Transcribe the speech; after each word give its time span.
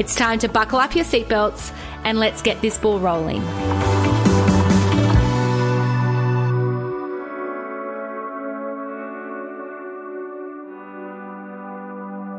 It's 0.00 0.14
time 0.14 0.38
to 0.38 0.48
buckle 0.48 0.78
up 0.78 0.96
your 0.96 1.04
seatbelts 1.04 1.74
and 2.04 2.18
let's 2.18 2.40
get 2.40 2.62
this 2.62 2.78
ball 2.78 2.98
rolling. 2.98 3.44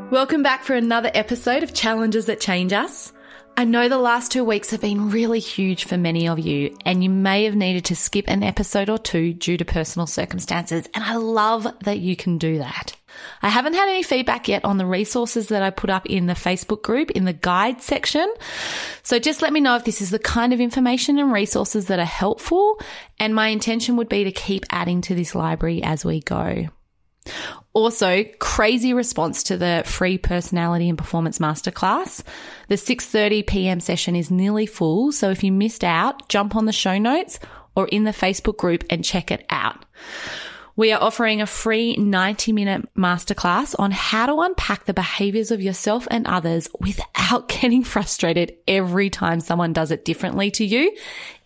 Welcome 0.10 0.42
back 0.42 0.64
for 0.64 0.74
another 0.74 1.12
episode 1.14 1.62
of 1.62 1.72
Challenges 1.72 2.26
That 2.26 2.42
Change 2.42 2.74
Us. 2.74 3.14
I 3.56 3.66
know 3.66 3.90
the 3.90 4.00
last 4.00 4.32
two 4.32 4.44
weeks 4.44 4.72
have 4.72 4.82
been 4.82 5.12
really 5.12 5.40
huge 5.40 5.86
for 5.86 5.98
many 5.98 6.28
of 6.28 6.40
you, 6.40 6.76
and 6.84 7.04
you 7.04 7.12
may 7.12 7.44
have 7.44 7.56
needed 7.56 7.86
to 7.86 7.96
skip 7.96 8.26
an 8.28 8.42
episode 8.42 8.90
or 8.90 8.98
two 8.98 9.34
due 9.34 9.58
to 9.58 9.66
personal 9.66 10.08
circumstances, 10.08 10.90
and 10.96 11.04
I 11.04 11.18
love 11.18 11.68
that 11.82 12.00
you 12.00 12.16
can 12.16 12.40
do 12.40 12.58
that. 12.58 12.96
I 13.42 13.50
haven't 13.50 13.74
had 13.74 13.90
any 13.90 14.04
feedback 14.04 14.48
yet 14.48 14.66
on 14.66 14.78
the 14.78 14.86
resources 14.86 15.48
that 15.48 15.64
I 15.64 15.70
put 15.70 15.90
up 15.90 16.06
in 16.06 16.28
the 16.28 16.34
Facebook 16.34 16.84
group 16.84 17.12
in 17.12 17.26
the 17.26 17.34
guide 17.34 17.82
section. 17.82 18.32
So 19.04 19.20
just 19.20 19.42
let 19.42 19.54
me 19.54 19.60
know 19.60 19.76
if 19.76 19.84
this 19.84 20.02
is 20.02 20.10
the 20.10 20.20
kind 20.20 20.54
of 20.54 20.60
information 20.60 21.18
and 21.20 21.32
resources 21.32 21.88
that 21.88 22.00
are 22.00 22.06
helpful, 22.06 22.80
and 23.20 23.34
my 23.34 23.48
intention 23.48 23.98
would 23.98 24.10
be 24.10 24.24
to 24.24 24.32
keep 24.32 24.66
adding 24.70 25.02
to 25.02 25.16
this 25.16 25.36
library 25.36 25.82
as 25.84 26.06
we 26.06 26.22
go. 26.22 26.68
Also, 27.74 28.26
crazy 28.40 28.94
response 28.94 29.44
to 29.44 29.58
the 29.58 29.84
free 29.86 30.18
personality 30.18 30.90
and 30.90 30.98
performance 30.98 31.40
masterclass. 31.40 32.24
The 32.68 32.76
6:30 32.76 33.48
p.m. 33.48 33.80
session 33.80 34.16
is 34.16 34.32
nearly 34.32 34.66
full, 34.66 35.12
so 35.12 35.30
if 35.30 35.44
you 35.44 35.52
missed 35.52 35.84
out, 35.84 36.28
jump 36.28 36.56
on 36.56 36.66
the 36.66 36.74
show 36.74 36.98
notes 36.98 37.40
or 37.76 37.88
in 37.88 38.04
the 38.04 38.12
Facebook 38.12 38.58
group 38.58 38.84
and 38.90 39.06
check 39.06 39.32
it 39.32 39.46
out. 39.50 39.86
We 40.76 40.92
are 40.92 41.02
offering 41.02 41.42
a 41.42 41.48
free 41.48 41.96
90 41.96 42.54
minute 42.54 42.94
masterclass 42.96 43.76
on 43.78 43.92
how 43.92 44.26
to 44.28 44.42
unpack 44.42 44.86
the 44.86 44.94
behaviors 44.94 45.52
of 45.52 45.62
yourself 45.62 46.08
and 46.10 46.26
others 46.28 46.70
without 46.80 47.48
getting 47.62 47.84
frustrated 47.84 48.56
every 48.68 49.10
time 49.10 49.40
someone 49.40 49.74
does 49.74 49.92
it 49.92 50.06
differently 50.06 50.52
to 50.52 50.66
you, 50.66 50.96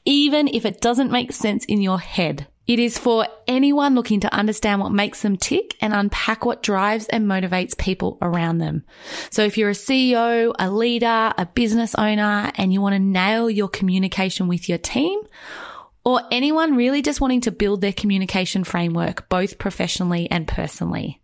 even 0.05 0.47
if 0.47 0.65
it 0.65 0.81
doesn't 0.81 1.11
make 1.11 1.31
sense 1.31 1.65
in 1.65 1.81
your 1.81 1.99
head. 1.99 2.47
It 2.67 2.79
is 2.79 2.97
for 2.97 3.27
anyone 3.47 3.93
looking 3.93 4.21
to 4.21 4.33
understand 4.33 4.81
what 4.81 4.91
makes 4.91 5.21
them 5.21 5.37
tick 5.37 5.75
and 5.81 5.93
unpack 5.93 6.45
what 6.45 6.63
drives 6.63 7.07
and 7.07 7.27
motivates 7.27 7.77
people 7.77 8.17
around 8.23 8.57
them. 8.57 8.83
So 9.29 9.43
if 9.43 9.55
you're 9.55 9.69
a 9.69 9.73
CEO, 9.73 10.51
a 10.57 10.71
leader, 10.71 11.31
a 11.37 11.45
business 11.45 11.93
owner, 11.93 12.51
and 12.55 12.73
you 12.73 12.81
want 12.81 12.93
to 12.93 12.99
nail 12.99 13.51
your 13.51 13.67
communication 13.67 14.47
with 14.47 14.67
your 14.67 14.79
team, 14.79 15.19
or 16.05 16.21
anyone 16.31 16.77
really 16.77 17.01
just 17.01 17.19
wanting 17.19 17.41
to 17.41 17.51
build 17.51 17.81
their 17.81 17.91
communication 17.91 18.63
framework, 18.63 19.27
both 19.27 19.57
professionally 19.57 20.29
and 20.29 20.47
personally. 20.47 21.21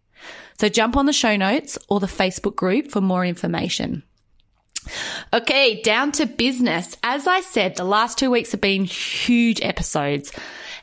So 0.59 0.67
jump 0.67 0.97
on 0.97 1.05
the 1.05 1.13
show 1.13 1.37
notes 1.37 1.77
or 1.87 1.99
the 1.99 2.07
Facebook 2.07 2.55
group 2.55 2.91
for 2.91 2.99
more 2.99 3.23
information. 3.23 4.03
Okay, 5.31 5.81
down 5.81 6.11
to 6.13 6.25
business. 6.25 6.97
As 7.03 7.27
I 7.27 7.41
said, 7.41 7.75
the 7.75 7.83
last 7.83 8.17
two 8.17 8.31
weeks 8.31 8.51
have 8.51 8.61
been 8.61 8.83
huge 8.85 9.61
episodes. 9.61 10.31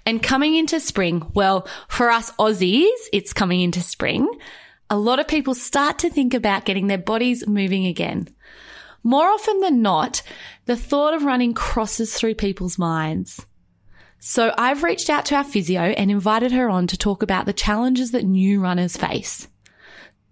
And 0.07 0.23
coming 0.23 0.55
into 0.55 0.81
spring, 0.81 1.31
well, 1.35 1.69
for 1.89 2.09
us 2.11 2.31
Aussies, 2.39 2.89
it's 3.13 3.33
coming 3.33 3.61
into 3.61 3.81
spring. 3.81 4.29
A 4.89 4.97
lot 4.97 5.19
of 5.19 5.29
people 5.29 5.55
start 5.55 5.99
to 5.99 6.11
think 6.11 6.33
about 6.33 6.65
getting 6.65 6.87
their 6.87 6.97
bodies 6.97 7.47
moving 7.47 7.87
again. 7.87 8.29
More 9.03 9.27
often 9.27 9.61
than 9.61 9.83
not, 9.83 10.23
the 10.65 10.77
thought 10.77 11.15
of 11.15 11.25
running 11.25 11.53
crosses 11.53 12.15
through 12.15 12.37
people's 12.37 12.79
minds. 12.79 13.45
So 14.21 14.53
I've 14.59 14.83
reached 14.83 15.11
out 15.11 15.27
to 15.27 15.37
our 15.37 15.45
physio 15.45 15.81
and 15.81 16.11
invited 16.11 16.53
her 16.53 16.69
on 16.69 16.89
to 16.89 16.97
talk 16.97 17.23
about 17.23 17.47
the 17.47 17.53
challenges 17.53 18.11
that 18.11 18.25
new 18.25 18.61
runners 18.61 18.97
face. 18.97 19.47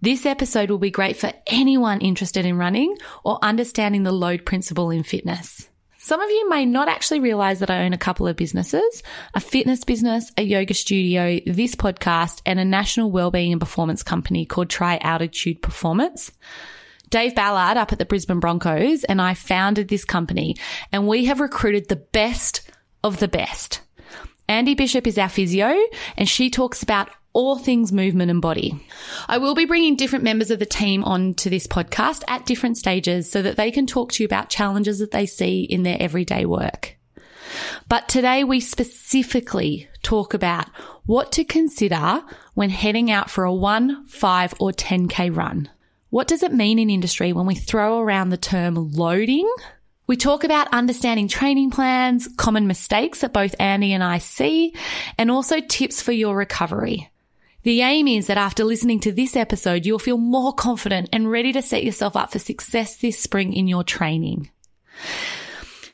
This 0.01 0.25
episode 0.25 0.69
will 0.69 0.77
be 0.77 0.91
great 0.91 1.17
for 1.17 1.31
anyone 1.47 2.01
interested 2.01 2.45
in 2.45 2.57
running 2.57 2.95
or 3.23 3.39
understanding 3.41 4.03
the 4.03 4.11
load 4.11 4.45
principle 4.45 4.91
in 4.91 5.03
fitness. 5.03 5.69
Some 5.97 6.21
of 6.21 6.29
you 6.29 6.49
may 6.49 6.65
not 6.65 6.87
actually 6.87 7.19
realize 7.19 7.59
that 7.59 7.71
I 7.71 7.83
own 7.83 7.93
a 7.93 7.97
couple 7.97 8.27
of 8.27 8.35
businesses, 8.35 9.03
a 9.33 9.39
fitness 9.39 9.83
business, 9.83 10.31
a 10.37 10.43
yoga 10.43 10.73
studio, 10.73 11.39
this 11.45 11.75
podcast, 11.75 12.41
and 12.45 12.59
a 12.59 12.65
national 12.65 13.09
wellbeing 13.09 13.51
and 13.51 13.59
performance 13.59 14.03
company 14.03 14.45
called 14.45 14.69
Tri 14.69 14.97
Altitude 15.01 15.61
Performance. 15.61 16.31
Dave 17.09 17.35
Ballard 17.35 17.77
up 17.77 17.91
at 17.91 17.99
the 17.99 18.05
Brisbane 18.05 18.39
Broncos 18.39 19.05
and 19.05 19.21
I 19.21 19.33
founded 19.33 19.87
this 19.87 20.05
company 20.05 20.57
and 20.91 21.07
we 21.07 21.25
have 21.25 21.39
recruited 21.39 21.87
the 21.87 21.95
best 21.95 22.66
of 23.07 23.19
the 23.19 23.27
best. 23.27 23.81
Andy 24.47 24.75
Bishop 24.75 25.07
is 25.07 25.17
our 25.17 25.29
physio 25.29 25.75
and 26.15 26.29
she 26.29 26.49
talks 26.49 26.83
about 26.83 27.09
all 27.33 27.57
things 27.57 27.91
movement 27.91 28.31
and 28.31 28.41
body. 28.41 28.83
I 29.27 29.37
will 29.37 29.53
be 29.53 29.65
bringing 29.65 29.95
different 29.95 30.23
members 30.23 30.49
of 30.49 30.59
the 30.59 30.65
team 30.65 31.03
on 31.03 31.35
to 31.35 31.49
this 31.49 31.67
podcast 31.67 32.23
at 32.27 32.45
different 32.45 32.77
stages 32.77 33.29
so 33.29 33.41
that 33.41 33.57
they 33.57 33.71
can 33.71 33.85
talk 33.85 34.11
to 34.13 34.23
you 34.23 34.25
about 34.25 34.49
challenges 34.49 34.99
that 34.99 35.11
they 35.11 35.25
see 35.25 35.61
in 35.61 35.83
their 35.83 35.97
everyday 35.99 36.45
work. 36.45 36.97
But 37.87 38.09
today 38.09 38.43
we 38.43 38.59
specifically 38.59 39.87
talk 40.01 40.33
about 40.33 40.67
what 41.05 41.31
to 41.33 41.43
consider 41.43 42.23
when 42.53 42.69
heading 42.69 43.11
out 43.11 43.29
for 43.29 43.43
a 43.43 43.53
1, 43.53 44.07
5 44.07 44.53
or 44.59 44.71
10k 44.71 45.35
run. 45.35 45.69
What 46.09 46.27
does 46.27 46.41
it 46.41 46.53
mean 46.53 46.79
in 46.79 46.89
industry 46.89 47.33
when 47.33 47.45
we 47.45 47.55
throw 47.55 47.99
around 47.99 48.29
the 48.29 48.37
term 48.37 48.93
loading? 48.93 49.47
We 50.07 50.15
talk 50.15 50.45
about 50.45 50.69
understanding 50.71 51.27
training 51.27 51.71
plans, 51.71 52.29
common 52.37 52.65
mistakes 52.65 53.19
that 53.19 53.33
both 53.33 53.55
Andy 53.59 53.91
and 53.91 54.01
I 54.01 54.19
see, 54.19 54.73
and 55.17 55.29
also 55.29 55.59
tips 55.59 56.01
for 56.01 56.13
your 56.13 56.35
recovery. 56.35 57.11
The 57.63 57.81
aim 57.81 58.07
is 58.07 58.27
that 58.27 58.37
after 58.37 58.63
listening 58.63 59.01
to 59.01 59.11
this 59.11 59.35
episode, 59.35 59.85
you'll 59.85 59.99
feel 59.99 60.17
more 60.17 60.53
confident 60.53 61.09
and 61.11 61.29
ready 61.29 61.51
to 61.51 61.61
set 61.61 61.83
yourself 61.83 62.15
up 62.15 62.31
for 62.31 62.39
success 62.39 62.95
this 62.95 63.19
spring 63.19 63.51
in 63.51 63.67
your 63.67 63.83
training. 63.83 64.49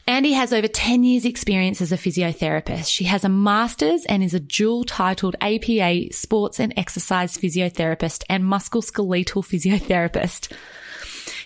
Andy 0.06 0.34
has 0.34 0.54
over 0.54 0.68
10 0.68 1.04
years 1.04 1.26
experience 1.26 1.82
as 1.82 1.92
a 1.92 1.98
physiotherapist. 1.98 2.90
She 2.90 3.06
has 3.06 3.24
a 3.24 3.30
master's 3.30 4.06
and 4.06 4.22
is 4.22 4.36
a 4.36 4.40
dual 4.40 4.84
titled 4.84 5.36
APA 5.42 6.14
sports 6.14 6.60
and 6.60 6.74
exercise 6.78 7.36
physiotherapist 7.36 8.24
and 8.30 8.44
musculoskeletal 8.44 9.44
physiotherapist. 9.44 10.52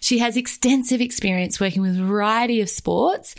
She 0.07 0.19
has 0.19 0.37
extensive 0.37 1.01
experience 1.01 1.59
working 1.59 1.81
with 1.81 1.99
a 1.99 2.05
variety 2.05 2.61
of 2.61 2.69
sports 2.69 3.35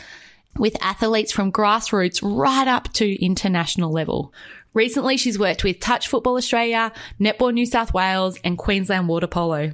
with 0.55 0.77
athletes 0.83 1.31
from 1.31 1.51
grassroots 1.51 2.19
right 2.21 2.67
up 2.67 2.93
to 2.93 3.25
international 3.25 3.91
level. 3.91 4.31
Recently, 4.75 5.17
she's 5.17 5.39
worked 5.39 5.63
with 5.63 5.79
Touch 5.79 6.07
Football 6.07 6.37
Australia, 6.37 6.91
Netball 7.19 7.55
New 7.55 7.65
South 7.65 7.91
Wales, 7.91 8.37
and 8.43 8.55
Queensland 8.55 9.07
Water 9.07 9.25
Polo. 9.25 9.71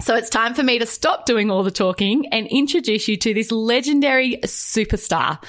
So 0.00 0.16
it's 0.16 0.30
time 0.30 0.54
for 0.54 0.62
me 0.62 0.78
to 0.78 0.86
stop 0.86 1.26
doing 1.26 1.50
all 1.50 1.64
the 1.64 1.70
talking 1.70 2.24
and 2.32 2.46
introduce 2.46 3.08
you 3.08 3.18
to 3.18 3.34
this 3.34 3.52
legendary 3.52 4.38
superstar. 4.44 5.44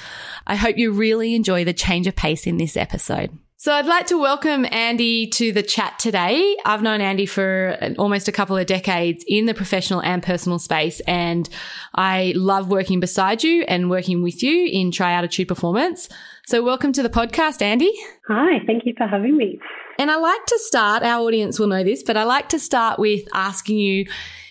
I 0.46 0.54
hope 0.54 0.76
you 0.76 0.92
really 0.92 1.34
enjoy 1.34 1.64
the 1.64 1.72
change 1.72 2.08
of 2.08 2.14
pace 2.14 2.46
in 2.46 2.58
this 2.58 2.76
episode. 2.76 3.30
So 3.62 3.74
I'd 3.74 3.84
like 3.84 4.06
to 4.06 4.18
welcome 4.18 4.64
Andy 4.70 5.26
to 5.26 5.52
the 5.52 5.62
chat 5.62 5.98
today. 5.98 6.56
I've 6.64 6.80
known 6.80 7.02
Andy 7.02 7.26
for 7.26 7.76
almost 7.98 8.26
a 8.26 8.32
couple 8.32 8.56
of 8.56 8.64
decades 8.64 9.22
in 9.28 9.44
the 9.44 9.52
professional 9.52 10.00
and 10.00 10.22
personal 10.22 10.58
space, 10.58 11.00
and 11.00 11.46
I 11.94 12.32
love 12.36 12.70
working 12.70 13.00
beside 13.00 13.44
you 13.44 13.64
and 13.68 13.90
working 13.90 14.22
with 14.22 14.42
you 14.42 14.66
in 14.66 14.90
Tri 14.90 15.12
Altitude 15.12 15.46
Performance. 15.46 16.08
So 16.46 16.64
welcome 16.64 16.94
to 16.94 17.02
the 17.02 17.10
podcast, 17.10 17.60
Andy. 17.60 17.92
Hi, 18.28 18.60
thank 18.66 18.86
you 18.86 18.94
for 18.96 19.06
having 19.06 19.36
me. 19.36 19.60
And 19.98 20.10
I 20.10 20.16
like 20.16 20.46
to 20.46 20.58
start, 20.60 21.02
our 21.02 21.20
audience 21.20 21.58
will 21.58 21.66
know 21.66 21.84
this, 21.84 22.02
but 22.02 22.16
I 22.16 22.22
like 22.22 22.48
to 22.48 22.58
start 22.58 22.98
with 22.98 23.28
asking 23.34 23.76
you 23.76 24.06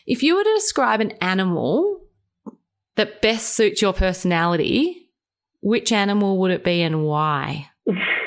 if 0.05 0.21
you 0.21 0.35
were 0.35 0.43
to 0.43 0.53
describe 0.53 1.01
an 1.01 1.13
animal 1.13 1.99
that 2.95 3.23
best 3.23 3.55
suits 3.55 3.81
your 3.81 3.93
personality, 3.93 5.09
which 5.61 5.91
animal 5.91 6.37
would 6.41 6.51
it 6.51 6.63
be 6.63 6.83
and 6.83 7.03
why? 7.03 7.71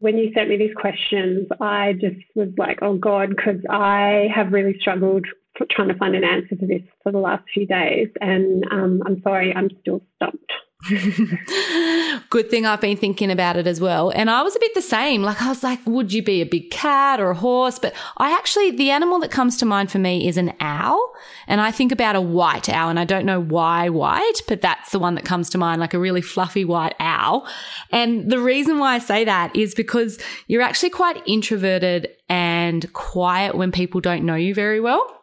when 0.00 0.18
you 0.18 0.32
sent 0.34 0.48
me 0.48 0.56
these 0.56 0.74
questions, 0.74 1.46
I 1.60 1.92
just 1.92 2.16
was 2.34 2.48
like, 2.56 2.78
oh 2.82 2.96
God, 2.96 3.30
because 3.30 3.60
I 3.70 4.28
have 4.34 4.52
really 4.52 4.76
struggled 4.80 5.26
trying 5.70 5.88
to 5.88 5.94
find 5.94 6.14
an 6.14 6.24
answer 6.24 6.56
to 6.56 6.66
this 6.66 6.82
for 7.02 7.12
the 7.12 7.18
last 7.18 7.44
few 7.52 7.66
days. 7.66 8.08
And 8.20 8.64
um, 8.70 9.02
I'm 9.06 9.20
sorry, 9.22 9.54
I'm 9.54 9.68
still 9.80 10.00
stumped. 10.16 10.52
Good 12.30 12.48
thing 12.48 12.64
I've 12.64 12.80
been 12.80 12.96
thinking 12.96 13.30
about 13.30 13.56
it 13.56 13.66
as 13.66 13.80
well. 13.80 14.10
And 14.10 14.30
I 14.30 14.42
was 14.42 14.56
a 14.56 14.60
bit 14.60 14.74
the 14.74 14.80
same. 14.80 15.22
Like, 15.22 15.42
I 15.42 15.48
was 15.48 15.62
like, 15.62 15.78
would 15.84 16.12
you 16.12 16.22
be 16.22 16.40
a 16.40 16.46
big 16.46 16.70
cat 16.70 17.20
or 17.20 17.30
a 17.30 17.34
horse? 17.34 17.78
But 17.78 17.92
I 18.16 18.32
actually, 18.32 18.70
the 18.70 18.90
animal 18.90 19.18
that 19.20 19.30
comes 19.30 19.58
to 19.58 19.66
mind 19.66 19.90
for 19.90 19.98
me 19.98 20.26
is 20.26 20.38
an 20.38 20.54
owl. 20.60 21.12
And 21.46 21.60
I 21.60 21.70
think 21.70 21.92
about 21.92 22.16
a 22.16 22.20
white 22.20 22.68
owl, 22.70 22.88
and 22.88 22.98
I 22.98 23.04
don't 23.04 23.26
know 23.26 23.40
why 23.40 23.90
white, 23.90 24.40
but 24.48 24.62
that's 24.62 24.90
the 24.90 24.98
one 24.98 25.16
that 25.16 25.24
comes 25.24 25.50
to 25.50 25.58
mind, 25.58 25.80
like 25.80 25.92
a 25.94 25.98
really 25.98 26.22
fluffy 26.22 26.64
white 26.64 26.94
owl. 26.98 27.46
And 27.90 28.30
the 28.30 28.38
reason 28.38 28.78
why 28.78 28.94
I 28.94 28.98
say 29.00 29.24
that 29.24 29.54
is 29.54 29.74
because 29.74 30.18
you're 30.46 30.62
actually 30.62 30.90
quite 30.90 31.22
introverted 31.26 32.08
and 32.30 32.90
quiet 32.94 33.54
when 33.54 33.70
people 33.70 34.00
don't 34.00 34.24
know 34.24 34.36
you 34.36 34.54
very 34.54 34.80
well. 34.80 35.19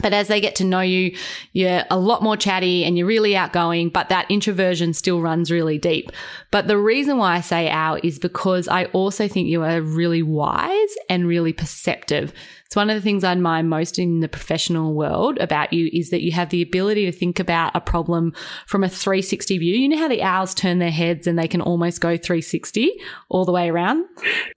But 0.00 0.12
as 0.12 0.28
they 0.28 0.40
get 0.40 0.54
to 0.56 0.64
know 0.64 0.80
you, 0.80 1.16
you're 1.52 1.84
a 1.90 1.98
lot 1.98 2.22
more 2.22 2.36
chatty 2.36 2.84
and 2.84 2.96
you're 2.96 3.06
really 3.06 3.36
outgoing, 3.36 3.88
but 3.88 4.08
that 4.08 4.30
introversion 4.30 4.94
still 4.94 5.20
runs 5.20 5.50
really 5.50 5.78
deep. 5.78 6.12
But 6.50 6.68
the 6.68 6.78
reason 6.78 7.18
why 7.18 7.36
I 7.36 7.40
say 7.40 7.68
owl 7.68 7.98
is 8.02 8.18
because 8.18 8.68
I 8.68 8.86
also 8.86 9.28
think 9.28 9.48
you 9.48 9.62
are 9.62 9.80
really 9.80 10.22
wise 10.22 10.94
and 11.10 11.26
really 11.26 11.52
perceptive. 11.52 12.32
It's 12.66 12.76
one 12.76 12.90
of 12.90 12.96
the 12.96 13.02
things 13.02 13.24
I 13.24 13.32
admire 13.32 13.62
most 13.62 13.98
in 13.98 14.20
the 14.20 14.28
professional 14.28 14.92
world 14.94 15.38
about 15.38 15.72
you 15.72 15.88
is 15.90 16.10
that 16.10 16.20
you 16.20 16.32
have 16.32 16.50
the 16.50 16.60
ability 16.60 17.06
to 17.06 17.12
think 17.12 17.40
about 17.40 17.74
a 17.74 17.80
problem 17.80 18.34
from 18.66 18.84
a 18.84 18.90
360 18.90 19.56
view. 19.56 19.74
You 19.74 19.88
know 19.88 19.96
how 19.96 20.08
the 20.08 20.22
owls 20.22 20.54
turn 20.54 20.78
their 20.78 20.90
heads 20.90 21.26
and 21.26 21.38
they 21.38 21.48
can 21.48 21.62
almost 21.62 22.02
go 22.02 22.18
360 22.18 22.92
all 23.30 23.46
the 23.46 23.52
way 23.52 23.70
around? 23.70 24.04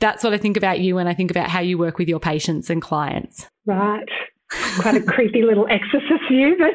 That's 0.01 0.25
what 0.25 0.33
I 0.33 0.37
think 0.37 0.57
about 0.57 0.81
you 0.81 0.95
when 0.95 1.07
I 1.07 1.13
think 1.13 1.31
about 1.31 1.47
how 1.47 1.61
you 1.61 1.77
work 1.77 1.97
with 1.97 2.09
your 2.09 2.19
patients 2.19 2.69
and 2.69 2.81
clients. 2.81 3.47
Right 3.65 4.09
quite 4.79 4.95
a 4.95 5.01
creepy 5.01 5.43
little 5.43 5.67
exorcist 5.69 6.23
view, 6.29 6.55
but 6.57 6.73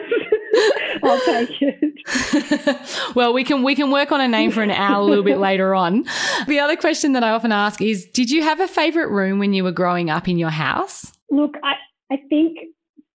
I'll 1.02 1.20
take 1.20 1.62
it. 1.62 3.14
well, 3.14 3.32
we 3.32 3.44
can 3.44 3.62
we 3.62 3.74
can 3.74 3.90
work 3.90 4.12
on 4.12 4.20
a 4.20 4.28
name 4.28 4.50
for 4.50 4.62
an 4.62 4.70
owl 4.70 5.04
a 5.04 5.08
little 5.08 5.24
bit 5.24 5.38
later 5.38 5.74
on. 5.74 6.04
The 6.46 6.58
other 6.58 6.76
question 6.76 7.12
that 7.12 7.24
I 7.24 7.30
often 7.30 7.52
ask 7.52 7.80
is, 7.80 8.06
did 8.06 8.30
you 8.30 8.42
have 8.42 8.60
a 8.60 8.68
favorite 8.68 9.10
room 9.10 9.38
when 9.38 9.52
you 9.52 9.64
were 9.64 9.72
growing 9.72 10.10
up 10.10 10.28
in 10.28 10.38
your 10.38 10.50
house? 10.50 11.12
Look, 11.30 11.54
I, 11.62 11.74
I 12.12 12.18
think 12.28 12.58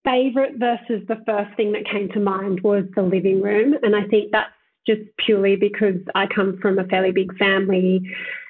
favorite 0.04 0.54
versus 0.57 1.06
the 1.07 1.22
first 1.25 1.56
thing 1.56 1.72
that 1.74 1.86
came 1.86 2.10
to 2.10 2.19
mind 2.19 2.62
was 2.62 2.83
the 2.95 3.04
living 3.04 3.42
room, 3.42 3.75
and 3.83 3.95
I 3.95 4.06
think 4.07 4.31
that's 4.31 4.51
just 4.88 5.01
purely 5.18 5.56
because 5.56 5.98
I 6.16 6.25
come 6.28 6.57
from 6.62 6.80
a 6.80 6.86
fairly 6.86 7.12
big 7.12 7.38
family. 7.38 8.01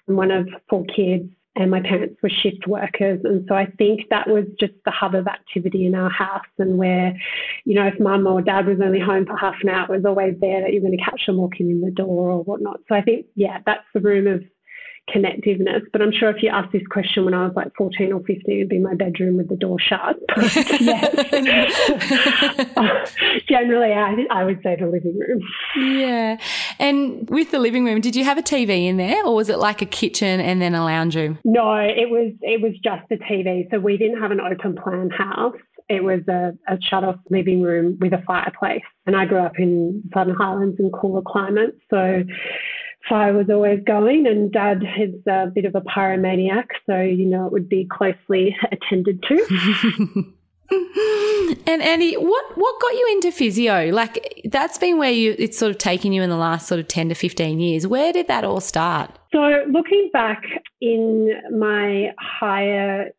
I'm 0.07 0.15
one 0.15 0.31
of 0.31 0.47
four 0.69 0.85
kids 0.85 1.29
and 1.55 1.69
my 1.69 1.81
parents 1.81 2.15
were 2.23 2.29
shift 2.29 2.65
workers. 2.65 3.19
And 3.23 3.45
so 3.47 3.55
I 3.55 3.65
think 3.77 4.09
that 4.09 4.29
was 4.29 4.45
just 4.59 4.73
the 4.85 4.91
hub 4.91 5.15
of 5.15 5.27
activity 5.27 5.85
in 5.85 5.95
our 5.95 6.09
house 6.09 6.45
and 6.57 6.77
where, 6.77 7.13
you 7.65 7.75
know, 7.75 7.87
if 7.87 7.99
mum 7.99 8.25
or 8.25 8.41
dad 8.41 8.67
was 8.67 8.79
only 8.81 8.99
home 8.99 9.25
for 9.25 9.35
half 9.35 9.55
an 9.61 9.69
hour, 9.69 9.85
it 9.85 9.97
was 9.97 10.05
always 10.05 10.35
there 10.39 10.61
that 10.61 10.71
you're 10.71 10.81
going 10.81 10.97
to 10.97 11.03
catch 11.03 11.25
them 11.25 11.37
walking 11.37 11.69
in 11.69 11.81
the 11.81 11.91
door 11.91 12.29
or 12.29 12.43
whatnot. 12.43 12.79
So 12.87 12.95
I 12.95 13.01
think, 13.01 13.25
yeah, 13.35 13.59
that's 13.65 13.83
the 13.93 13.99
room 13.99 14.27
of 14.27 14.43
connectiveness. 15.09 15.81
But 15.91 16.01
I'm 16.01 16.11
sure 16.11 16.29
if 16.29 16.41
you 16.41 16.49
asked 16.49 16.71
this 16.71 16.85
question 16.89 17.25
when 17.25 17.33
I 17.33 17.45
was 17.45 17.53
like 17.55 17.73
14 17.75 18.13
or 18.13 18.19
15, 18.19 18.41
it'd 18.47 18.69
be 18.69 18.79
my 18.79 18.95
bedroom 18.95 19.37
with 19.37 19.49
the 19.49 19.55
door 19.55 19.77
shut. 19.79 20.17
Generally, 23.47 23.93
I, 23.93 24.25
I 24.29 24.45
would 24.45 24.61
say 24.63 24.77
the 24.79 24.87
living 24.87 25.17
room. 25.17 25.41
Yeah. 25.77 26.37
And 26.79 27.29
with 27.29 27.51
the 27.51 27.59
living 27.59 27.85
room, 27.85 28.01
did 28.01 28.15
you 28.15 28.23
have 28.23 28.37
a 28.37 28.43
TV 28.43 28.87
in 28.87 28.97
there 28.97 29.25
or 29.25 29.35
was 29.35 29.49
it 29.49 29.57
like 29.57 29.81
a 29.81 29.85
kitchen 29.85 30.39
and 30.39 30.61
then 30.61 30.75
a 30.75 30.83
lounge 30.83 31.15
room? 31.15 31.39
No, 31.43 31.75
it 31.75 32.09
was 32.09 32.33
it 32.41 32.61
was 32.61 32.73
just 32.83 33.07
the 33.09 33.17
TV. 33.17 33.69
So 33.71 33.79
we 33.79 33.97
didn't 33.97 34.21
have 34.21 34.31
an 34.31 34.39
open 34.39 34.75
plan 34.75 35.09
house. 35.09 35.55
It 35.89 36.03
was 36.03 36.21
a, 36.29 36.53
a 36.67 36.79
shut 36.81 37.03
off 37.03 37.17
living 37.29 37.61
room 37.61 37.97
with 37.99 38.13
a 38.13 38.21
fireplace. 38.25 38.83
And 39.05 39.15
I 39.15 39.25
grew 39.25 39.39
up 39.39 39.59
in 39.59 40.03
Southern 40.13 40.35
Highlands 40.35 40.79
in 40.79 40.89
cooler 40.91 41.21
climates. 41.21 41.77
So 41.89 42.23
fire 43.07 43.33
was 43.33 43.49
always 43.49 43.79
going, 43.85 44.27
and 44.27 44.51
Dad 44.51 44.83
is 44.99 45.15
a 45.27 45.47
bit 45.47 45.65
of 45.65 45.75
a 45.75 45.81
pyromaniac, 45.81 46.67
so 46.85 47.01
you 47.01 47.25
know 47.25 47.45
it 47.45 47.51
would 47.51 47.69
be 47.69 47.87
closely 47.89 48.55
attended 48.71 49.23
to. 49.23 50.33
and 51.67 51.81
Andy, 51.81 52.15
what 52.15 52.57
what 52.57 52.81
got 52.81 52.93
you 52.93 53.09
into 53.13 53.31
physio? 53.31 53.89
Like 53.91 54.41
that's 54.45 54.77
been 54.77 54.97
where 54.97 55.11
you 55.11 55.35
it's 55.37 55.57
sort 55.57 55.71
of 55.71 55.77
taken 55.77 56.13
you 56.13 56.21
in 56.21 56.29
the 56.29 56.37
last 56.37 56.67
sort 56.67 56.79
of 56.79 56.87
ten 56.87 57.09
to 57.09 57.15
fifteen 57.15 57.59
years. 57.59 57.87
Where 57.87 58.13
did 58.13 58.27
that 58.27 58.43
all 58.43 58.61
start? 58.61 59.11
So 59.31 59.63
looking 59.69 60.09
back 60.13 60.43
in 60.79 61.31
my 61.57 62.13
higher 62.19 63.11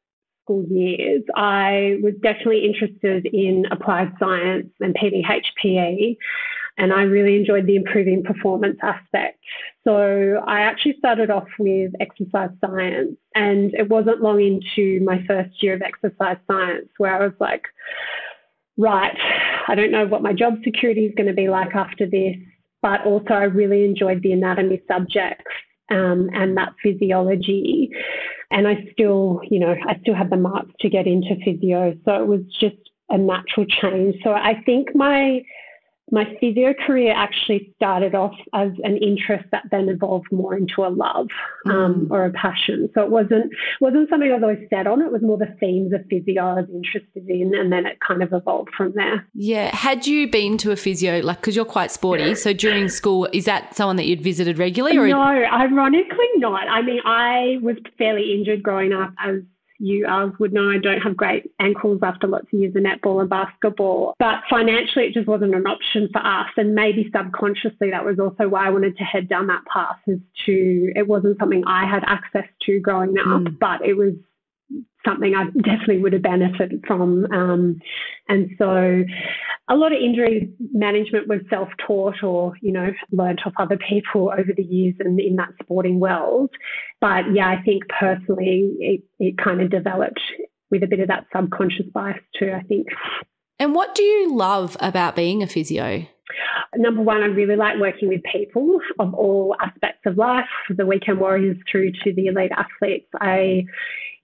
school 0.44 0.64
years, 0.68 1.22
I 1.36 1.96
was 2.02 2.14
definitely 2.22 2.64
interested 2.64 3.26
in 3.26 3.64
applied 3.70 4.12
science 4.18 4.70
and 4.80 4.94
PDHPE 4.94 6.16
and 6.78 6.92
I 6.92 7.02
really 7.02 7.36
enjoyed 7.36 7.66
the 7.66 7.76
improving 7.76 8.22
performance 8.22 8.78
aspect. 8.82 9.38
So 9.84 10.42
I 10.46 10.60
actually 10.60 10.96
started 10.98 11.30
off 11.30 11.48
with 11.58 11.92
exercise 12.00 12.50
science, 12.60 13.16
and 13.34 13.74
it 13.74 13.88
wasn't 13.88 14.22
long 14.22 14.40
into 14.40 15.04
my 15.04 15.24
first 15.26 15.62
year 15.62 15.74
of 15.74 15.82
exercise 15.82 16.38
science 16.46 16.88
where 16.98 17.14
I 17.14 17.24
was 17.24 17.34
like, 17.40 17.64
right, 18.76 19.16
I 19.68 19.74
don't 19.74 19.90
know 19.90 20.06
what 20.06 20.22
my 20.22 20.32
job 20.32 20.54
security 20.64 21.06
is 21.06 21.14
going 21.16 21.28
to 21.28 21.34
be 21.34 21.48
like 21.48 21.74
after 21.74 22.06
this, 22.06 22.36
but 22.80 23.04
also 23.04 23.34
I 23.34 23.44
really 23.44 23.84
enjoyed 23.84 24.22
the 24.22 24.32
anatomy 24.32 24.82
subjects 24.88 25.44
um, 25.90 26.30
and 26.32 26.56
that 26.56 26.72
physiology. 26.82 27.90
And 28.50 28.66
I 28.66 28.86
still, 28.92 29.40
you 29.50 29.58
know, 29.60 29.74
I 29.88 29.98
still 30.00 30.14
had 30.14 30.30
the 30.30 30.36
marks 30.36 30.72
to 30.80 30.88
get 30.88 31.06
into 31.06 31.36
physio. 31.44 31.94
So 32.04 32.22
it 32.22 32.26
was 32.26 32.40
just 32.60 32.76
a 33.08 33.18
natural 33.18 33.66
change. 33.66 34.16
So 34.24 34.32
I 34.32 34.62
think 34.64 34.94
my 34.94 35.42
my 36.12 36.24
physio 36.38 36.74
career 36.86 37.12
actually 37.16 37.72
started 37.76 38.14
off 38.14 38.34
as 38.52 38.70
an 38.84 38.98
interest 38.98 39.44
that 39.50 39.64
then 39.70 39.88
evolved 39.88 40.30
more 40.30 40.54
into 40.54 40.82
a 40.84 40.88
love 40.88 41.28
um, 41.66 42.06
mm. 42.06 42.10
or 42.10 42.26
a 42.26 42.30
passion. 42.30 42.88
So 42.94 43.02
it 43.02 43.10
wasn't 43.10 43.50
wasn't 43.80 44.10
something 44.10 44.30
I 44.30 44.34
was 44.34 44.42
always 44.42 44.68
set 44.68 44.86
on. 44.86 45.00
It 45.00 45.10
was 45.10 45.22
more 45.22 45.38
the 45.38 45.54
themes 45.58 45.92
of 45.94 46.02
physio 46.10 46.42
I 46.42 46.54
was 46.60 46.68
interested 46.72 47.28
in, 47.28 47.54
and 47.54 47.72
then 47.72 47.86
it 47.86 47.98
kind 48.06 48.22
of 48.22 48.32
evolved 48.32 48.70
from 48.76 48.92
there. 48.94 49.26
Yeah. 49.32 49.74
Had 49.74 50.06
you 50.06 50.30
been 50.30 50.58
to 50.58 50.70
a 50.70 50.76
physio 50.76 51.20
like 51.20 51.40
because 51.40 51.56
you're 51.56 51.64
quite 51.64 51.90
sporty? 51.90 52.34
So 52.34 52.52
during 52.52 52.90
school, 52.90 53.26
is 53.32 53.46
that 53.46 53.74
someone 53.74 53.96
that 53.96 54.06
you'd 54.06 54.22
visited 54.22 54.58
regularly? 54.58 54.98
Or 54.98 55.08
no, 55.08 55.22
ironically 55.22 56.28
not. 56.36 56.68
I 56.68 56.82
mean, 56.82 57.00
I 57.06 57.58
was 57.62 57.76
fairly 57.96 58.34
injured 58.34 58.62
growing 58.62 58.92
up 58.92 59.14
as 59.18 59.36
you 59.82 60.06
uh, 60.06 60.30
would 60.38 60.52
know 60.52 60.70
I 60.70 60.78
don't 60.78 61.00
have 61.00 61.16
great 61.16 61.50
ankles 61.58 61.98
after 62.04 62.28
lots 62.28 62.46
of 62.52 62.60
years 62.60 62.74
of 62.76 62.82
netball 62.82 63.20
and 63.20 63.28
basketball. 63.28 64.14
But 64.18 64.42
financially, 64.48 65.06
it 65.06 65.14
just 65.14 65.26
wasn't 65.26 65.56
an 65.56 65.66
option 65.66 66.08
for 66.12 66.24
us. 66.24 66.46
And 66.56 66.74
maybe 66.74 67.10
subconsciously, 67.14 67.90
that 67.90 68.04
was 68.04 68.20
also 68.20 68.48
why 68.48 68.66
I 68.66 68.70
wanted 68.70 68.96
to 68.98 69.02
head 69.02 69.28
down 69.28 69.48
that 69.48 69.64
path, 69.66 69.96
is 70.06 70.20
to, 70.46 70.92
it 70.94 71.08
wasn't 71.08 71.36
something 71.40 71.64
I 71.66 71.84
had 71.84 72.04
access 72.06 72.46
to 72.66 72.78
growing 72.78 73.18
up, 73.18 73.26
mm. 73.42 73.58
but 73.58 73.84
it 73.84 73.94
was 73.94 74.14
something 75.04 75.34
I 75.34 75.44
definitely 75.62 75.98
would 75.98 76.12
have 76.12 76.22
benefited 76.22 76.82
from. 76.86 77.26
Um, 77.32 77.80
and 78.28 78.50
so 78.58 79.04
a 79.68 79.74
lot 79.74 79.92
of 79.92 79.98
injury 80.02 80.52
management 80.72 81.28
was 81.28 81.40
self 81.48 81.68
taught 81.86 82.22
or, 82.22 82.54
you 82.60 82.72
know, 82.72 82.90
learned 83.10 83.40
off 83.46 83.52
other 83.58 83.78
people 83.88 84.32
over 84.36 84.52
the 84.56 84.62
years 84.62 84.94
and 85.00 85.18
in 85.20 85.36
that 85.36 85.50
sporting 85.62 86.00
world. 86.00 86.50
But 87.00 87.24
yeah, 87.34 87.48
I 87.48 87.62
think 87.62 87.84
personally 87.88 88.74
it, 88.78 89.02
it 89.18 89.38
kind 89.38 89.60
of 89.60 89.70
developed 89.70 90.20
with 90.70 90.82
a 90.82 90.86
bit 90.86 91.00
of 91.00 91.08
that 91.08 91.26
subconscious 91.34 91.86
bias 91.92 92.18
too, 92.38 92.52
I 92.52 92.62
think. 92.62 92.88
And 93.58 93.74
what 93.74 93.94
do 93.94 94.02
you 94.02 94.34
love 94.34 94.76
about 94.80 95.14
being 95.14 95.42
a 95.42 95.46
physio? 95.46 96.06
Number 96.74 97.02
one, 97.02 97.22
I 97.22 97.26
really 97.26 97.56
like 97.56 97.78
working 97.78 98.08
with 98.08 98.22
people 98.32 98.80
of 98.98 99.12
all 99.14 99.54
aspects 99.60 100.00
of 100.06 100.16
life, 100.16 100.48
the 100.70 100.86
weekend 100.86 101.20
warriors 101.20 101.56
through 101.70 101.92
to 102.04 102.14
the 102.14 102.26
elite 102.26 102.52
athletes. 102.56 103.08
I 103.20 103.64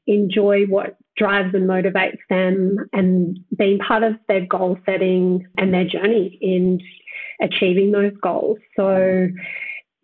enjoy 0.08 0.64
what 0.64 0.96
drives 1.16 1.54
and 1.54 1.68
motivates 1.68 2.18
them 2.30 2.76
and 2.92 3.38
being 3.56 3.78
part 3.78 4.02
of 4.02 4.14
their 4.28 4.46
goal 4.46 4.78
setting 4.86 5.46
and 5.56 5.72
their 5.72 5.84
journey 5.84 6.38
in 6.40 6.80
achieving 7.40 7.92
those 7.92 8.12
goals. 8.22 8.58
So 8.76 9.28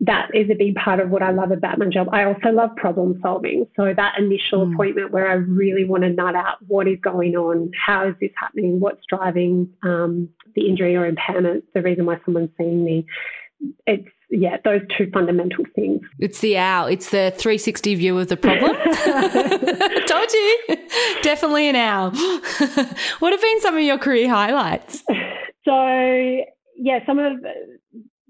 that 0.01 0.29
is 0.35 0.51
a 0.51 0.55
big 0.55 0.75
part 0.75 1.01
of 1.01 1.11
what 1.11 1.23
I 1.23 1.31
love 1.31 1.51
about 1.51 1.79
my 1.79 1.87
job. 1.87 2.09
I 2.13 2.25
also 2.25 2.51
love 2.51 2.71
problem 2.77 3.19
solving. 3.23 3.67
So 3.77 3.95
that 3.97 4.19
initial 4.19 4.67
mm. 4.67 4.75
appointment 4.75 5.13
where 5.13 5.29
I 5.29 5.35
really 5.35 5.85
want 5.85 6.03
to 6.03 6.11
nut 6.11 6.35
out 6.35 6.59
what 6.67 6.89
is 6.89 6.99
going 7.03 7.37
on, 7.37 7.71
how 7.75 8.09
is 8.09 8.15
this 8.21 8.31
happening, 8.37 8.81
what's 8.81 9.03
driving 9.09 9.71
um, 9.83 10.29
the 10.55 10.69
injury 10.69 10.97
or 10.97 11.07
impairment, 11.07 11.65
the 11.75 11.83
reason 11.83 12.07
why 12.07 12.21
someone's 12.25 12.51
seeing 12.59 12.85
me. 12.85 13.07
It's 13.87 14.09
yeah, 14.31 14.57
those 14.65 14.81
two 14.97 15.11
fundamental 15.13 15.65
things. 15.75 16.01
It's 16.19 16.41
the 16.41 16.57
owl. 16.57 16.87
It's 16.87 17.11
the 17.11 17.33
360 17.37 17.95
view 17.95 18.19
of 18.19 18.29
the 18.29 18.37
problem. 18.37 18.75
Told 20.07 20.33
you. 20.33 20.59
Definitely 21.23 21.69
an 21.69 21.77
owl. 21.77 22.11
what 23.19 23.33
have 23.33 23.41
been 23.41 23.61
some 23.61 23.77
of 23.77 23.83
your 23.83 23.99
career 23.99 24.29
highlights? 24.29 25.03
So, 25.65 26.45
yeah, 26.77 27.05
some 27.07 27.19
of 27.19 27.35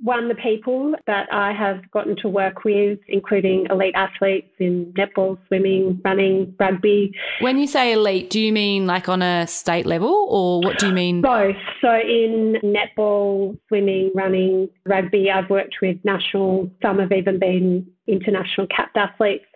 one, 0.05 0.29
the 0.29 0.35
people 0.35 0.95
that 1.07 1.33
I 1.33 1.53
have 1.55 1.91
gotten 1.91 2.15
to 2.17 2.29
work 2.29 2.63
with, 2.63 2.99
including 3.09 3.67
elite 3.71 3.95
athletes 3.97 4.51
in 4.59 4.93
netball, 4.93 5.39
swimming, 5.49 5.99
running, 6.05 6.55
rugby. 6.61 7.13
When 7.41 7.57
you 7.57 7.67
say 7.67 7.95
elite, 7.95 8.29
do 8.29 8.39
you 8.39 8.53
mean 8.53 8.87
like 8.87 9.09
on 9.09 9.23
a 9.23 9.47
state 9.47 9.87
level 9.87 10.27
or 10.29 10.61
what 10.61 10.79
do 10.79 10.89
you 10.89 10.93
mean? 10.93 11.23
Both. 11.23 11.57
So 11.81 11.91
in 11.91 12.57
netball, 12.63 13.59
swimming, 13.69 14.13
running, 14.15 14.69
rugby, 14.85 15.31
I've 15.31 15.49
worked 15.49 15.77
with 15.81 15.97
national, 16.05 16.71
some 16.83 16.99
have 16.99 17.11
even 17.11 17.39
been 17.39 17.87
international 18.07 18.67
capped 18.67 18.99
athletes. 18.99 19.47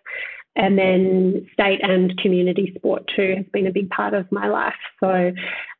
And 0.56 0.78
then 0.78 1.46
state 1.52 1.80
and 1.82 2.16
community 2.16 2.72
sport 2.74 3.04
too 3.14 3.34
has 3.36 3.46
been 3.52 3.66
a 3.66 3.70
big 3.70 3.90
part 3.90 4.14
of 4.14 4.32
my 4.32 4.48
life. 4.48 4.72
So, 4.98 5.30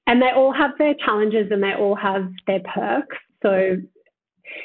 and 0.06 0.20
they 0.20 0.30
all 0.36 0.52
have 0.52 0.72
their 0.78 0.94
challenges 0.94 1.50
and 1.50 1.62
they 1.62 1.72
all 1.72 1.96
have 1.96 2.30
their 2.46 2.60
perks. 2.60 3.16
So 3.42 3.76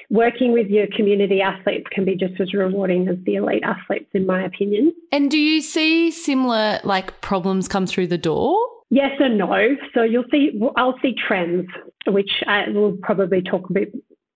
working 0.10 0.54
with 0.54 0.68
your 0.68 0.88
community 0.96 1.42
athletes 1.42 1.86
can 1.92 2.06
be 2.06 2.16
just 2.16 2.40
as 2.40 2.54
rewarding 2.54 3.08
as 3.08 3.18
the 3.26 3.36
elite 3.36 3.64
athletes, 3.64 4.10
in 4.14 4.26
my 4.26 4.44
opinion. 4.44 4.94
And 5.12 5.30
do 5.30 5.38
you 5.38 5.62
see 5.62 6.12
similar 6.12 6.80
like 6.84 7.22
problems 7.22 7.68
come 7.68 7.86
through 7.88 8.08
the 8.08 8.18
door? 8.18 8.58
Yes 8.90 9.12
and 9.20 9.38
no. 9.38 9.76
So 9.94 10.04
you'll 10.04 10.26
see, 10.32 10.60
I'll 10.76 11.00
see 11.02 11.16
trends, 11.28 11.68
which 12.08 12.30
uh, 12.46 12.52
I 12.52 12.70
will 12.70 12.96
probably 13.02 13.42
talk 13.42 13.70
a 13.70 13.74
bit 13.74 13.94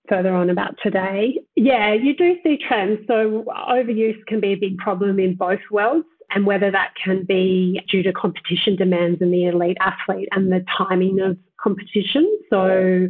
further 0.09 0.33
on 0.33 0.49
about 0.49 0.75
today. 0.81 1.37
Yeah, 1.55 1.93
you 1.93 2.15
do 2.15 2.37
see 2.43 2.57
trends. 2.67 2.99
So 3.07 3.45
overuse 3.69 4.25
can 4.25 4.39
be 4.39 4.53
a 4.53 4.55
big 4.55 4.77
problem 4.77 5.19
in 5.19 5.35
both 5.35 5.59
worlds. 5.69 6.07
And 6.31 6.45
whether 6.45 6.71
that 6.71 6.91
can 7.01 7.23
be 7.23 7.79
due 7.89 8.03
to 8.03 8.11
competition 8.11 8.75
demands 8.75 9.21
in 9.21 9.31
the 9.31 9.45
elite 9.45 9.77
athlete 9.79 10.27
and 10.31 10.51
the 10.51 10.65
timing 10.77 11.19
of 11.21 11.37
competition. 11.61 12.27
So 12.49 13.07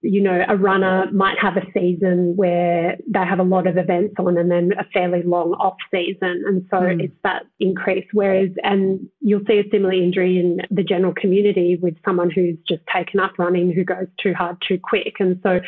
you 0.00 0.20
know, 0.20 0.44
a 0.48 0.56
runner 0.56 1.10
might 1.10 1.38
have 1.40 1.56
a 1.56 1.66
season 1.74 2.36
where 2.36 2.96
they 3.08 3.24
have 3.24 3.40
a 3.40 3.44
lot 3.44 3.66
of 3.66 3.76
events 3.76 4.14
on 4.18 4.36
and 4.38 4.50
then 4.50 4.70
a 4.78 4.84
fairly 4.92 5.22
long 5.24 5.54
off 5.54 5.76
season. 5.92 6.44
And 6.46 6.64
so 6.70 6.76
mm. 6.76 7.02
it's 7.02 7.16
that 7.24 7.42
increase. 7.58 8.06
Whereas, 8.12 8.50
and 8.62 9.08
you'll 9.20 9.44
see 9.48 9.58
a 9.58 9.68
similar 9.72 9.92
injury 9.92 10.38
in 10.38 10.60
the 10.70 10.84
general 10.84 11.12
community 11.14 11.78
with 11.82 11.94
someone 12.04 12.30
who's 12.30 12.56
just 12.68 12.82
taken 12.94 13.18
up 13.18 13.32
running 13.38 13.72
who 13.72 13.84
goes 13.84 14.06
too 14.22 14.34
hard 14.34 14.62
too 14.66 14.78
quick. 14.80 15.14
And 15.18 15.40
so, 15.42 15.60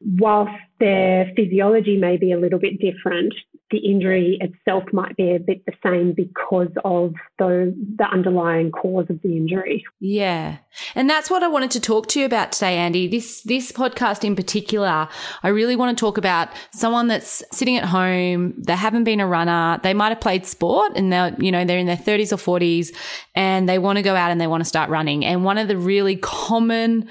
whilst 0.00 0.52
their 0.80 1.32
physiology 1.36 1.96
may 1.96 2.16
be 2.16 2.32
a 2.32 2.38
little 2.38 2.58
bit 2.58 2.80
different, 2.80 3.34
the 3.70 3.78
injury 3.78 4.38
itself 4.40 4.84
might 4.92 5.14
be 5.16 5.34
a 5.34 5.38
bit 5.38 5.64
the 5.66 5.72
same 5.84 6.14
because 6.14 6.70
of 6.84 7.12
the, 7.38 7.74
the 7.98 8.04
underlying 8.04 8.70
cause 8.70 9.06
of 9.10 9.20
the 9.22 9.36
injury. 9.36 9.84
Yeah. 10.00 10.58
And 10.94 11.10
that's 11.10 11.28
what 11.28 11.42
I 11.42 11.48
wanted 11.48 11.72
to 11.72 11.80
talk 11.80 12.06
to 12.08 12.20
you 12.20 12.24
about 12.24 12.52
today, 12.52 12.76
Andy. 12.76 13.08
This, 13.08 13.42
this 13.42 13.70
podcast 13.72 14.24
in 14.24 14.36
particular, 14.36 15.08
I 15.42 15.48
really 15.48 15.76
want 15.76 15.96
to 15.96 16.00
talk 16.00 16.16
about 16.16 16.48
someone 16.72 17.08
that's 17.08 17.42
sitting 17.52 17.76
at 17.76 17.84
home. 17.84 18.54
They 18.56 18.76
haven't 18.76 19.04
been 19.04 19.20
a 19.20 19.26
runner. 19.26 19.78
They 19.82 19.92
might 19.92 20.10
have 20.10 20.20
played 20.20 20.46
sport 20.46 20.92
and 20.96 21.12
they're, 21.12 21.36
you 21.38 21.52
know, 21.52 21.64
they're 21.64 21.78
in 21.78 21.86
their 21.86 21.96
30s 21.96 22.32
or 22.32 22.58
40s 22.58 22.94
and 23.34 23.68
they 23.68 23.78
want 23.78 23.96
to 23.96 24.02
go 24.02 24.16
out 24.16 24.30
and 24.30 24.40
they 24.40 24.46
want 24.46 24.62
to 24.62 24.68
start 24.68 24.88
running. 24.88 25.26
And 25.26 25.44
one 25.44 25.58
of 25.58 25.68
the 25.68 25.76
really 25.76 26.16
common 26.16 27.08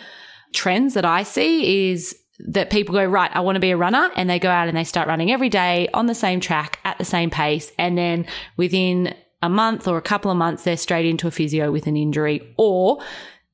trends 0.54 0.96
that 0.96 1.06
I 1.06 1.22
see 1.22 1.92
is 1.92 2.16
that 2.40 2.70
people 2.70 2.94
go, 2.94 3.04
right, 3.06 3.32
I 3.34 3.40
want 3.40 3.56
to 3.56 3.60
be 3.60 3.72
a 3.72 3.78
runner. 3.78 4.10
And 4.16 4.30
they 4.30 4.40
go 4.40 4.50
out 4.50 4.68
and 4.68 4.78
they 4.78 4.84
start 4.84 5.08
running 5.08 5.32
every 5.32 5.50
day 5.50 5.88
on 5.94 6.06
the 6.06 6.16
same 6.16 6.40
track 6.40 6.80
at 6.86 6.98
the 6.98 7.06
same 7.06 7.30
pace. 7.30 7.72
And 7.78 7.98
then 7.98 8.26
within 8.58 9.16
a 9.42 9.50
month 9.50 9.88
or 9.88 9.98
a 9.98 10.02
couple 10.02 10.32
of 10.32 10.38
months, 10.38 10.64
they're 10.64 10.78
straight 10.78 11.06
into 11.06 11.28
a 11.28 11.32
physio 11.32 11.72
with 11.72 11.88
an 11.88 11.98
injury 11.98 12.54
or 12.58 13.02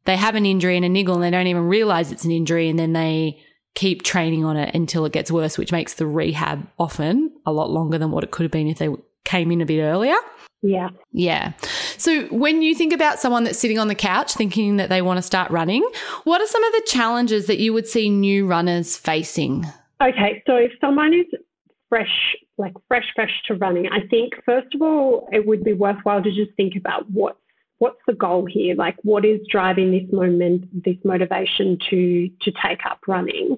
they 0.06 0.18
have 0.18 0.36
an 0.36 0.46
injury 0.46 0.75
and 0.75 0.86
a 0.86 0.90
niggle 0.90 1.16
and 1.16 1.24
they 1.24 1.32
don't 1.32 1.48
even 1.48 1.68
realize 1.68 2.12
it's 2.12 2.25
an 2.25 2.32
injury. 2.32 2.70
And 2.70 2.78
then 2.78 2.94
they 2.94 3.42
keep 3.74 4.04
training 4.04 4.46
on 4.46 4.58
it 4.58 4.75
until 4.75 5.06
it 5.06 5.13
gets 5.13 5.32
worse, 5.32 5.58
which 5.58 5.72
makes 5.72 5.94
the 5.94 6.06
rehab 6.06 6.68
often 6.78 7.32
a 7.46 7.54
lot 7.54 7.72
longer 7.72 7.98
than 7.98 8.12
what 8.12 8.24
it 8.24 8.32
could 8.32 8.44
have 8.44 8.52
been 8.52 8.68
if 8.68 8.78
they 8.78 8.90
came 9.24 9.52
in 9.52 9.62
a 9.62 9.66
bit 9.66 9.82
earlier. 9.82 10.16
Yeah. 10.63 10.89
Yeah. 11.12 11.51
So 11.98 12.24
when 12.27 12.62
you 12.62 12.74
think 12.74 12.93
about 12.93 13.20
someone 13.20 13.43
that's 13.43 13.60
sitting 13.60 13.77
on 13.77 13.89
the 13.89 13.96
couch 13.96 14.34
thinking 14.34 14.77
that 14.77 14.88
they 14.89 15.01
want 15.01 15.17
to 15.17 15.22
start 15.22 15.51
running, 15.51 15.88
what 16.24 16.41
are 16.41 16.48
some 16.48 16.63
of 16.63 16.72
the 16.72 16.84
challenges 16.88 17.48
that 17.48 17.60
you 17.60 17.74
would 17.74 17.86
see 17.86 18.10
new 18.10 18.48
runners 18.48 18.96
facing? 18.96 19.65
Okay. 20.01 20.41
So 20.48 20.55
if 20.55 20.72
someone 20.79 21.13
is 21.13 21.25
fresh, 21.89 22.36
like 22.58 22.74
fresh, 22.88 23.05
fresh 23.13 23.41
to 23.48 23.55
running, 23.55 23.88
I 23.91 24.08
think 24.08 24.34
first 24.46 24.74
of 24.74 24.82
all, 24.82 25.27
it 25.34 25.46
would 25.46 25.65
be 25.65 25.74
worthwhile 25.74 26.24
to 26.24 26.32
just 26.32 26.55
think 26.55 26.75
about 26.77 27.12
what's 27.12 27.38
what's 27.79 28.00
the 28.08 28.13
goal 28.13 28.46
here? 28.50 28.75
Like 28.75 28.96
what 29.03 29.25
is 29.25 29.41
driving 29.51 29.91
this 29.91 30.10
moment, 30.13 30.84
this 30.86 30.96
motivation 31.03 31.77
to 31.89 32.29
to 32.41 32.51
take 32.65 32.86
up 32.86 33.01
running? 33.05 33.58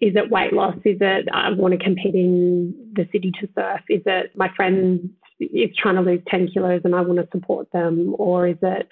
Is 0.00 0.16
it 0.16 0.30
weight 0.30 0.54
loss? 0.54 0.76
Is 0.86 0.96
it 1.02 1.28
I 1.34 1.50
want 1.50 1.78
to 1.78 1.84
compete 1.84 2.14
in 2.14 2.74
the 2.94 3.06
city 3.12 3.30
to 3.40 3.48
surf? 3.54 3.82
Is 3.90 4.00
it 4.06 4.34
my 4.34 4.48
friend 4.56 5.10
is 5.40 5.74
trying 5.76 5.96
to 5.96 6.02
lose 6.02 6.20
10 6.28 6.48
kilos 6.48 6.82
and 6.84 6.94
I 6.94 7.00
want 7.00 7.18
to 7.18 7.28
support 7.32 7.70
them? 7.72 8.14
Or 8.18 8.48
is 8.48 8.58
it 8.62 8.88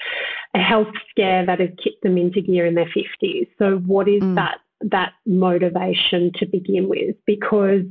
a 0.54 0.58
health 0.58 0.88
scare 1.10 1.44
that 1.46 1.60
has 1.60 1.70
kicked 1.82 2.02
them 2.02 2.16
into 2.16 2.40
gear 2.40 2.66
in 2.66 2.74
their 2.74 2.86
50s? 2.86 3.48
So, 3.58 3.78
what 3.78 4.08
is 4.08 4.22
mm. 4.22 4.34
that, 4.36 4.58
that 4.82 5.12
motivation 5.26 6.32
to 6.36 6.46
begin 6.46 6.88
with? 6.88 7.16
Because 7.26 7.82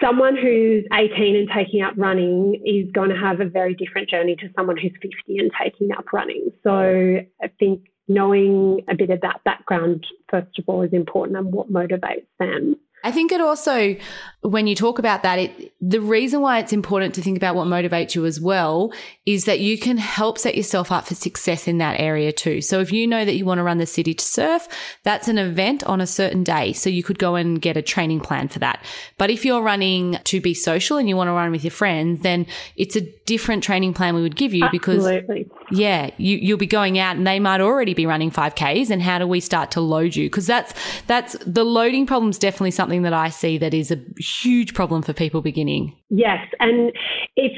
someone 0.00 0.36
who's 0.36 0.84
18 0.92 1.36
and 1.36 1.48
taking 1.54 1.82
up 1.82 1.94
running 1.96 2.60
is 2.64 2.90
going 2.92 3.10
to 3.10 3.16
have 3.16 3.40
a 3.40 3.46
very 3.46 3.74
different 3.74 4.08
journey 4.08 4.36
to 4.36 4.48
someone 4.56 4.76
who's 4.76 4.92
50 5.02 5.38
and 5.38 5.50
taking 5.60 5.92
up 5.92 6.12
running. 6.12 6.50
So, 6.62 7.20
I 7.42 7.48
think 7.58 7.86
knowing 8.06 8.80
a 8.88 8.94
bit 8.94 9.10
of 9.10 9.20
that 9.22 9.42
background, 9.44 10.06
first 10.28 10.58
of 10.58 10.64
all, 10.66 10.82
is 10.82 10.92
important 10.92 11.38
and 11.38 11.52
what 11.52 11.72
motivates 11.72 12.26
them. 12.38 12.76
I 13.04 13.12
think 13.12 13.32
it 13.32 13.40
also, 13.42 13.96
when 14.40 14.66
you 14.66 14.74
talk 14.74 14.98
about 14.98 15.22
that, 15.24 15.38
it, 15.38 15.74
the 15.78 16.00
reason 16.00 16.40
why 16.40 16.58
it's 16.58 16.72
important 16.72 17.14
to 17.16 17.22
think 17.22 17.36
about 17.36 17.54
what 17.54 17.66
motivates 17.66 18.14
you 18.14 18.24
as 18.24 18.40
well 18.40 18.94
is 19.26 19.44
that 19.44 19.60
you 19.60 19.78
can 19.78 19.98
help 19.98 20.38
set 20.38 20.56
yourself 20.56 20.90
up 20.90 21.06
for 21.06 21.14
success 21.14 21.68
in 21.68 21.76
that 21.78 22.00
area 22.00 22.32
too. 22.32 22.62
So 22.62 22.80
if 22.80 22.90
you 22.92 23.06
know 23.06 23.26
that 23.26 23.34
you 23.34 23.44
want 23.44 23.58
to 23.58 23.62
run 23.62 23.76
the 23.76 23.84
city 23.84 24.14
to 24.14 24.24
surf, 24.24 24.66
that's 25.02 25.28
an 25.28 25.36
event 25.36 25.84
on 25.84 26.00
a 26.00 26.06
certain 26.06 26.42
day. 26.42 26.72
So 26.72 26.88
you 26.88 27.02
could 27.02 27.18
go 27.18 27.34
and 27.34 27.60
get 27.60 27.76
a 27.76 27.82
training 27.82 28.20
plan 28.20 28.48
for 28.48 28.58
that. 28.60 28.82
But 29.18 29.30
if 29.30 29.44
you're 29.44 29.62
running 29.62 30.16
to 30.24 30.40
be 30.40 30.54
social 30.54 30.96
and 30.96 31.06
you 31.06 31.14
want 31.14 31.28
to 31.28 31.32
run 31.32 31.50
with 31.50 31.62
your 31.62 31.70
friends, 31.70 32.22
then 32.22 32.46
it's 32.76 32.96
a 32.96 33.02
different 33.26 33.62
training 33.62 33.92
plan 33.92 34.14
we 34.14 34.22
would 34.22 34.36
give 34.36 34.54
you 34.54 34.66
because 34.70 35.06
Absolutely. 35.06 35.50
Yeah, 35.74 36.10
you, 36.16 36.36
you'll 36.36 36.58
be 36.58 36.66
going 36.66 36.98
out 36.98 37.16
and 37.16 37.26
they 37.26 37.40
might 37.40 37.60
already 37.60 37.94
be 37.94 38.06
running 38.06 38.30
5Ks. 38.30 38.90
And 38.90 39.02
how 39.02 39.18
do 39.18 39.26
we 39.26 39.40
start 39.40 39.70
to 39.72 39.80
load 39.80 40.16
you? 40.16 40.28
Because 40.28 40.46
that's, 40.46 40.74
that's 41.06 41.36
the 41.44 41.64
loading 41.64 42.06
problem 42.06 42.30
is 42.30 42.38
definitely 42.38 42.70
something 42.70 43.02
that 43.02 43.12
I 43.12 43.28
see 43.28 43.58
that 43.58 43.74
is 43.74 43.90
a 43.90 44.00
huge 44.18 44.74
problem 44.74 45.02
for 45.02 45.12
people 45.12 45.42
beginning. 45.42 45.96
Yes, 46.10 46.46
and 46.60 46.92
if 47.36 47.52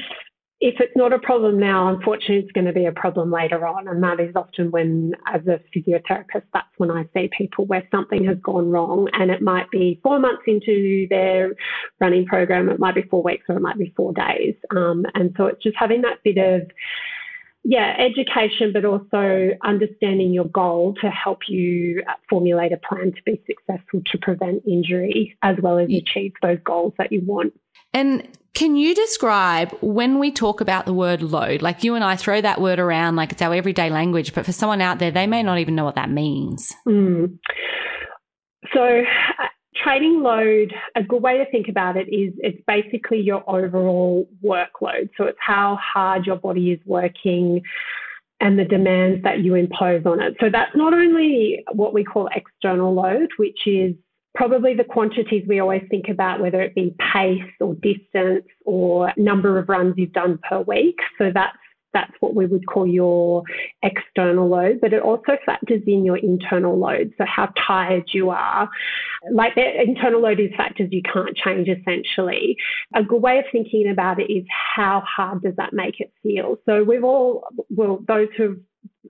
if 0.59 0.75
it's 0.79 0.95
not 0.95 1.13
a 1.13 1.19
problem 1.19 1.59
now, 1.59 1.87
unfortunately, 1.87 2.37
it's 2.37 2.51
going 2.51 2.65
to 2.65 2.73
be 2.73 2.85
a 2.85 2.91
problem 2.91 3.31
later 3.31 3.67
on. 3.67 3.87
And 3.87 4.01
that 4.01 4.19
is 4.19 4.35
often 4.35 4.71
when, 4.71 5.13
as 5.31 5.41
a 5.45 5.59
physiotherapist, 5.75 6.45
that's 6.51 6.67
when 6.77 6.89
I 6.89 7.05
see 7.13 7.29
people 7.37 7.65
where 7.65 7.87
something 7.91 8.25
has 8.25 8.37
gone 8.41 8.71
wrong. 8.71 9.07
And 9.13 9.29
it 9.29 9.43
might 9.43 9.69
be 9.69 9.99
four 10.01 10.19
months 10.19 10.41
into 10.47 11.05
their 11.11 11.53
running 12.01 12.25
program, 12.25 12.69
it 12.69 12.79
might 12.79 12.95
be 12.95 13.03
four 13.03 13.21
weeks, 13.21 13.45
or 13.49 13.57
it 13.57 13.61
might 13.61 13.77
be 13.77 13.93
four 13.95 14.13
days. 14.13 14.55
Um, 14.75 15.05
and 15.13 15.31
so 15.37 15.45
it's 15.45 15.61
just 15.61 15.75
having 15.77 16.01
that 16.01 16.23
bit 16.23 16.37
of 16.39 16.67
yeah, 17.69 17.97
education, 17.99 18.71
but 18.71 18.85
also 18.85 19.49
understanding 19.61 20.31
your 20.31 20.45
goal 20.45 20.95
to 21.01 21.09
help 21.09 21.39
you 21.49 22.01
formulate 22.29 22.71
a 22.71 22.77
plan 22.77 23.11
to 23.11 23.21
be 23.25 23.43
successful 23.45 23.99
to 24.05 24.17
prevent 24.19 24.63
injury 24.65 25.37
as 25.43 25.57
well 25.61 25.77
as 25.77 25.89
achieve 25.89 26.31
those 26.41 26.59
goals 26.63 26.93
that 26.97 27.11
you 27.11 27.19
want. 27.25 27.51
And 27.93 28.25
can 28.53 28.77
you 28.77 28.95
describe 28.95 29.77
when 29.81 30.17
we 30.17 30.31
talk 30.31 30.61
about 30.61 30.85
the 30.85 30.93
word 30.93 31.21
load, 31.21 31.61
like 31.61 31.83
you 31.83 31.95
and 31.95 32.05
I 32.05 32.15
throw 32.15 32.39
that 32.39 32.61
word 32.61 32.79
around 32.79 33.17
like 33.17 33.33
it's 33.33 33.41
our 33.41 33.53
everyday 33.53 33.89
language, 33.89 34.33
but 34.33 34.45
for 34.45 34.53
someone 34.53 34.79
out 34.79 34.99
there, 34.99 35.11
they 35.11 35.27
may 35.27 35.43
not 35.43 35.57
even 35.57 35.75
know 35.75 35.83
what 35.83 35.95
that 35.95 36.09
means. 36.09 36.73
Mm. 36.87 37.37
So, 38.73 39.01
training 39.83 40.21
load, 40.21 40.73
a 40.95 41.03
good 41.03 41.21
way 41.21 41.37
to 41.37 41.49
think 41.51 41.67
about 41.67 41.97
it 41.97 42.07
is 42.09 42.33
it's 42.39 42.61
basically 42.67 43.19
your 43.19 43.43
overall 43.49 44.27
workload. 44.43 45.09
So 45.17 45.25
it's 45.25 45.37
how 45.39 45.77
hard 45.81 46.25
your 46.25 46.37
body 46.37 46.71
is 46.71 46.79
working 46.85 47.61
and 48.39 48.57
the 48.57 48.65
demands 48.65 49.23
that 49.23 49.39
you 49.39 49.55
impose 49.55 50.05
on 50.05 50.21
it. 50.21 50.35
So 50.39 50.49
that's 50.49 50.75
not 50.75 50.93
only 50.93 51.63
what 51.73 51.93
we 51.93 52.03
call 52.03 52.29
external 52.35 52.93
load, 52.93 53.29
which 53.37 53.65
is 53.65 53.95
probably 54.35 54.75
the 54.75 54.83
quantities 54.83 55.43
we 55.47 55.59
always 55.59 55.83
think 55.89 56.09
about, 56.09 56.39
whether 56.39 56.61
it 56.61 56.75
be 56.75 56.95
pace 57.13 57.41
or 57.59 57.73
distance 57.75 58.45
or 58.65 59.11
number 59.17 59.57
of 59.57 59.67
runs 59.67 59.95
you've 59.97 60.13
done 60.13 60.39
per 60.47 60.61
week. 60.61 60.97
So 61.17 61.31
that's 61.33 61.57
that's 61.93 62.11
what 62.19 62.35
we 62.35 62.45
would 62.45 62.65
call 62.67 62.85
your 62.85 63.43
external 63.81 64.47
load, 64.47 64.79
but 64.81 64.93
it 64.93 65.01
also 65.01 65.37
factors 65.45 65.81
in 65.87 66.05
your 66.05 66.17
internal 66.17 66.77
load. 66.77 67.13
So 67.17 67.25
how 67.25 67.51
tired 67.67 68.09
you 68.13 68.29
are. 68.29 68.69
Like 69.31 69.55
the 69.55 69.81
internal 69.81 70.21
load 70.21 70.39
is 70.39 70.51
factors 70.55 70.89
you 70.91 71.01
can't 71.01 71.35
change 71.35 71.67
essentially. 71.67 72.57
A 72.93 73.03
good 73.03 73.21
way 73.21 73.39
of 73.39 73.45
thinking 73.51 73.89
about 73.89 74.19
it 74.19 74.31
is 74.31 74.45
how 74.49 75.03
hard 75.07 75.41
does 75.41 75.55
that 75.57 75.73
make 75.73 75.99
it 75.99 76.11
feel? 76.21 76.57
So 76.65 76.83
we've 76.83 77.03
all, 77.03 77.47
well, 77.69 78.03
those 78.07 78.27
who've 78.37 78.59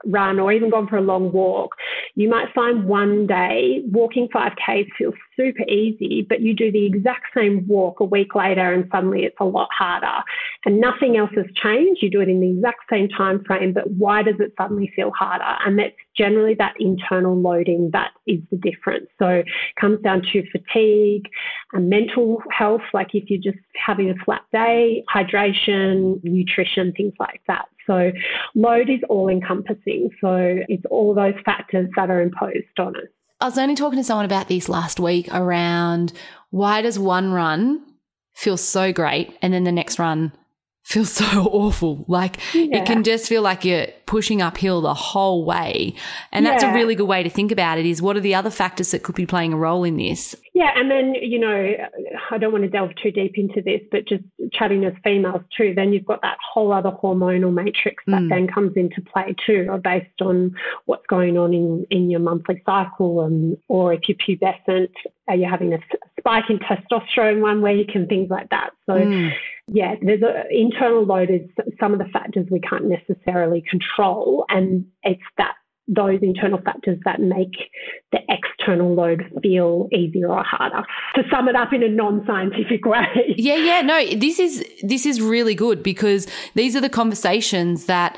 run 0.05 0.39
or 0.39 0.51
even 0.51 0.69
gone 0.69 0.87
for 0.87 0.97
a 0.97 1.01
long 1.01 1.31
walk, 1.31 1.75
you 2.15 2.29
might 2.29 2.53
find 2.53 2.85
one 2.85 3.27
day 3.27 3.81
walking 3.85 4.27
5Ks 4.29 4.87
feels 4.97 5.13
super 5.35 5.63
easy, 5.63 6.25
but 6.27 6.41
you 6.41 6.53
do 6.53 6.71
the 6.71 6.85
exact 6.85 7.27
same 7.35 7.67
walk 7.67 7.99
a 7.99 8.03
week 8.03 8.35
later 8.35 8.73
and 8.73 8.89
suddenly 8.91 9.23
it's 9.23 9.37
a 9.39 9.45
lot 9.45 9.69
harder. 9.71 10.23
And 10.65 10.79
nothing 10.79 11.17
else 11.17 11.31
has 11.35 11.45
changed. 11.55 12.01
You 12.01 12.09
do 12.09 12.21
it 12.21 12.29
in 12.29 12.41
the 12.41 12.49
exact 12.49 12.81
same 12.89 13.07
time 13.09 13.43
frame, 13.43 13.73
but 13.73 13.89
why 13.91 14.23
does 14.23 14.39
it 14.39 14.53
suddenly 14.57 14.91
feel 14.95 15.11
harder? 15.11 15.57
And 15.65 15.77
that's 15.77 15.95
generally 16.17 16.55
that 16.55 16.73
internal 16.79 17.39
loading 17.39 17.89
that 17.93 18.11
is 18.25 18.39
the 18.51 18.57
difference. 18.57 19.07
So 19.19 19.27
it 19.27 19.47
comes 19.79 20.01
down 20.01 20.21
to 20.33 20.43
fatigue 20.51 21.29
and 21.73 21.89
mental 21.89 22.41
health, 22.51 22.81
like 22.93 23.13
if 23.13 23.29
you're 23.29 23.41
just 23.41 23.63
having 23.75 24.09
a 24.09 24.15
flat 24.25 24.41
day, 24.51 25.03
hydration, 25.13 26.23
nutrition, 26.23 26.93
things 26.93 27.13
like 27.19 27.41
that. 27.47 27.65
So 27.85 28.11
load 28.55 28.89
is 28.89 28.99
all 29.09 29.29
encompassing. 29.29 30.09
So 30.19 30.59
it's 30.67 30.83
all 30.89 31.13
those 31.13 31.35
factors 31.45 31.89
that 31.95 32.09
are 32.09 32.21
imposed 32.21 32.79
on 32.79 32.95
us. 32.95 33.07
I 33.39 33.45
was 33.45 33.57
only 33.57 33.75
talking 33.75 33.97
to 33.97 34.03
someone 34.03 34.25
about 34.25 34.47
this 34.47 34.67
last 34.67 34.99
week 34.99 35.29
around 35.31 36.11
why 36.49 36.81
does 36.81 36.97
one 36.97 37.31
run 37.31 37.83
feel 38.33 38.57
so 38.57 38.91
great 38.91 39.37
and 39.41 39.53
then 39.53 39.63
the 39.63 39.71
next 39.71 39.99
run 39.99 40.31
feels 40.87 41.11
so 41.13 41.25
awful. 41.51 42.05
Like 42.07 42.37
yeah. 42.53 42.77
it 42.77 42.85
can 42.85 43.03
just 43.03 43.27
feel 43.27 43.41
like 43.41 43.65
you're 43.65 43.87
pushing 44.05 44.41
uphill 44.41 44.81
the 44.81 44.93
whole 44.93 45.43
way. 45.43 45.93
And 46.31 46.45
that's 46.45 46.63
yeah. 46.63 46.71
a 46.71 46.73
really 46.73 46.95
good 46.95 47.07
way 47.07 47.23
to 47.23 47.29
think 47.29 47.51
about 47.51 47.77
it 47.77 47.85
is 47.85 48.01
what 48.01 48.15
are 48.15 48.21
the 48.21 48.35
other 48.35 48.49
factors 48.49 48.91
that 48.91 49.03
could 49.03 49.15
be 49.15 49.25
playing 49.25 49.53
a 49.53 49.57
role 49.57 49.83
in 49.83 49.97
this? 49.97 50.35
Yeah. 50.57 50.71
And 50.75 50.89
then, 50.89 51.13
you 51.13 51.37
know, 51.37 51.71
I 52.31 52.39
don't 52.39 52.51
want 52.51 52.63
to 52.63 52.69
delve 52.69 52.89
too 52.95 53.11
deep 53.11 53.37
into 53.37 53.61
this, 53.61 53.79
but 53.91 54.07
just 54.07 54.23
chatting 54.51 54.85
as 54.85 54.93
females 55.03 55.43
too, 55.55 55.73
then 55.75 55.93
you've 55.93 56.03
got 56.03 56.23
that 56.23 56.39
whole 56.51 56.73
other 56.73 56.89
hormonal 56.89 57.53
matrix 57.53 58.03
that 58.07 58.23
mm. 58.23 58.29
then 58.29 58.47
comes 58.47 58.71
into 58.75 58.99
play 59.01 59.35
too, 59.45 59.69
based 59.83 60.19
on 60.19 60.55
what's 60.85 61.05
going 61.05 61.37
on 61.37 61.53
in, 61.53 61.85
in 61.91 62.09
your 62.09 62.21
monthly 62.21 62.63
cycle 62.65 63.21
and, 63.21 63.55
or 63.67 63.93
if 63.93 64.01
you're 64.07 64.17
pubescent, 64.17 64.89
are 65.27 65.35
you 65.35 65.47
having 65.47 65.73
a 65.73 65.77
spike 66.19 66.45
in 66.49 66.57
testosterone 66.57 67.39
one 67.39 67.61
week 67.61 67.91
and 67.93 68.09
things 68.09 68.31
like 68.31 68.49
that. 68.49 68.71
So, 68.87 68.93
mm. 68.93 69.29
yeah, 69.67 69.93
there's 70.01 70.23
an 70.23 70.45
internal 70.49 71.05
load 71.05 71.29
is 71.29 71.41
some 71.79 71.93
of 71.93 71.99
the 71.99 72.05
factors 72.11 72.47
we 72.49 72.61
can't 72.61 72.85
necessarily 72.85 73.63
control, 73.69 74.45
and 74.49 74.87
it's 75.03 75.21
that 75.37 75.53
those 75.87 76.19
internal 76.21 76.59
factors 76.65 76.99
that 77.05 77.21
make 77.21 77.55
the 78.11 78.19
external 78.67 78.93
load 78.93 79.23
feel 79.41 79.87
easier 79.91 80.29
or 80.29 80.43
harder. 80.43 80.83
To 81.15 81.23
sum 81.31 81.47
it 81.47 81.55
up 81.55 81.73
in 81.73 81.83
a 81.83 81.89
non-scientific 81.89 82.85
way. 82.85 83.35
Yeah, 83.37 83.55
yeah, 83.55 83.81
no, 83.81 84.05
this 84.15 84.39
is 84.39 84.65
this 84.83 85.05
is 85.05 85.21
really 85.21 85.55
good 85.55 85.83
because 85.83 86.27
these 86.55 86.75
are 86.75 86.81
the 86.81 86.89
conversations 86.89 87.85
that 87.85 88.17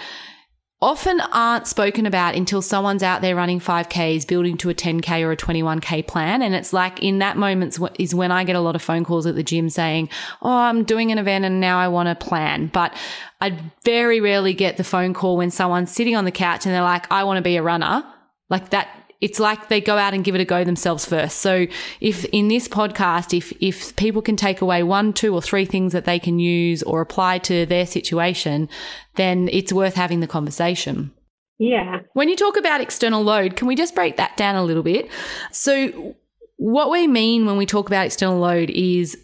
often 0.82 1.20
aren't 1.34 1.68
spoken 1.68 2.06
about 2.06 2.36
until 2.36 2.62
someone's 2.62 3.04
out 3.04 3.22
there 3.22 3.36
running 3.36 3.60
5Ks, 3.60 4.26
building 4.26 4.56
to 4.56 4.70
a 4.70 4.74
10K 4.74 5.22
or 5.26 5.34
a 5.34 5.36
21K 5.36 6.08
plan. 6.08 6.42
And 6.42 6.56
it's 6.56 6.72
like 6.72 7.04
in 7.04 7.20
that 7.20 7.36
moment 7.36 7.78
is 8.00 8.16
when 8.16 8.32
I 8.32 8.46
get 8.46 8.56
a 8.56 8.62
lot 8.62 8.78
of 8.78 8.82
phone 8.82 9.04
calls 9.04 9.26
at 9.26 9.36
the 9.36 9.44
gym 9.44 9.70
saying, 9.70 10.08
Oh, 10.42 10.50
I'm 10.50 10.86
doing 10.86 11.12
an 11.12 11.18
event 11.18 11.44
and 11.44 11.60
now 11.60 11.80
I 11.80 11.90
want 11.90 12.08
a 12.08 12.16
plan. 12.16 12.68
But 12.68 12.96
I 13.42 13.60
very 13.84 14.22
rarely 14.22 14.54
get 14.54 14.78
the 14.78 14.86
phone 14.86 15.14
call 15.14 15.36
when 15.36 15.52
someone's 15.52 15.92
sitting 15.92 16.16
on 16.16 16.24
the 16.24 16.32
couch 16.32 16.66
and 16.66 16.74
they're 16.74 16.82
like, 16.82 17.12
I 17.12 17.26
want 17.26 17.38
to 17.38 17.44
be 17.44 17.58
a 17.58 17.64
runner. 17.64 18.06
Like 18.50 18.70
that 18.70 18.99
it's 19.22 19.40
like 19.40 19.68
they 19.68 19.82
go 19.82 19.98
out 19.98 20.14
and 20.14 20.24
give 20.24 20.36
it 20.36 20.42
a 20.42 20.46
go 20.46 20.64
themselves 20.64 21.06
first. 21.06 21.40
So 21.40 21.68
if 22.00 22.26
in 22.26 22.48
this 22.48 22.68
podcast, 22.68 23.38
if, 23.38 23.52
if 23.62 23.96
people 23.96 24.22
can 24.22 24.36
take 24.36 24.62
away 24.62 24.84
one, 24.84 25.12
two 25.12 25.34
or 25.34 25.42
three 25.42 25.66
things 25.66 25.92
that 25.94 26.06
they 26.06 26.20
can 26.20 26.40
use 26.40 26.84
or 26.84 27.02
apply 27.02 27.40
to 27.40 27.66
their 27.66 27.86
situation, 27.86 28.70
then 29.16 29.50
it's 29.52 29.74
worth 29.74 29.96
having 29.96 30.22
the 30.22 30.28
conversation. 30.28 31.12
Yeah. 31.58 32.00
When 32.14 32.30
you 32.30 32.38
talk 32.38 32.56
about 32.56 32.80
external 32.80 33.22
load, 33.22 33.58
can 33.58 33.68
we 33.68 33.76
just 33.76 33.94
break 33.94 34.16
that 34.16 34.38
down 34.38 34.56
a 34.56 34.64
little 34.64 34.84
bit? 34.84 35.10
So 35.52 36.16
what 36.56 36.90
we 36.90 37.06
mean 37.08 37.46
when 37.46 37.58
we 37.58 37.66
talk 37.66 37.88
about 37.88 38.06
external 38.06 38.40
load 38.40 38.70
is 38.70 39.18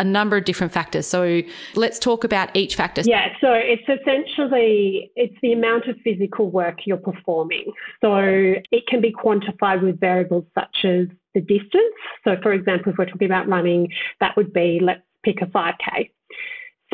a 0.00 0.04
number 0.04 0.36
of 0.38 0.44
different 0.44 0.72
factors. 0.72 1.06
So 1.06 1.42
let's 1.76 1.98
talk 1.98 2.24
about 2.24 2.48
each 2.56 2.74
factor. 2.74 3.02
Yeah, 3.04 3.28
so 3.40 3.52
it's 3.52 3.82
essentially 3.82 5.12
it's 5.14 5.36
the 5.42 5.52
amount 5.52 5.86
of 5.88 5.96
physical 6.02 6.50
work 6.50 6.78
you're 6.86 6.96
performing. 6.96 7.66
So 8.00 8.16
it 8.16 8.86
can 8.88 9.02
be 9.02 9.12
quantified 9.12 9.82
with 9.82 10.00
variables 10.00 10.46
such 10.54 10.84
as 10.84 11.06
the 11.34 11.42
distance. 11.42 11.94
So 12.24 12.36
for 12.42 12.52
example, 12.54 12.92
if 12.92 12.98
we're 12.98 13.04
talking 13.04 13.26
about 13.26 13.46
running, 13.46 13.88
that 14.20 14.36
would 14.36 14.52
be 14.52 14.80
let's 14.82 15.02
pick 15.22 15.42
a 15.42 15.46
5k. 15.46 16.10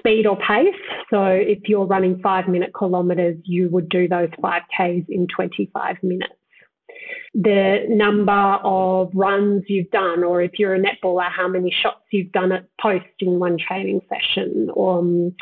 Speed 0.00 0.26
or 0.26 0.36
pace. 0.36 0.74
So 1.08 1.24
if 1.24 1.60
you're 1.68 1.86
running 1.86 2.20
five 2.20 2.48
minute 2.48 2.72
kilometres, 2.76 3.36
you 3.44 3.70
would 3.70 3.88
do 3.88 4.06
those 4.08 4.28
5Ks 4.42 5.06
in 5.08 5.26
25 5.34 5.96
minutes 6.02 6.34
the 7.38 7.84
number 7.88 8.58
of 8.64 9.10
runs 9.14 9.64
you've 9.68 9.90
done, 9.90 10.24
or 10.24 10.40
if 10.40 10.58
you're 10.58 10.74
a 10.74 10.80
netballer, 10.80 11.30
how 11.30 11.46
many 11.46 11.70
shots 11.70 12.00
you've 12.10 12.32
done 12.32 12.50
at 12.50 12.64
post 12.80 13.04
in 13.20 13.38
one 13.38 13.58
training 13.58 14.00
session, 14.08 14.70
or, 14.72 15.00
um, 15.00 15.34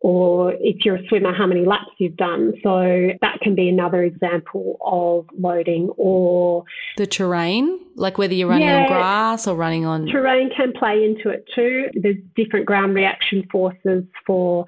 or 0.00 0.52
if 0.60 0.84
you're 0.84 0.96
a 0.96 1.08
swimmer, 1.08 1.34
how 1.34 1.46
many 1.46 1.64
laps 1.64 1.90
you've 1.98 2.16
done. 2.16 2.52
So 2.62 3.08
that 3.20 3.40
can 3.42 3.54
be 3.54 3.68
another 3.68 4.04
example 4.04 4.76
of 4.80 5.26
loading 5.38 5.90
or 5.96 6.64
the 6.96 7.06
terrain, 7.06 7.80
like 7.96 8.16
whether 8.16 8.34
you're 8.34 8.48
running 8.48 8.68
yeah, 8.68 8.82
on 8.82 8.86
grass 8.86 9.46
or 9.46 9.56
running 9.56 9.84
on. 9.84 10.06
Terrain 10.06 10.50
can 10.56 10.72
play 10.72 11.04
into 11.04 11.30
it 11.30 11.44
too. 11.54 11.86
There's 11.94 12.16
different 12.36 12.66
ground 12.66 12.94
reaction 12.94 13.46
forces 13.50 14.04
for 14.26 14.66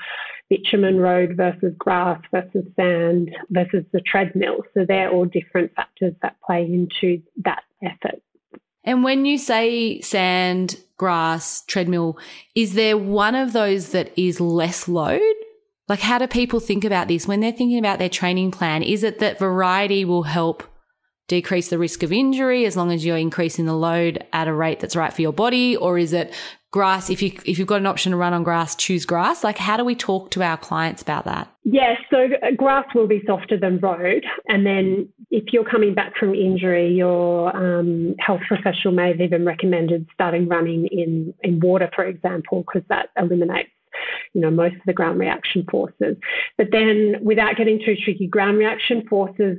bitumen 0.49 0.99
road 0.99 1.37
versus 1.37 1.73
grass 1.79 2.21
versus 2.33 2.65
sand 2.75 3.31
versus 3.51 3.85
the 3.93 4.01
treadmill. 4.01 4.65
So 4.75 4.85
they're 4.87 5.11
all 5.11 5.27
different 5.27 5.73
factors 5.75 6.15
that 6.23 6.37
play 6.45 6.65
into 6.65 7.23
that 7.45 7.63
effort. 7.85 8.21
And 8.91 9.05
when 9.05 9.25
you 9.25 9.39
say 9.39 10.01
sand, 10.01 10.77
grass, 10.97 11.63
treadmill, 11.67 12.19
is 12.57 12.75
there 12.75 12.99
one 12.99 13.37
of 13.37 13.53
those 13.53 13.91
that 13.91 14.11
is 14.19 14.41
less 14.41 14.89
load? 14.89 15.21
Like, 15.89 16.01
how 16.01 16.19
do 16.19 16.27
people 16.27 16.59
think 16.59 16.85
about 16.85 17.07
this 17.07 17.25
when 17.25 17.39
they're 17.39 17.53
thinking 17.53 17.79
about 17.79 18.01
their 18.01 18.09
training 18.09 18.51
plan? 18.51 18.83
Is 18.83 19.05
it 19.05 19.21
that 19.21 19.39
variety 19.39 20.05
will 20.05 20.25
help 20.25 20.65
decrease 21.29 21.69
the 21.69 21.79
risk 21.79 22.03
of 22.03 22.13
injury 22.13 22.67
as 22.67 22.77
long 22.77 22.91
as 22.91 23.07
you're 23.07 23.17
increasing 23.17 23.65
the 23.65 23.77
load 23.77 24.27
at 24.33 24.49
a 24.49 24.53
rate 24.53 24.81
that's 24.81 24.97
right 24.97 25.13
for 25.13 25.23
your 25.23 25.33
body? 25.33 25.77
Or 25.77 25.97
is 25.97 26.13
it 26.13 26.35
grass 26.71 27.11
if 27.11 27.21
you 27.21 27.33
if 27.45 27.59
you've 27.59 27.67
got 27.67 27.81
an 27.81 27.87
option 27.87 28.13
to 28.13 28.17
run 28.17 28.33
on 28.33 28.43
grass 28.43 28.75
choose 28.77 29.05
grass. 29.05 29.43
Like 29.43 29.59
how 29.59 29.77
do 29.77 29.85
we 29.85 29.95
talk 29.95 30.31
to 30.33 30.43
our 30.43 30.57
clients 30.57 31.03
about 31.03 31.25
that? 31.25 31.53
Yes 31.65 31.99
so 32.11 32.29
uh, 32.43 32.51
grass 32.57 32.87
will 32.95 33.09
be 33.09 33.23
softer 33.27 33.59
than 33.59 33.79
road 33.81 34.25
and 34.49 34.65
then 34.65 35.09
if 35.31 35.53
you're 35.53 35.65
coming 35.65 35.95
back 35.95 36.17
from 36.17 36.35
injury 36.35 36.93
your 36.93 37.55
um, 37.57 38.15
health 38.19 38.43
professional 38.47 38.95
may 38.95 39.09
have 39.09 39.21
even 39.21 39.45
recommended 39.45 40.07
starting 40.15 40.49
running 40.49 40.87
in 40.87 41.35
in 41.43 41.61
water 41.61 41.91
for 41.95 42.05
example 42.05 42.65
because 42.67 42.87
that 42.89 43.09
eliminates 43.17 43.71
you 44.33 44.41
know 44.41 44.51
most 44.51 44.77
of 44.77 44.83
the 44.87 44.93
ground 44.93 45.19
reaction 45.19 45.65
forces. 45.71 46.17
But 46.57 46.69
then 46.71 47.17
without 47.23 47.57
getting 47.57 47.81
too 47.85 47.97
tricky 48.05 48.27
ground 48.27 48.59
reaction 48.59 49.07
forces 49.09 49.59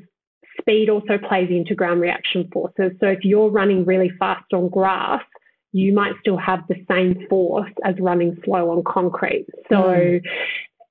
speed 0.59 0.89
also 0.89 1.17
plays 1.17 1.49
into 1.49 1.75
ground 1.75 2.01
reaction 2.01 2.49
forces. 2.51 2.91
So 2.99 3.07
if 3.07 3.19
you're 3.23 3.49
running 3.49 3.85
really 3.85 4.11
fast 4.19 4.53
on 4.53 4.69
grass 4.69 5.23
you 5.73 5.93
might 5.93 6.13
still 6.19 6.37
have 6.37 6.59
the 6.67 6.75
same 6.89 7.27
force 7.29 7.71
as 7.83 7.95
running 7.99 8.37
slow 8.43 8.71
on 8.71 8.83
concrete. 8.83 9.47
So 9.69 9.75
mm. 9.75 10.21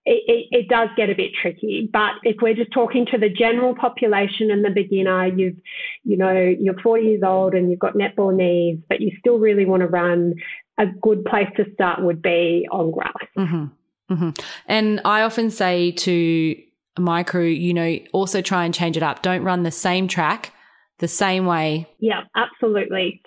it, 0.07 0.23
it, 0.27 0.47
it, 0.51 0.69
does 0.69 0.89
get 0.97 1.11
a 1.11 1.15
bit 1.15 1.33
tricky. 1.41 1.89
But 1.93 2.13
if 2.23 2.37
we're 2.41 2.55
just 2.55 2.73
talking 2.73 3.07
to 3.07 3.19
the 3.19 3.29
general 3.29 3.75
population 3.75 4.51
and 4.51 4.65
the 4.65 4.71
beginner, 4.71 5.27
you've, 5.27 5.57
you 6.05 6.17
know, 6.17 6.33
you're 6.33 6.81
40 6.81 7.05
years 7.05 7.23
old 7.23 7.55
and 7.55 7.71
you've 7.71 7.79
got 7.79 7.95
netball 7.95 8.35
knees, 8.35 8.79
but 8.89 9.01
you 9.01 9.13
still 9.19 9.39
really 9.39 9.67
want 9.67 9.83
to 9.83 9.89
run, 9.89 10.35
a 10.79 10.87
good 10.87 11.25
place 11.27 11.49
to 11.57 11.67
start 11.75 12.03
would 12.03 12.23
be 12.23 12.67
on 12.71 12.91
grass. 12.91 13.13
Mm-hmm. 13.37 14.15
Mm-hmm. 14.15 14.31
And 14.67 15.01
I 15.05 15.23
often 15.23 15.51
say 15.51 15.93
to 15.93 16.57
my 16.99 17.23
crew, 17.23 17.45
you 17.45 17.75
know, 17.75 17.99
also 18.13 18.41
try 18.41 18.65
and 18.65 18.75
change 18.75 18.97
it 18.97 19.03
up. 19.03 19.23
Don't 19.23 19.45
run 19.45 19.63
the 19.63 19.71
same 19.71 20.09
track 20.09 20.53
the 20.99 21.09
same 21.09 21.47
way. 21.47 21.87
Yeah, 21.99 22.23
absolutely 22.37 23.21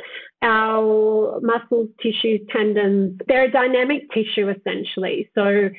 our 0.43 1.39
muscles, 1.41 1.89
tissues, 2.01 2.41
tendons, 2.51 3.19
they're 3.27 3.45
a 3.45 3.51
dynamic 3.51 4.12
tissue 4.12 4.49
essentially. 4.49 5.29
So 5.34 5.69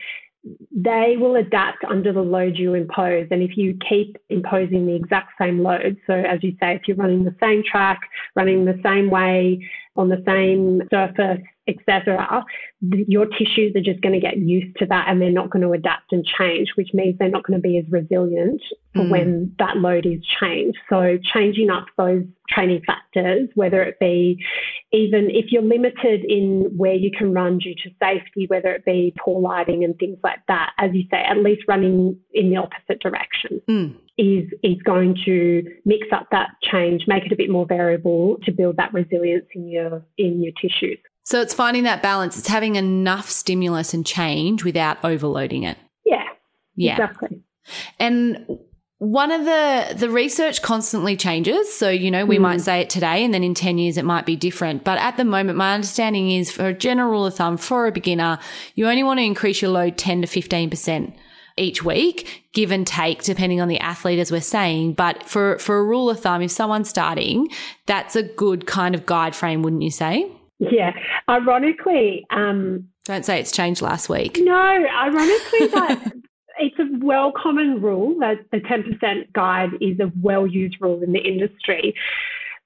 they 0.75 1.17
will 1.19 1.37
adapt 1.37 1.85
under 1.85 2.13
the 2.13 2.23
load 2.23 2.57
you 2.57 2.75
impose. 2.75 3.29
And 3.31 3.43
if 3.43 3.57
you 3.57 3.79
keep 3.89 4.17
imposing 4.29 4.87
the 4.87 4.95
exact 4.95 5.33
same 5.41 5.63
load, 5.63 5.97
so 6.07 6.15
as 6.15 6.43
you 6.43 6.57
say, 6.61 6.75
if 6.75 6.83
you're 6.87 6.97
running 6.97 7.25
the 7.25 7.37
same 7.41 7.63
track, 7.63 8.01
running 8.35 8.65
the 8.65 8.79
same 8.83 9.11
way 9.11 9.61
on 9.97 10.09
the 10.09 10.23
same 10.27 10.83
surface, 10.91 11.41
etc., 11.67 12.45
your 12.81 13.27
tissues 13.27 13.75
are 13.75 13.81
just 13.81 14.01
going 14.03 14.13
to 14.13 14.21
get 14.21 14.37
used 14.37 14.77
to 14.77 14.87
that 14.87 15.07
and 15.09 15.21
they're 15.21 15.31
not 15.31 15.51
going 15.51 15.63
to 15.63 15.73
adapt 15.73 16.13
and 16.13 16.25
change, 16.25 16.69
which 16.75 16.91
means 16.93 17.17
they're 17.19 17.29
not 17.31 17.45
going 17.45 17.59
to 17.59 17.63
be 17.63 17.79
as 17.79 17.85
resilient 17.91 18.61
for 18.93 19.03
mm. 19.03 19.11
when 19.11 19.55
that 19.59 19.77
load 19.79 20.05
is 20.05 20.21
changed. 20.41 20.77
So 20.91 21.19
changing 21.33 21.71
up 21.71 21.87
those 21.97 22.25
training 22.49 22.83
factors, 22.87 23.49
whether 23.55 23.83
it 23.83 23.99
be 23.99 24.45
even 24.93 25.31
if 25.31 25.51
you're 25.51 25.63
limited 25.63 26.25
in 26.25 26.71
where 26.77 26.95
you 26.95 27.11
can 27.17 27.33
run 27.33 27.59
due 27.59 27.75
to 27.75 27.91
safety, 28.03 28.47
whether 28.49 28.69
it 28.73 28.85
be 28.85 29.15
poor 29.19 29.41
lighting 29.41 29.85
and 29.85 29.99
things 29.99 30.19
like 30.23 30.41
that, 30.49 30.73
as 30.79 30.91
you 30.93 31.05
say, 31.11 31.23
at 31.23 31.39
least 31.39 31.63
running 31.67 32.19
in 32.33 32.51
the 32.51 32.57
opposite 32.57 33.01
direction. 33.01 33.63
Mm. 33.69 33.97
Is 34.17 34.49
is 34.63 34.81
going 34.85 35.17
to 35.25 35.63
mix 35.85 36.07
up 36.13 36.29
that 36.31 36.51
change, 36.63 37.05
make 37.07 37.27
it 37.27 37.33
a 37.33 37.37
bit 37.37 37.51
more 37.51 37.67
variable 37.67 38.39
to 38.45 38.53
build 38.53 38.77
that 38.77 38.93
resilience 38.93 39.47
in 39.55 39.69
your 39.69 40.05
in 40.19 40.43
your 40.43 40.53
tissues. 40.61 40.99
So 41.25 41.41
it's 41.41 41.55
finding 41.55 41.85
that 41.85 42.03
balance. 42.03 42.39
It's 42.39 42.49
having 42.49 42.77
enough 42.77 43.31
stimulus 43.31 43.95
and 43.95 44.05
change 44.05 44.63
without 44.63 44.99
overloading 45.03 45.63
it. 45.63 45.79
Yeah. 46.05 46.25
Yeah. 46.77 46.93
Exactly. 46.93 47.43
And 47.99 48.59
one 48.99 49.33
of 49.33 49.45
the 49.45 49.95
the 49.97 50.09
research 50.09 50.63
constantly 50.63 51.17
changes 51.17 51.73
so 51.75 51.91
you 51.91 52.11
know 52.11 52.25
we 52.25 52.39
mm. 52.39 52.43
might 52.43 52.61
say 52.61 52.81
it 52.81 52.89
today 52.89 53.25
and 53.25 53.35
then 53.35 53.43
in 53.43 53.53
10 53.53 53.77
years 53.77 53.99
it 53.99 54.05
might 54.05 54.25
be 54.25 54.37
different 54.37 54.85
but 54.85 54.99
at 54.99 55.17
the 55.17 55.25
moment 55.25 55.59
my 55.59 55.75
understanding 55.75 56.31
is 56.31 56.51
for 56.51 56.69
a 56.69 56.73
general 56.73 57.11
rule 57.11 57.27
of 57.27 57.35
thumb 57.35 57.57
for 57.57 57.87
a 57.87 57.93
beginner 57.93 58.39
you 58.77 58.87
only 58.87 59.03
want 59.03 59.19
to 59.19 59.25
increase 59.25 59.61
your 59.61 59.71
load 59.71 59.99
10 59.99 60.23
to 60.23 60.29
15% 60.29 61.13
each 61.57 61.85
week 61.85 62.45
give 62.53 62.71
and 62.71 62.87
take 62.87 63.23
depending 63.23 63.61
on 63.61 63.69
the 63.69 63.79
athlete 63.79 64.19
as 64.19 64.33
we're 64.33 64.41
saying 64.41 64.93
but 64.93 65.23
for 65.23 65.59
for 65.59 65.79
a 65.79 65.85
rule 65.85 66.11
of 66.11 66.21
thumb 66.21 66.43
if 66.43 66.51
someone's 66.51 66.89
starting 66.89 67.49
that's 67.87 68.17
a 68.17 68.23
good 68.23 68.67
kind 68.67 68.95
of 68.95 69.07
guide 69.07 69.35
frame 69.37 69.63
wouldn't 69.63 69.83
you 69.83 69.91
say 69.91 70.31
yeah 70.59 70.93
ironically 71.29 72.27
um 72.31 72.89
don't 73.05 73.25
say 73.25 73.39
it's 73.39 73.53
changed 73.53 73.83
last 73.83 74.09
week 74.09 74.39
no 74.43 74.55
ironically 74.55 75.67
that 75.69 76.13
it's 76.59 76.79
a 76.79 76.87
well 77.05 77.33
common 77.33 77.81
rule 77.81 78.19
that 78.21 78.39
the 78.53 78.59
10% 78.59 79.33
guide 79.33 79.71
is 79.81 79.99
a 80.01 80.13
well 80.21 80.47
used 80.47 80.77
rule 80.81 81.03
in 81.03 81.13
the 81.13 81.21
industry. 81.21 81.95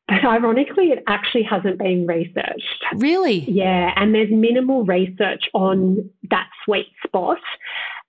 But 0.07 0.25
ironically, 0.25 0.87
it 0.87 1.03
actually 1.07 1.43
hasn't 1.43 1.79
been 1.79 2.07
researched. 2.07 2.85
Really? 2.97 3.41
Yeah. 3.51 3.93
And 3.97 4.15
there's 4.15 4.31
minimal 4.31 4.85
research 4.85 5.45
on 5.53 6.11
that 6.31 6.49
sweet 6.65 6.89
spot 7.07 7.39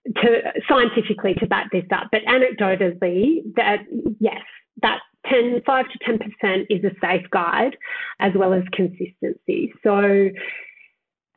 to 0.05 0.41
scientifically 0.67 1.33
to 1.35 1.47
back 1.47 1.71
this 1.71 1.85
up. 1.91 2.07
But 2.11 2.21
anecdotally, 2.25 3.43
that 3.55 3.79
yes, 4.19 4.41
that 4.81 4.99
10, 5.29 5.61
5 5.65 5.85
to 5.91 5.99
10% 6.43 6.65
is 6.69 6.83
a 6.83 6.91
safe 7.01 7.29
guide 7.31 7.75
as 8.19 8.31
well 8.35 8.53
as 8.53 8.63
consistency. 8.71 9.73
So 9.83 10.29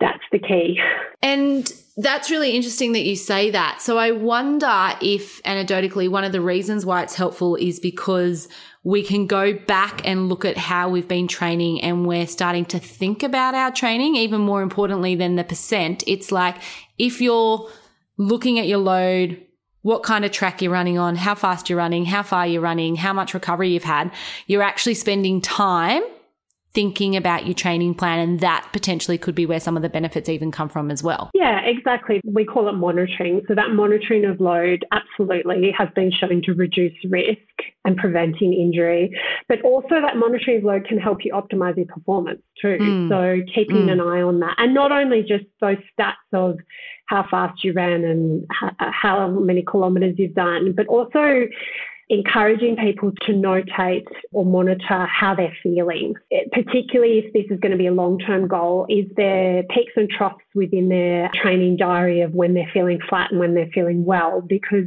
that's 0.01 0.23
the 0.33 0.39
key. 0.39 0.81
And 1.23 1.73
that's 1.97 2.31
really 2.31 2.53
interesting 2.57 2.93
that 2.93 3.03
you 3.03 3.15
say 3.15 3.51
that. 3.51 3.81
So 3.81 3.99
I 3.99 4.11
wonder 4.11 4.93
if 5.01 5.43
anecdotally 5.43 6.09
one 6.09 6.25
of 6.25 6.33
the 6.33 6.41
reasons 6.41 6.85
why 6.85 7.03
it's 7.03 7.15
helpful 7.15 7.55
is 7.57 7.79
because 7.79 8.49
we 8.83 9.05
can 9.05 9.27
go 9.27 9.53
back 9.53 10.01
and 10.05 10.29
look 10.29 10.45
at 10.45 10.57
how 10.57 10.89
we've 10.89 11.07
been 11.07 11.29
training 11.29 11.81
and 11.83 12.07
we're 12.07 12.27
starting 12.27 12.65
to 12.67 12.81
think 12.81 13.23
about 13.23 13.55
our 13.55 13.71
training 13.71 14.17
even 14.17 14.41
more 14.41 14.63
importantly 14.63 15.15
than 15.15 15.37
the 15.37 15.45
percent. 15.45 16.03
It's 16.07 16.33
like 16.33 16.57
if 16.99 17.21
you're 17.21 17.69
looking 18.17 18.59
at 18.59 18.67
your 18.67 18.79
load, 18.79 19.41
what 19.83 20.03
kind 20.03 20.25
of 20.25 20.31
track 20.31 20.63
you're 20.63 20.73
running 20.73 20.99
on, 20.99 21.17
how 21.17 21.35
fast 21.35 21.69
you're 21.69 21.79
running, 21.79 22.05
how 22.05 22.23
far 22.23 22.47
you're 22.47 22.63
running, 22.63 22.97
how 22.97 23.13
much 23.13 23.35
recovery 23.35 23.71
you've 23.71 23.85
had, 23.85 24.13
you're 24.47 24.63
actually 24.63 24.95
spending 24.95 25.41
time 25.41 26.03
thinking 26.75 27.17
about 27.17 27.45
your 27.45 27.55
training 27.55 27.95
plan 27.95 28.19
and 28.19 28.41
that 28.41 28.67
potentially 28.73 29.19
could 29.19 29.35
be 29.35 29.45
where 29.45 29.61
some 29.61 29.77
of 29.77 29.83
the 29.83 29.89
benefits 29.89 30.29
even 30.29 30.51
come 30.51 30.69
from 30.69 30.91
as 30.91 31.03
well. 31.03 31.31
Yeah, 31.35 31.61
exactly. 31.61 32.21
We 32.25 32.45
call 32.45 32.69
it 32.69 32.73
monitoring. 32.73 33.43
So 33.47 33.55
that 33.55 33.71
monitoring 33.71 34.25
of 34.25 34.41
load 34.41 34.85
absolutely 34.91 35.71
has 35.77 35.89
been 35.95 36.11
shown 36.11 36.41
to 36.43 36.55
reduce 36.55 36.95
risk 37.11 37.39
and 37.85 37.97
preventing 37.97 38.55
injury, 38.55 39.15
but 39.49 39.61
also 39.63 40.01
that 40.01 40.17
monitoring 40.17 40.59
of 40.59 40.65
load 40.65 40.87
can 40.87 40.99
help 40.99 41.25
you 41.25 41.33
optimize 41.33 41.77
your 41.77 41.87
performance 41.87 42.41
too. 42.61 42.79
Mm. 42.81 43.09
So 43.11 43.53
keeping 43.55 43.89
mm. 43.89 43.93
an 43.93 44.01
eye 44.01 44.23
on 44.23 44.41
that 44.41 44.55
and 44.57 44.73
not 44.73 44.93
only 44.93 45.23
just 45.23 45.45
those 45.61 45.77
stats 45.99 46.15
of 46.33 46.59
how 47.07 47.27
fast 47.31 47.63
you 47.65 47.73
ran 47.73 48.05
and 48.05 48.47
how 48.79 49.29
many 49.29 49.63
kilometers 49.63 50.15
you've 50.19 50.35
done, 50.35 50.73
but 50.73 50.87
also 50.87 51.47
encouraging 52.09 52.77
people 52.77 53.11
to 53.23 53.33
notate 53.33 54.05
or 54.33 54.45
monitor 54.45 55.07
how 55.07 55.35
they're 55.35 55.57
feeling, 55.63 56.15
particularly 56.53 57.19
if 57.19 57.33
this 57.33 57.45
is 57.51 57.59
going 57.61 57.73
to 57.73 57.79
be 57.79 57.87
a 57.87 57.93
long 57.93 58.19
term 58.19 58.47
goal. 58.47 58.87
Is 58.89 59.07
there 59.17 59.63
peaks 59.71 59.93
and 59.97 60.11
troughs 60.11 60.45
within 60.55 60.91
their 60.91 61.31
training 61.35 61.77
diary 61.79 62.21
of 62.21 62.35
when 62.35 62.53
they're 62.53 62.71
feeling 62.73 62.99
flat 63.09 63.31
and 63.31 63.41
when 63.41 63.55
they're 63.55 63.71
feeling 63.73 64.05
well? 64.05 64.43
Because 64.43 64.87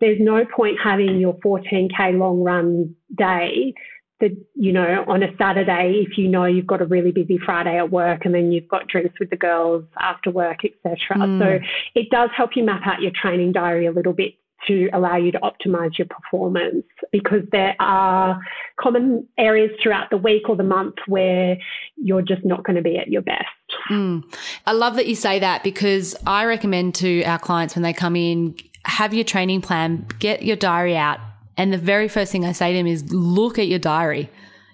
there's 0.00 0.18
no 0.20 0.44
point 0.46 0.78
having 0.82 1.18
your 1.18 1.34
14K 1.40 2.18
long 2.18 2.40
run 2.40 2.94
day 3.16 3.74
that, 4.22 4.30
you 4.54 4.72
know, 4.72 5.04
on 5.08 5.22
a 5.22 5.36
Saturday, 5.36 6.04
if 6.08 6.16
you 6.16 6.28
know 6.28 6.44
you've 6.44 6.66
got 6.66 6.80
a 6.80 6.86
really 6.86 7.10
busy 7.10 7.38
Friday 7.44 7.76
at 7.76 7.90
work 7.90 8.24
and 8.24 8.32
then 8.34 8.52
you've 8.52 8.68
got 8.68 8.86
drinks 8.86 9.18
with 9.18 9.30
the 9.30 9.36
girls 9.36 9.84
after 9.98 10.30
work, 10.30 10.60
etc. 10.64 10.96
Mm. 11.16 11.38
So 11.40 11.66
it 11.94 12.08
does 12.10 12.30
help 12.34 12.52
you 12.54 12.64
map 12.64 12.82
out 12.86 13.02
your 13.02 13.10
training 13.20 13.52
diary 13.52 13.86
a 13.86 13.92
little 13.92 14.12
bit 14.12 14.34
to 14.68 14.88
allow 14.92 15.16
you 15.16 15.32
to 15.32 15.40
optimize 15.40 15.98
your 15.98 16.06
performance 16.06 16.84
because 17.10 17.42
there 17.50 17.74
are 17.80 18.40
common 18.78 19.26
areas 19.36 19.72
throughout 19.82 20.08
the 20.10 20.16
week 20.16 20.48
or 20.48 20.54
the 20.54 20.62
month 20.62 20.94
where 21.08 21.58
you're 21.96 22.22
just 22.22 22.44
not 22.44 22.64
going 22.64 22.76
to 22.76 22.82
be 22.82 22.96
at 22.96 23.08
your 23.08 23.22
best. 23.22 23.46
Mm. 23.90 24.22
I 24.64 24.72
love 24.72 24.94
that 24.96 25.08
you 25.08 25.16
say 25.16 25.40
that 25.40 25.64
because 25.64 26.14
I 26.26 26.44
recommend 26.44 26.94
to 26.96 27.24
our 27.24 27.40
clients 27.40 27.74
when 27.74 27.82
they 27.82 27.92
come 27.92 28.14
in, 28.14 28.54
have 28.84 29.12
your 29.12 29.24
training 29.24 29.62
plan, 29.62 30.06
get 30.20 30.44
your 30.44 30.56
diary 30.56 30.96
out. 30.96 31.18
And 31.62 31.72
the 31.72 31.78
very 31.78 32.08
first 32.08 32.32
thing 32.32 32.44
I 32.44 32.50
say 32.50 32.72
to 32.72 32.78
him 32.80 32.88
is 32.88 33.12
look 33.12 33.56
at 33.56 33.68
your 33.68 33.78
diary. 33.78 34.28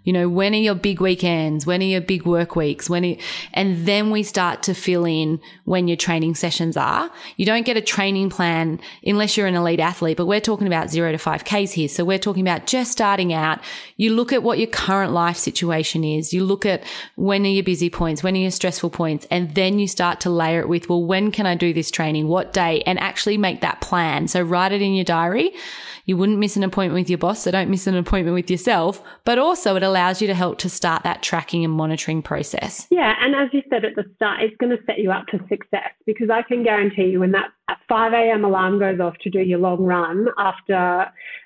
You 0.09 0.15
know, 0.15 0.27
when 0.27 0.55
are 0.55 0.57
your 0.57 0.75
big 0.75 1.03
weekends? 1.03 1.67
When 1.67 1.83
are 1.83 1.85
your 1.85 2.01
big 2.01 2.25
work 2.25 2.57
weeks? 2.57 2.89
When, 2.89 3.05
are, 3.05 3.17
and 3.53 3.85
then 3.85 4.11
we 4.11 4.23
start 4.23 4.63
to 4.63 4.73
fill 4.73 5.05
in 5.05 5.39
when 5.67 5.87
your 5.87 5.99
training 5.99 6.35
sessions 6.35 6.79
are. 6.79 7.11
You 7.37 7.45
don't 7.45 7.67
get 7.67 7.77
a 7.77 7.83
training 7.83 8.31
plan 8.31 8.81
unless 9.05 9.37
you're 9.37 9.47
an 9.47 9.55
elite 9.55 9.81
athlete, 9.81 10.17
but 10.17 10.25
we're 10.25 10.41
talking 10.41 10.67
about 10.67 10.89
zero 10.89 11.13
to 11.13 11.19
five 11.19 11.45
Ks 11.45 11.73
here. 11.73 11.89
So 11.89 12.07
we're 12.07 12.19
talking 12.19 12.41
about 12.41 12.67
just 12.67 12.91
starting 12.91 13.35
out. 13.35 13.61
You 13.99 14.15
look 14.15 14.33
at 14.33 14.43
what 14.43 14.57
your 14.57 14.69
current 14.69 15.13
life 15.13 15.37
situation 15.37 16.03
is. 16.05 16.33
You 16.33 16.43
look 16.43 16.65
at 16.65 16.85
when 17.17 17.45
are 17.45 17.51
your 17.51 17.63
busy 17.63 17.91
points? 17.91 18.23
When 18.23 18.35
are 18.35 18.39
your 18.39 18.51
stressful 18.51 18.89
points? 18.89 19.27
And 19.31 19.55
then 19.55 19.79
you 19.79 19.87
start 19.87 20.21
to 20.21 20.31
layer 20.31 20.61
it 20.61 20.71
with, 20.71 20.89
well, 20.89 21.05
when 21.05 21.31
can 21.31 21.45
I 21.45 21.55
do 21.55 21.75
this 21.75 21.91
training? 21.91 22.29
What 22.29 22.55
day? 22.55 22.83
And 22.87 22.99
actually 22.99 23.37
make 23.37 23.61
that 23.61 23.83
plan. 23.83 24.27
So 24.27 24.41
write 24.41 24.73
it 24.73 24.81
in 24.81 24.95
your 24.95 25.05
diary. 25.05 25.53
You 26.07 26.17
wouldn't 26.17 26.39
miss 26.39 26.57
an 26.57 26.63
appointment 26.63 27.03
with 27.03 27.11
your 27.11 27.19
boss, 27.19 27.43
so 27.43 27.51
don't 27.51 27.69
miss 27.69 27.87
an 27.87 27.95
appointment 27.95 28.35
with 28.35 28.51
yourself. 28.51 29.03
But 29.27 29.37
also, 29.37 29.77
it 29.77 29.83
allows 29.83 29.98
you 30.21 30.27
to 30.27 30.35
help 30.35 30.59
to 30.59 30.69
start 30.69 31.03
that 31.03 31.23
tracking 31.23 31.65
and 31.65 31.73
monitoring 31.73 32.23
process. 32.23 32.87
Yeah, 32.91 33.15
and 33.21 33.35
as 33.35 33.49
you 33.53 33.63
said 33.71 33.85
at 33.85 33.95
the 33.97 34.05
start, 34.17 34.43
it's 34.43 34.57
going 34.57 34.77
to 34.77 34.83
set 34.85 34.99
you 34.99 35.11
up 35.11 35.27
for 35.31 35.39
success 35.49 35.91
because 36.07 36.31
I 36.31 36.43
can 36.43 36.63
guarantee 36.63 37.07
you 37.07 37.21
when 37.21 37.33
that 37.33 37.51
5 37.89 38.13
a.m. 38.13 38.45
alarm 38.45 38.79
goes 38.79 39.01
off 39.01 39.17
to 39.23 39.31
do 39.31 39.41
your 39.41 39.59
long 39.59 39.83
run 39.83 40.29
after 40.39 40.75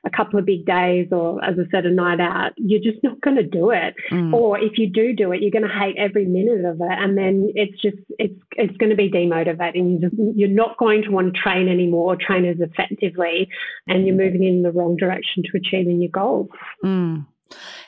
a 0.05 0.11
couple 0.17 0.39
of 0.39 0.47
big 0.47 0.67
days 0.67 1.09
or, 1.13 1.43
as 1.45 1.57
I 1.59 1.69
said, 1.71 1.87
a 1.87 1.91
night 1.91 2.21
out, 2.21 2.53
you're 2.57 2.83
just 2.83 3.03
not 3.03 3.21
going 3.21 3.37
to 3.37 3.43
do 3.43 3.71
it. 3.71 3.95
Mm. 4.11 4.33
Or 4.33 4.59
if 4.59 4.79
you 4.79 4.89
do 4.89 5.13
do 5.13 5.33
it, 5.33 5.41
you're 5.41 5.51
going 5.51 5.69
to 5.69 5.79
hate 5.79 5.97
every 5.97 6.27
minute 6.27 6.65
of 6.65 6.81
it, 6.81 6.99
and 6.99 7.17
then 7.17 7.51
it's 7.55 7.81
just 7.81 7.97
it's 8.19 8.39
it's 8.53 8.77
going 8.77 8.91
to 8.91 8.97
be 8.97 9.11
demotivating. 9.11 9.93
You 9.93 10.09
just, 10.09 10.15
you're 10.37 10.49
not 10.49 10.77
going 10.79 11.03
to 11.03 11.11
want 11.11 11.33
to 11.33 11.41
train 11.41 11.69
anymore, 11.69 12.15
or 12.15 12.17
train 12.17 12.45
as 12.45 12.57
effectively, 12.61 13.49
and 13.87 14.07
you're 14.07 14.17
moving 14.17 14.45
in 14.45 14.63
the 14.63 14.73
wrong 14.73 14.97
direction 14.97 15.43
to 15.45 15.57
achieving 15.57 16.01
your 16.01 16.11
goals. 16.11 16.49
Mm. 16.85 17.27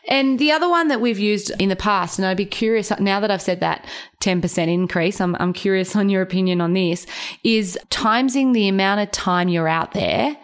And 0.08 0.38
the 0.38 0.52
other 0.52 0.68
one 0.68 0.88
that 0.88 1.00
we've 1.00 1.18
used 1.18 1.50
in 1.58 1.68
the 1.68 1.76
past, 1.76 2.18
and 2.18 2.26
I'd 2.26 2.36
be 2.36 2.46
curious 2.46 2.92
now 3.00 3.20
that 3.20 3.30
I've 3.30 3.42
said 3.42 3.60
that 3.60 3.86
10% 4.20 4.68
increase, 4.68 5.20
I'm, 5.20 5.34
I'm 5.36 5.52
curious 5.52 5.96
on 5.96 6.08
your 6.08 6.22
opinion 6.22 6.60
on 6.60 6.74
this, 6.74 7.06
is 7.42 7.78
timesing 7.90 8.52
the 8.52 8.68
amount 8.68 9.00
of 9.00 9.10
time 9.10 9.48
you're 9.48 9.68
out 9.68 9.92
there 9.92 10.36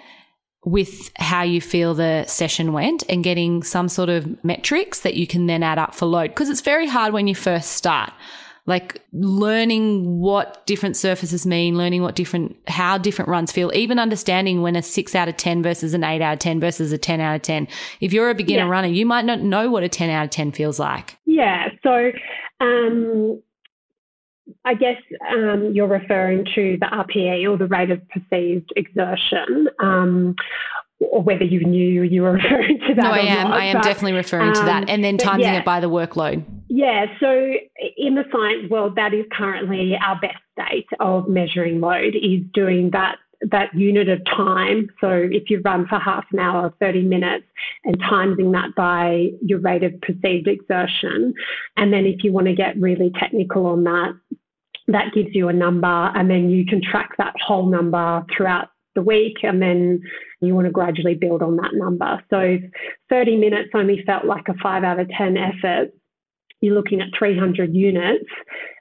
with 0.64 1.10
how 1.16 1.42
you 1.42 1.60
feel 1.60 1.94
the 1.94 2.24
session 2.26 2.72
went 2.72 3.02
and 3.08 3.24
getting 3.24 3.62
some 3.62 3.88
sort 3.88 4.08
of 4.08 4.42
metrics 4.44 5.00
that 5.00 5.14
you 5.14 5.26
can 5.26 5.46
then 5.46 5.62
add 5.62 5.78
up 5.78 5.94
for 5.94 6.06
load. 6.06 6.28
Because 6.28 6.50
it's 6.50 6.60
very 6.60 6.86
hard 6.86 7.12
when 7.12 7.26
you 7.26 7.34
first 7.34 7.72
start 7.72 8.12
like 8.70 9.02
learning 9.12 10.20
what 10.20 10.64
different 10.64 10.96
surfaces 10.96 11.44
mean, 11.44 11.76
learning 11.76 12.02
what 12.02 12.14
different, 12.14 12.56
how 12.68 12.96
different 12.96 13.28
runs 13.28 13.50
feel, 13.50 13.72
even 13.74 13.98
understanding 13.98 14.62
when 14.62 14.76
a 14.76 14.82
six 14.82 15.12
out 15.12 15.28
of 15.28 15.36
10 15.36 15.60
versus 15.60 15.92
an 15.92 16.04
eight 16.04 16.22
out 16.22 16.34
of 16.34 16.38
10 16.38 16.60
versus 16.60 16.92
a 16.92 16.96
10 16.96 17.20
out 17.20 17.34
of 17.34 17.42
10. 17.42 17.66
If 18.00 18.12
you're 18.12 18.30
a 18.30 18.34
beginner 18.34 18.66
yeah. 18.66 18.70
runner, 18.70 18.86
you 18.86 19.04
might 19.04 19.24
not 19.24 19.40
know 19.40 19.68
what 19.70 19.82
a 19.82 19.88
10 19.88 20.08
out 20.08 20.24
of 20.24 20.30
10 20.30 20.52
feels 20.52 20.78
like. 20.78 21.18
Yeah. 21.26 21.70
So, 21.82 22.12
um, 22.60 23.42
I 24.64 24.74
guess 24.74 25.02
um, 25.28 25.72
you're 25.74 25.88
referring 25.88 26.44
to 26.54 26.78
the 26.80 26.86
RPE 26.86 27.50
or 27.50 27.56
the 27.56 27.66
rate 27.66 27.90
of 27.90 28.00
perceived 28.08 28.72
exertion. 28.76 29.68
Um, 29.80 30.36
or 31.00 31.22
whether 31.22 31.44
you 31.44 31.64
knew 31.64 32.02
you 32.02 32.22
were 32.22 32.32
referring 32.42 32.78
to 32.88 32.94
that. 32.94 33.02
No, 33.02 33.10
I 33.10 33.20
am. 33.20 33.48
Not, 33.48 33.58
I 33.58 33.64
am 33.66 33.76
but, 33.76 33.84
definitely 33.84 34.12
referring 34.12 34.54
to 34.54 34.62
that, 34.62 34.88
and 34.88 35.02
then 35.02 35.16
timing 35.18 35.46
yeah. 35.46 35.58
it 35.58 35.64
by 35.64 35.80
the 35.80 35.88
workload. 35.88 36.44
Yeah. 36.68 37.06
So 37.18 37.54
in 37.96 38.14
the 38.14 38.24
science 38.32 38.70
world, 38.70 38.94
that 38.96 39.12
is 39.12 39.24
currently 39.32 39.96
our 39.96 40.18
best 40.20 40.38
state 40.52 40.86
of 41.00 41.28
measuring 41.28 41.80
load 41.80 42.14
is 42.14 42.42
doing 42.52 42.90
that 42.92 43.16
that 43.50 43.74
unit 43.74 44.08
of 44.08 44.24
time. 44.26 44.88
So 45.00 45.08
if 45.10 45.48
you 45.48 45.62
run 45.64 45.86
for 45.88 45.98
half 45.98 46.24
an 46.32 46.38
hour 46.38 46.66
or 46.66 46.74
30 46.78 47.02
minutes 47.02 47.46
and 47.84 47.98
timing 47.98 48.52
that 48.52 48.74
by 48.76 49.30
your 49.40 49.60
rate 49.60 49.82
of 49.82 49.98
perceived 50.02 50.46
exertion. 50.46 51.32
And 51.76 51.92
then 51.92 52.04
if 52.04 52.22
you 52.22 52.32
want 52.32 52.48
to 52.48 52.54
get 52.54 52.76
really 52.78 53.10
technical 53.18 53.64
on 53.66 53.84
that, 53.84 54.12
that 54.88 55.14
gives 55.14 55.30
you 55.32 55.48
a 55.48 55.52
number 55.52 55.86
and 55.86 56.28
then 56.28 56.50
you 56.50 56.66
can 56.66 56.82
track 56.82 57.12
that 57.16 57.34
whole 57.40 57.66
number 57.66 58.24
throughout 58.36 58.68
the 58.94 59.02
week 59.02 59.38
and 59.42 59.60
then 59.62 60.00
You 60.40 60.54
want 60.54 60.66
to 60.66 60.72
gradually 60.72 61.14
build 61.14 61.42
on 61.42 61.56
that 61.56 61.72
number. 61.74 62.22
So 62.30 62.58
30 63.08 63.36
minutes 63.36 63.70
only 63.74 64.02
felt 64.06 64.24
like 64.24 64.48
a 64.48 64.54
five 64.62 64.84
out 64.84 64.98
of 65.00 65.08
10 65.16 65.36
effort. 65.36 65.92
You're 66.60 66.74
looking 66.74 67.00
at 67.00 67.08
300 67.18 67.74
units, 67.74 68.28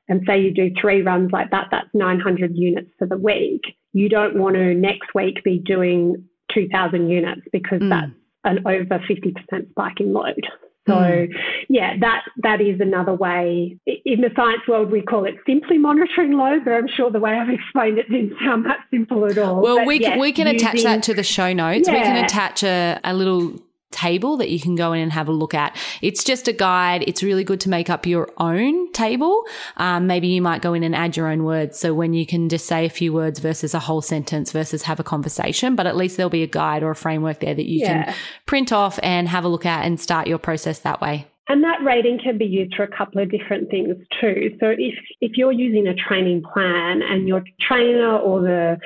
and 0.09 0.21
say 0.25 0.41
you 0.41 0.51
do 0.53 0.71
three 0.79 1.01
runs 1.01 1.31
like 1.31 1.51
that, 1.51 1.67
that's 1.71 1.87
900 1.93 2.51
units 2.55 2.89
for 2.97 3.07
the 3.07 3.17
week. 3.17 3.61
You 3.93 4.09
don't 4.09 4.37
want 4.37 4.55
to 4.55 4.73
next 4.73 5.13
week 5.13 5.43
be 5.43 5.59
doing 5.59 6.25
2,000 6.53 7.09
units 7.09 7.41
because 7.53 7.79
mm. 7.79 7.89
that's 7.89 8.11
an 8.43 8.59
over 8.65 8.99
50% 8.99 9.69
spike 9.69 9.99
in 9.99 10.11
load. 10.11 10.45
So 10.89 10.95
mm. 10.95 11.33
yeah, 11.69 11.97
that 11.99 12.23
that 12.37 12.61
is 12.61 12.79
another 12.81 13.13
way. 13.13 13.77
In 14.05 14.21
the 14.21 14.29
science 14.35 14.61
world, 14.67 14.91
we 14.91 15.01
call 15.01 15.25
it 15.25 15.35
simply 15.45 15.77
monitoring 15.77 16.33
load, 16.33 16.65
but 16.65 16.73
I'm 16.73 16.87
sure 16.87 17.11
the 17.11 17.19
way 17.19 17.31
I've 17.31 17.49
explained 17.49 17.97
it 17.97 18.09
didn't 18.09 18.37
sound 18.43 18.65
that 18.65 18.79
simple 18.91 19.25
at 19.25 19.37
all. 19.37 19.61
Well, 19.61 19.77
but 19.77 19.87
we 19.87 19.99
yes, 19.99 20.19
we 20.19 20.31
can 20.31 20.47
using, 20.47 20.67
attach 20.67 20.83
that 20.83 21.03
to 21.03 21.13
the 21.13 21.23
show 21.23 21.53
notes. 21.53 21.87
Yeah. 21.87 21.93
We 21.93 21.99
can 22.01 22.25
attach 22.25 22.63
a, 22.63 22.99
a 23.03 23.13
little 23.13 23.59
table 23.91 24.37
that 24.37 24.49
you 24.49 24.59
can 24.59 24.75
go 24.75 24.93
in 24.93 25.01
and 25.01 25.11
have 25.11 25.27
a 25.27 25.31
look 25.31 25.53
at. 25.53 25.75
It's 26.01 26.23
just 26.23 26.47
a 26.47 26.53
guide. 26.53 27.03
It's 27.07 27.23
really 27.23 27.43
good 27.43 27.59
to 27.61 27.69
make 27.69 27.89
up 27.89 28.05
your 28.05 28.29
own 28.37 28.91
table. 28.91 29.45
Um, 29.77 30.07
maybe 30.07 30.27
you 30.27 30.41
might 30.41 30.61
go 30.61 30.73
in 30.73 30.83
and 30.83 30.95
add 30.95 31.17
your 31.17 31.27
own 31.27 31.43
words. 31.43 31.79
So 31.79 31.93
when 31.93 32.13
you 32.13 32.25
can 32.25 32.49
just 32.49 32.65
say 32.65 32.85
a 32.85 32.89
few 32.89 33.13
words 33.13 33.39
versus 33.39 33.73
a 33.73 33.79
whole 33.79 34.01
sentence 34.01 34.51
versus 34.51 34.83
have 34.83 34.99
a 34.99 35.03
conversation, 35.03 35.75
but 35.75 35.87
at 35.87 35.95
least 35.95 36.17
there'll 36.17 36.29
be 36.29 36.43
a 36.43 36.47
guide 36.47 36.83
or 36.83 36.91
a 36.91 36.95
framework 36.95 37.39
there 37.39 37.55
that 37.55 37.65
you 37.65 37.79
yeah. 37.79 38.05
can 38.05 38.15
print 38.45 38.71
off 38.71 38.99
and 39.01 39.27
have 39.27 39.43
a 39.43 39.47
look 39.49 39.65
at 39.65 39.85
and 39.85 39.99
start 39.99 40.27
your 40.27 40.37
process 40.37 40.79
that 40.79 41.01
way. 41.01 41.27
And 41.49 41.63
that 41.63 41.83
rating 41.83 42.19
can 42.23 42.37
be 42.37 42.45
used 42.45 42.75
for 42.75 42.83
a 42.83 42.95
couple 42.95 43.21
of 43.21 43.31
different 43.31 43.71
things 43.71 43.95
too. 44.21 44.55
So 44.59 44.67
if, 44.69 44.93
if 45.19 45.31
you're 45.35 45.51
using 45.51 45.87
a 45.87 45.95
training 45.95 46.43
plan 46.53 47.01
and 47.01 47.27
your 47.27 47.43
trainer 47.59 48.17
or 48.17 48.41
the, 48.41 48.77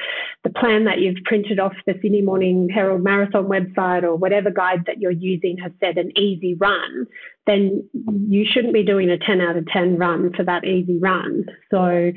the 0.46 0.50
plan 0.50 0.86
that 0.86 1.00
you've 1.00 1.22
printed 1.26 1.60
off 1.60 1.74
the 1.86 1.94
Sydney 2.02 2.22
Morning 2.22 2.70
Herald 2.74 3.04
Marathon 3.04 3.46
website 3.46 4.04
or 4.04 4.16
whatever 4.16 4.50
guide 4.50 4.86
that 4.88 5.02
you're 5.02 5.12
using 5.12 5.58
has 5.62 5.74
said 5.82 5.98
an 5.98 6.18
easy 6.18 6.56
run, 6.56 7.06
then 7.46 7.88
you 8.30 8.46
shouldn't 8.50 8.74
be 8.74 8.84
doing 8.84 9.10
a 9.10 9.18
10 9.18 9.42
out 9.42 9.58
of 9.58 9.68
10 9.68 9.98
run 9.98 10.32
for 10.34 10.46
that 10.46 10.64
easy 10.64 10.98
run. 11.00 11.44
So 11.70 12.14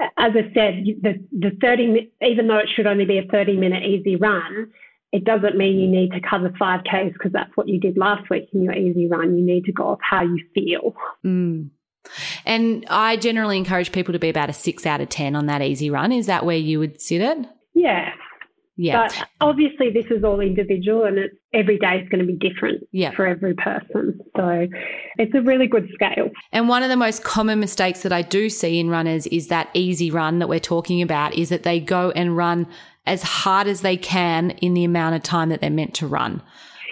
as 0.00 0.32
I 0.34 0.52
said, 0.52 0.84
the, 1.00 1.24
the 1.30 1.56
30, 1.60 2.10
even 2.22 2.48
though 2.48 2.58
it 2.58 2.68
should 2.74 2.88
only 2.88 3.04
be 3.04 3.18
a 3.18 3.26
30 3.30 3.56
minute 3.56 3.84
easy 3.84 4.16
run, 4.16 4.72
it 5.12 5.24
doesn't 5.24 5.56
mean 5.56 5.78
you 5.78 5.88
need 5.88 6.12
to 6.12 6.20
cover 6.20 6.50
5Ks 6.50 7.12
because 7.12 7.32
that's 7.32 7.50
what 7.56 7.68
you 7.68 7.80
did 7.80 7.96
last 7.96 8.28
week 8.28 8.48
in 8.52 8.62
your 8.62 8.74
easy 8.74 9.06
run. 9.08 9.36
You 9.36 9.44
need 9.44 9.64
to 9.64 9.72
go 9.72 9.88
off 9.88 10.00
how 10.02 10.22
you 10.22 10.38
feel. 10.54 10.94
Mm. 11.24 11.70
And 12.44 12.84
I 12.88 13.16
generally 13.16 13.56
encourage 13.56 13.92
people 13.92 14.12
to 14.12 14.18
be 14.18 14.28
about 14.28 14.50
a 14.50 14.52
six 14.52 14.86
out 14.86 15.00
of 15.00 15.08
10 15.08 15.34
on 15.34 15.46
that 15.46 15.62
easy 15.62 15.90
run. 15.90 16.12
Is 16.12 16.26
that 16.26 16.44
where 16.44 16.56
you 16.56 16.78
would 16.78 17.00
sit 17.00 17.20
it? 17.20 17.46
Yeah. 17.74 18.10
Yeah. 18.78 19.08
But 19.08 19.28
obviously, 19.40 19.90
this 19.90 20.04
is 20.10 20.22
all 20.22 20.40
individual 20.40 21.04
and 21.04 21.16
it's, 21.18 21.34
every 21.54 21.78
day 21.78 21.98
is 21.98 22.08
going 22.10 22.20
to 22.20 22.26
be 22.26 22.36
different 22.36 22.86
yeah. 22.92 23.10
for 23.12 23.26
every 23.26 23.54
person. 23.54 24.20
So 24.36 24.66
it's 25.18 25.34
a 25.34 25.40
really 25.40 25.66
good 25.66 25.88
scale. 25.94 26.28
And 26.52 26.68
one 26.68 26.82
of 26.82 26.90
the 26.90 26.96
most 26.96 27.24
common 27.24 27.58
mistakes 27.58 28.02
that 28.02 28.12
I 28.12 28.20
do 28.20 28.50
see 28.50 28.78
in 28.78 28.90
runners 28.90 29.26
is 29.28 29.48
that 29.48 29.70
easy 29.72 30.10
run 30.10 30.40
that 30.40 30.48
we're 30.48 30.60
talking 30.60 31.00
about 31.00 31.34
is 31.34 31.48
that 31.48 31.62
they 31.62 31.80
go 31.80 32.10
and 32.10 32.36
run 32.36 32.66
as 33.06 33.22
hard 33.22 33.66
as 33.66 33.80
they 33.80 33.96
can 33.96 34.50
in 34.50 34.74
the 34.74 34.84
amount 34.84 35.14
of 35.14 35.22
time 35.22 35.48
that 35.48 35.60
they're 35.60 35.70
meant 35.70 35.94
to 35.94 36.06
run. 36.06 36.42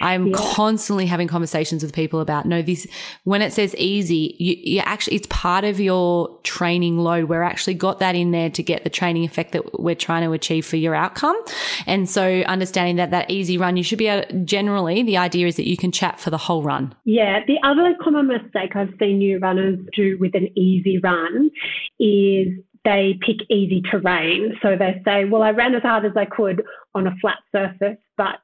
I'm 0.01 0.27
yeah. 0.27 0.37
constantly 0.37 1.05
having 1.05 1.27
conversations 1.27 1.83
with 1.83 1.93
people 1.93 2.19
about 2.19 2.45
no, 2.45 2.61
this, 2.61 2.87
when 3.23 3.41
it 3.41 3.53
says 3.53 3.75
easy, 3.75 4.35
you, 4.39 4.55
you, 4.61 4.79
actually, 4.79 5.15
it's 5.15 5.27
part 5.29 5.63
of 5.63 5.79
your 5.79 6.37
training 6.43 6.97
load. 6.97 7.29
We're 7.29 7.43
actually 7.43 7.75
got 7.75 7.99
that 7.99 8.15
in 8.15 8.31
there 8.31 8.49
to 8.49 8.63
get 8.63 8.83
the 8.83 8.89
training 8.89 9.23
effect 9.23 9.53
that 9.53 9.79
we're 9.79 9.95
trying 9.95 10.23
to 10.23 10.33
achieve 10.33 10.65
for 10.65 10.75
your 10.75 10.95
outcome. 10.95 11.39
And 11.85 12.09
so 12.09 12.41
understanding 12.41 12.97
that 12.97 13.11
that 13.11 13.29
easy 13.31 13.57
run, 13.57 13.77
you 13.77 13.83
should 13.83 13.99
be 13.99 14.07
able, 14.07 14.45
generally, 14.45 15.03
the 15.03 15.17
idea 15.17 15.47
is 15.47 15.55
that 15.55 15.67
you 15.67 15.77
can 15.77 15.91
chat 15.91 16.19
for 16.19 16.29
the 16.29 16.37
whole 16.37 16.63
run. 16.63 16.93
Yeah. 17.05 17.39
The 17.47 17.57
other 17.63 17.95
common 18.03 18.27
mistake 18.27 18.75
I've 18.75 18.93
seen 18.99 19.19
new 19.19 19.39
runners 19.39 19.79
do 19.95 20.17
with 20.19 20.35
an 20.35 20.49
easy 20.57 20.99
run 21.01 21.51
is 21.99 22.47
they 22.85 23.19
pick 23.19 23.37
easy 23.49 23.81
terrain. 23.81 24.57
So 24.61 24.77
they 24.77 25.01
say, 25.03 25.25
well, 25.25 25.43
I 25.43 25.51
ran 25.51 25.75
as 25.75 25.81
hard 25.81 26.05
as 26.05 26.13
I 26.15 26.25
could 26.25 26.63
on 26.93 27.07
a 27.07 27.15
flat 27.19 27.39
surface, 27.51 27.97
but 28.15 28.35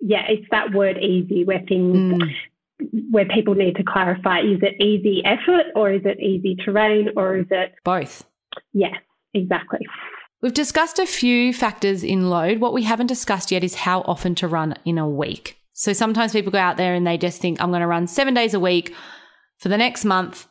yeah, 0.00 0.24
it's 0.28 0.46
that 0.50 0.72
word 0.72 0.96
easy 0.98 1.44
where 1.44 1.62
things, 1.68 1.96
mm. 1.96 3.02
where 3.10 3.26
people 3.26 3.54
need 3.54 3.76
to 3.76 3.82
clarify 3.82 4.40
is 4.40 4.60
it 4.62 4.80
easy 4.80 5.22
effort 5.24 5.66
or 5.74 5.90
is 5.90 6.02
it 6.04 6.20
easy 6.20 6.56
terrain 6.64 7.10
or 7.16 7.36
is 7.36 7.46
it 7.50 7.74
both? 7.84 8.24
Yes, 8.72 8.94
exactly. 9.34 9.80
We've 10.40 10.54
discussed 10.54 11.00
a 11.00 11.06
few 11.06 11.52
factors 11.52 12.04
in 12.04 12.30
load. 12.30 12.60
What 12.60 12.72
we 12.72 12.84
haven't 12.84 13.08
discussed 13.08 13.50
yet 13.50 13.64
is 13.64 13.74
how 13.74 14.02
often 14.02 14.36
to 14.36 14.46
run 14.46 14.76
in 14.84 14.96
a 14.96 15.08
week. 15.08 15.58
So 15.72 15.92
sometimes 15.92 16.32
people 16.32 16.52
go 16.52 16.58
out 16.58 16.76
there 16.76 16.94
and 16.94 17.04
they 17.06 17.18
just 17.18 17.40
think, 17.40 17.60
I'm 17.60 17.70
going 17.70 17.80
to 17.80 17.88
run 17.88 18.06
seven 18.06 18.34
days 18.34 18.54
a 18.54 18.60
week 18.60 18.94
for 19.58 19.68
the 19.68 19.76
next 19.76 20.04
month 20.04 20.46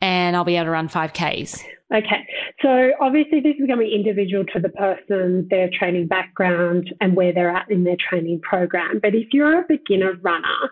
and 0.00 0.34
I'll 0.34 0.44
be 0.44 0.56
able 0.56 0.66
to 0.66 0.70
run 0.70 0.88
5Ks. 0.88 1.62
Okay, 1.94 2.26
so 2.60 2.90
obviously 3.00 3.40
this 3.40 3.54
is 3.58 3.66
going 3.66 3.78
to 3.78 3.84
be 3.86 3.94
individual 3.94 4.44
to 4.52 4.60
the 4.60 4.68
person, 4.68 5.46
their 5.48 5.70
training 5.70 6.06
background, 6.06 6.92
and 7.00 7.16
where 7.16 7.32
they're 7.32 7.54
at 7.54 7.70
in 7.70 7.84
their 7.84 7.96
training 7.96 8.40
program. 8.42 9.00
But 9.02 9.14
if 9.14 9.28
you're 9.32 9.60
a 9.60 9.64
beginner 9.66 10.14
runner, 10.20 10.70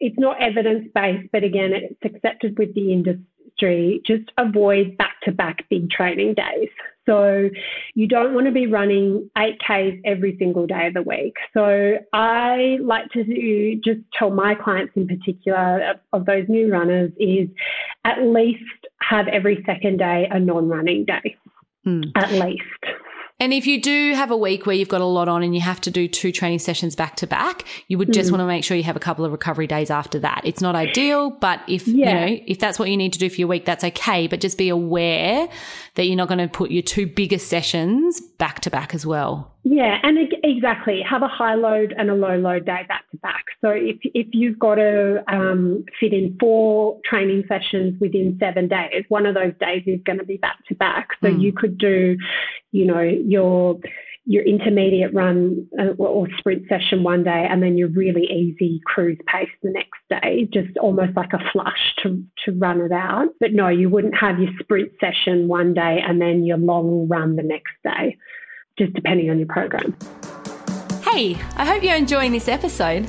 it's 0.00 0.18
not 0.18 0.42
evidence 0.42 0.88
based, 0.92 1.28
but 1.32 1.44
again, 1.44 1.72
it's 1.72 2.14
accepted 2.14 2.58
with 2.58 2.74
the 2.74 2.92
industry. 2.92 4.02
Just 4.04 4.32
avoid 4.36 4.96
back 4.98 5.14
to 5.24 5.32
back 5.32 5.64
big 5.70 5.90
training 5.90 6.34
days. 6.34 6.70
So 7.06 7.48
you 7.94 8.08
don't 8.08 8.34
want 8.34 8.46
to 8.46 8.52
be 8.52 8.66
running 8.66 9.30
8Ks 9.36 10.00
every 10.04 10.36
single 10.38 10.66
day 10.66 10.88
of 10.88 10.94
the 10.94 11.02
week. 11.02 11.34
So 11.54 11.98
I 12.12 12.78
like 12.82 13.10
to 13.12 13.24
do, 13.24 13.80
just 13.84 14.00
tell 14.18 14.30
my 14.30 14.54
clients 14.54 14.92
in 14.96 15.06
particular 15.06 15.90
of, 15.90 15.96
of 16.12 16.26
those 16.26 16.46
new 16.48 16.70
runners 16.70 17.12
is 17.18 17.48
at 18.04 18.22
least 18.22 18.64
have 19.00 19.28
every 19.28 19.62
second 19.66 19.98
day 19.98 20.28
a 20.30 20.40
non 20.40 20.68
running 20.68 21.04
day, 21.04 21.36
mm. 21.86 22.10
at 22.16 22.32
least. 22.32 22.62
And 23.38 23.52
if 23.52 23.66
you 23.66 23.82
do 23.82 24.14
have 24.14 24.30
a 24.30 24.36
week 24.36 24.64
where 24.64 24.74
you've 24.74 24.88
got 24.88 25.02
a 25.02 25.06
lot 25.06 25.28
on 25.28 25.42
and 25.42 25.54
you 25.54 25.60
have 25.60 25.80
to 25.82 25.90
do 25.90 26.08
two 26.08 26.32
training 26.32 26.58
sessions 26.58 26.96
back 26.96 27.16
to 27.16 27.26
back, 27.26 27.64
you 27.86 27.98
would 27.98 28.10
just 28.10 28.30
mm. 28.30 28.32
want 28.32 28.40
to 28.40 28.46
make 28.46 28.64
sure 28.64 28.76
you 28.76 28.82
have 28.84 28.96
a 28.96 29.00
couple 29.00 29.26
of 29.26 29.32
recovery 29.32 29.66
days 29.66 29.90
after 29.90 30.18
that. 30.20 30.40
It's 30.44 30.62
not 30.62 30.74
ideal, 30.74 31.28
but 31.30 31.60
if 31.68 31.86
yeah. 31.86 32.26
you 32.26 32.36
know, 32.38 32.42
if 32.46 32.58
that's 32.58 32.78
what 32.78 32.88
you 32.88 32.96
need 32.96 33.12
to 33.12 33.18
do 33.18 33.28
for 33.28 33.36
your 33.36 33.48
week, 33.48 33.66
that's 33.66 33.84
okay. 33.84 34.26
But 34.26 34.40
just 34.40 34.56
be 34.56 34.70
aware 34.70 35.48
that 35.96 36.06
you're 36.06 36.16
not 36.16 36.28
going 36.28 36.38
to 36.38 36.48
put 36.48 36.70
your 36.70 36.82
two 36.82 37.06
biggest 37.06 37.48
sessions 37.48 38.22
back 38.38 38.60
to 38.60 38.70
back 38.70 38.94
as 38.94 39.06
well. 39.06 39.52
Yeah, 39.64 39.98
and 40.02 40.18
exactly 40.44 41.02
have 41.02 41.22
a 41.22 41.28
high 41.28 41.54
load 41.54 41.94
and 41.96 42.10
a 42.10 42.14
low 42.14 42.36
load 42.36 42.66
day 42.66 42.82
back 42.88 43.10
to 43.10 43.16
back. 43.18 43.44
So 43.60 43.70
if 43.70 43.96
if 44.02 44.28
you've 44.32 44.58
got 44.58 44.76
to 44.76 45.24
um, 45.28 45.84
fit 45.98 46.12
in 46.12 46.36
four 46.38 47.00
training 47.04 47.44
sessions 47.48 47.98
within 48.00 48.36
seven 48.38 48.68
days, 48.68 49.04
one 49.08 49.26
of 49.26 49.34
those 49.34 49.52
days 49.60 49.82
is 49.86 50.00
going 50.04 50.18
to 50.18 50.24
be 50.24 50.36
back 50.36 50.58
to 50.68 50.74
back. 50.74 51.08
So 51.22 51.28
mm. 51.28 51.40
you 51.40 51.52
could 51.52 51.78
do, 51.78 52.16
you 52.72 52.86
know, 52.86 53.00
your 53.00 53.78
your 54.28 54.42
intermediate 54.42 55.14
run 55.14 55.66
uh, 55.80 55.92
or 55.98 56.26
sprint 56.38 56.64
session 56.68 57.04
one 57.04 57.22
day 57.22 57.46
and 57.48 57.62
then 57.62 57.78
your 57.78 57.88
really 57.88 58.24
easy 58.24 58.80
cruise 58.84 59.18
pace 59.32 59.48
the 59.62 59.70
next 59.70 60.00
day, 60.10 60.48
just 60.52 60.76
almost 60.78 61.16
like 61.16 61.32
a 61.32 61.38
flush 61.52 61.94
to, 62.02 62.22
to 62.44 62.52
run 62.58 62.80
it 62.80 62.90
out. 62.90 63.28
But 63.38 63.52
no, 63.52 63.68
you 63.68 63.88
wouldn't 63.88 64.16
have 64.16 64.40
your 64.40 64.50
sprint 64.58 64.90
session 65.00 65.46
one 65.46 65.74
day 65.74 66.02
and 66.04 66.20
then 66.20 66.44
your 66.44 66.58
long 66.58 67.06
run 67.08 67.36
the 67.36 67.44
next 67.44 67.72
day, 67.84 68.18
just 68.76 68.94
depending 68.94 69.30
on 69.30 69.38
your 69.38 69.46
program. 69.46 69.96
Hey, 71.02 71.36
I 71.56 71.64
hope 71.64 71.84
you're 71.84 71.94
enjoying 71.94 72.32
this 72.32 72.48
episode. 72.48 73.08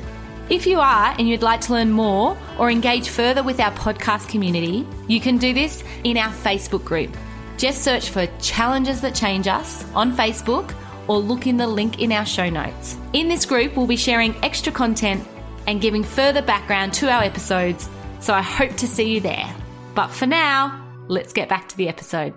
If 0.49 0.67
you 0.67 0.79
are 0.79 1.15
and 1.17 1.27
you'd 1.27 1.41
like 1.41 1.61
to 1.61 1.73
learn 1.73 1.91
more 1.91 2.37
or 2.59 2.69
engage 2.69 3.09
further 3.09 3.41
with 3.41 3.59
our 3.59 3.71
podcast 3.71 4.29
community, 4.29 4.87
you 5.07 5.19
can 5.19 5.39
do 5.39 5.51
this 5.51 5.83
in 6.03 6.15
our 6.15 6.31
Facebook 6.31 6.85
group. 6.85 7.17
Just 7.57 7.81
search 7.81 8.11
for 8.11 8.27
Challenges 8.39 9.01
That 9.01 9.15
Change 9.15 9.47
Us 9.47 9.83
on 9.95 10.15
Facebook 10.15 10.75
or 11.07 11.17
look 11.17 11.47
in 11.47 11.57
the 11.57 11.67
link 11.67 11.99
in 11.99 12.11
our 12.11 12.25
show 12.25 12.49
notes. 12.49 12.97
In 13.13 13.27
this 13.27 13.45
group, 13.45 13.75
we'll 13.75 13.87
be 13.87 13.97
sharing 13.97 14.35
extra 14.43 14.71
content 14.71 15.25
and 15.67 15.81
giving 15.81 16.03
further 16.03 16.41
background 16.41 16.93
to 16.93 17.09
our 17.11 17.23
episodes, 17.23 17.89
so 18.19 18.33
I 18.33 18.41
hope 18.41 18.75
to 18.77 18.87
see 18.87 19.13
you 19.13 19.21
there. 19.21 19.53
But 19.95 20.07
for 20.07 20.25
now, 20.25 20.83
let's 21.07 21.33
get 21.33 21.49
back 21.49 21.69
to 21.69 21.77
the 21.77 21.89
episode. 21.89 22.33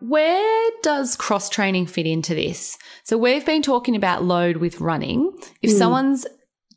Where 0.00 0.70
does 0.82 1.14
cross 1.14 1.50
training 1.50 1.86
fit 1.86 2.06
into 2.06 2.34
this? 2.34 2.78
So, 3.04 3.18
we've 3.18 3.44
been 3.44 3.60
talking 3.60 3.96
about 3.96 4.24
load 4.24 4.56
with 4.56 4.80
running. 4.80 5.30
If 5.60 5.70
mm. 5.70 5.78
someone's 5.78 6.26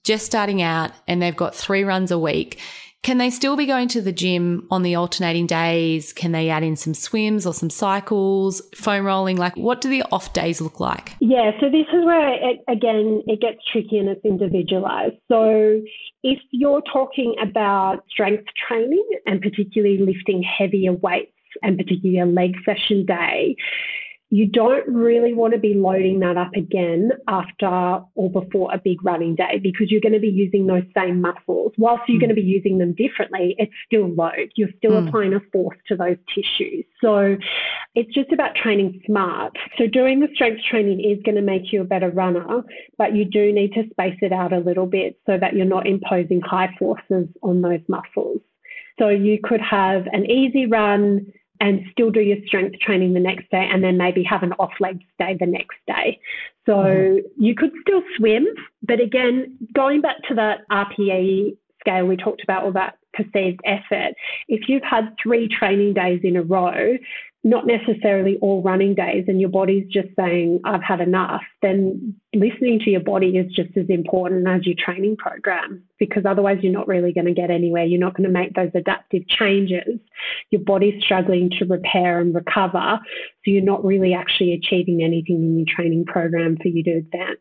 just 0.03 0.25
starting 0.25 0.61
out 0.61 0.91
and 1.07 1.21
they've 1.21 1.35
got 1.35 1.55
three 1.55 1.85
runs 1.85 2.11
a 2.11 2.19
week, 2.19 2.59
can 3.03 3.17
they 3.17 3.29
still 3.29 3.57
be 3.57 3.65
going 3.65 3.89
to 3.89 4.01
the 4.01 4.13
gym 4.13 4.65
on 4.71 4.81
the 4.81 4.95
alternating 4.95 5.45
days? 5.45 6.13
Can 6.13 6.31
they 6.31 6.49
add 6.49 6.63
in 6.63 6.77
some 6.77 6.93
swims 6.93 7.45
or 7.45 7.53
some 7.53 7.69
cycles, 7.69 8.61
foam 8.73 9.05
rolling? 9.05 9.35
Like, 9.35 9.55
what 9.57 9.81
do 9.81 9.89
the 9.89 10.03
off 10.11 10.31
days 10.31 10.61
look 10.61 10.79
like? 10.79 11.13
Yeah, 11.19 11.51
so 11.59 11.69
this 11.69 11.85
is 11.93 12.05
where, 12.05 12.33
it, 12.33 12.61
again, 12.69 13.21
it 13.27 13.41
gets 13.41 13.59
tricky 13.69 13.97
and 13.97 14.07
it's 14.07 14.23
individualized. 14.23 15.15
So, 15.29 15.81
if 16.23 16.39
you're 16.51 16.81
talking 16.81 17.35
about 17.41 18.05
strength 18.09 18.45
training 18.67 19.05
and 19.25 19.41
particularly 19.41 19.97
lifting 19.97 20.41
heavier 20.41 20.93
weights 20.93 21.31
and 21.61 21.77
particularly 21.77 22.19
a 22.19 22.25
leg 22.25 22.55
session 22.65 23.05
day, 23.05 23.57
you 24.33 24.47
don't 24.47 24.87
really 24.87 25.31
want 25.35 25.53
to 25.53 25.59
be 25.59 25.75
loading 25.75 26.19
that 26.21 26.37
up 26.37 26.55
again 26.55 27.11
after 27.27 28.03
or 28.15 28.31
before 28.31 28.73
a 28.73 28.79
big 28.79 28.97
running 29.05 29.35
day 29.35 29.59
because 29.61 29.91
you're 29.91 30.01
going 30.01 30.11
to 30.11 30.19
be 30.19 30.27
using 30.27 30.65
those 30.65 30.81
same 30.97 31.21
muscles. 31.21 31.71
Whilst 31.77 32.01
you're 32.07 32.17
mm. 32.17 32.21
going 32.21 32.35
to 32.35 32.35
be 32.35 32.41
using 32.41 32.79
them 32.79 32.95
differently, 32.95 33.53
it's 33.59 33.71
still 33.85 34.11
load. 34.11 34.51
You're 34.55 34.73
still 34.79 34.93
mm. 34.93 35.07
applying 35.07 35.35
a 35.35 35.39
force 35.51 35.77
to 35.87 35.95
those 35.95 36.17
tissues. 36.33 36.83
So 36.99 37.37
it's 37.93 38.11
just 38.11 38.31
about 38.31 38.55
training 38.55 39.03
smart. 39.05 39.55
So 39.77 39.85
doing 39.85 40.19
the 40.19 40.29
strength 40.33 40.63
training 40.67 41.01
is 41.01 41.21
going 41.23 41.35
to 41.35 41.43
make 41.43 41.71
you 41.71 41.81
a 41.81 41.85
better 41.85 42.09
runner, 42.09 42.63
but 42.97 43.15
you 43.15 43.25
do 43.25 43.53
need 43.53 43.73
to 43.73 43.83
space 43.91 44.17
it 44.23 44.33
out 44.33 44.51
a 44.51 44.57
little 44.57 44.87
bit 44.87 45.19
so 45.27 45.37
that 45.37 45.55
you're 45.55 45.67
not 45.67 45.85
imposing 45.85 46.41
high 46.41 46.73
forces 46.79 47.27
on 47.43 47.61
those 47.61 47.81
muscles. 47.87 48.39
So 48.97 49.09
you 49.09 49.37
could 49.43 49.61
have 49.61 50.07
an 50.11 50.25
easy 50.29 50.65
run 50.65 51.31
and 51.59 51.81
still 51.91 52.09
do 52.09 52.19
your 52.19 52.37
strength 52.45 52.79
training 52.79 53.13
the 53.13 53.19
next 53.19 53.49
day 53.49 53.67
and 53.71 53.83
then 53.83 53.97
maybe 53.97 54.23
have 54.23 54.43
an 54.43 54.53
off 54.53 54.73
leg 54.79 54.99
day 55.19 55.37
the 55.39 55.45
next 55.45 55.77
day. 55.87 56.19
So 56.65 56.73
mm-hmm. 56.73 57.43
you 57.43 57.55
could 57.55 57.71
still 57.81 58.01
swim, 58.17 58.47
but 58.81 58.99
again, 58.99 59.57
going 59.73 60.01
back 60.01 60.17
to 60.29 60.35
that 60.35 60.61
RPE 60.71 61.57
scale 61.79 62.05
we 62.05 62.17
talked 62.17 62.43
about, 62.43 62.63
all 62.63 62.71
that 62.71 62.97
perceived 63.13 63.59
effort, 63.65 64.13
if 64.47 64.67
you've 64.67 64.83
had 64.83 65.15
three 65.21 65.47
training 65.47 65.93
days 65.93 66.21
in 66.23 66.35
a 66.35 66.43
row, 66.43 66.97
not 67.45 67.67
necessarily 67.67 68.37
all 68.41 68.61
running 68.61 68.95
days 68.95 69.25
and 69.27 69.41
your 69.41 69.49
body's 69.49 69.85
just 69.91 70.07
saying, 70.17 70.61
I've 70.63 70.81
had 70.81 71.01
enough, 71.01 71.41
then 71.61 72.15
listening 72.33 72.79
to 72.79 72.89
your 72.89 73.01
body 73.01 73.37
is 73.37 73.51
just 73.51 73.75
as 73.75 73.85
important 73.89 74.47
as 74.47 74.65
your 74.65 74.75
training 74.77 75.17
program 75.17 75.83
because 75.99 76.23
otherwise 76.25 76.59
you're 76.61 76.71
not 76.71 76.87
really 76.87 77.11
going 77.11 77.25
to 77.25 77.33
get 77.33 77.51
anywhere. 77.51 77.83
You're 77.83 77.99
not 77.99 78.15
going 78.15 78.27
to 78.27 78.33
make 78.33 78.53
those 78.53 78.71
adaptive 78.73 79.27
changes. 79.27 79.99
Your 80.51 80.61
body's 80.61 81.03
struggling 81.03 81.49
to 81.59 81.65
repair 81.65 82.21
and 82.21 82.33
recover. 82.33 82.99
So 83.03 83.51
you're 83.51 83.61
not 83.61 83.83
really 83.83 84.13
actually 84.13 84.53
achieving 84.53 85.03
anything 85.03 85.35
in 85.35 85.57
your 85.57 85.67
training 85.67 86.05
program 86.05 86.55
for 86.61 86.69
you 86.69 86.81
to 86.83 86.91
advance 86.91 87.39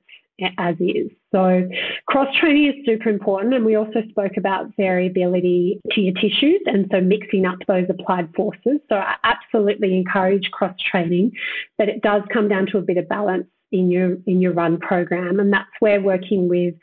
as 0.58 0.76
is. 0.80 1.10
So 1.32 1.68
cross 2.06 2.28
training 2.38 2.68
is 2.68 2.86
super 2.86 3.08
important. 3.08 3.54
And 3.54 3.64
we 3.64 3.74
also 3.74 4.02
spoke 4.10 4.32
about 4.36 4.70
variability 4.76 5.80
to 5.92 6.00
your 6.00 6.14
tissues 6.14 6.60
and 6.66 6.86
so 6.90 7.00
mixing 7.00 7.46
up 7.46 7.58
those 7.66 7.86
applied 7.88 8.32
forces. 8.34 8.80
So 8.88 8.96
I 8.96 9.14
absolutely 9.24 9.96
encourage 9.96 10.50
cross 10.50 10.74
training, 10.90 11.32
but 11.78 11.88
it 11.88 12.02
does 12.02 12.22
come 12.32 12.48
down 12.48 12.66
to 12.66 12.78
a 12.78 12.82
bit 12.82 12.96
of 12.96 13.08
balance 13.08 13.46
in 13.70 13.90
your 13.90 14.18
in 14.26 14.40
your 14.40 14.52
run 14.52 14.78
program. 14.78 15.40
And 15.40 15.52
that's 15.52 15.70
where 15.80 16.00
working 16.00 16.48
with 16.48 16.74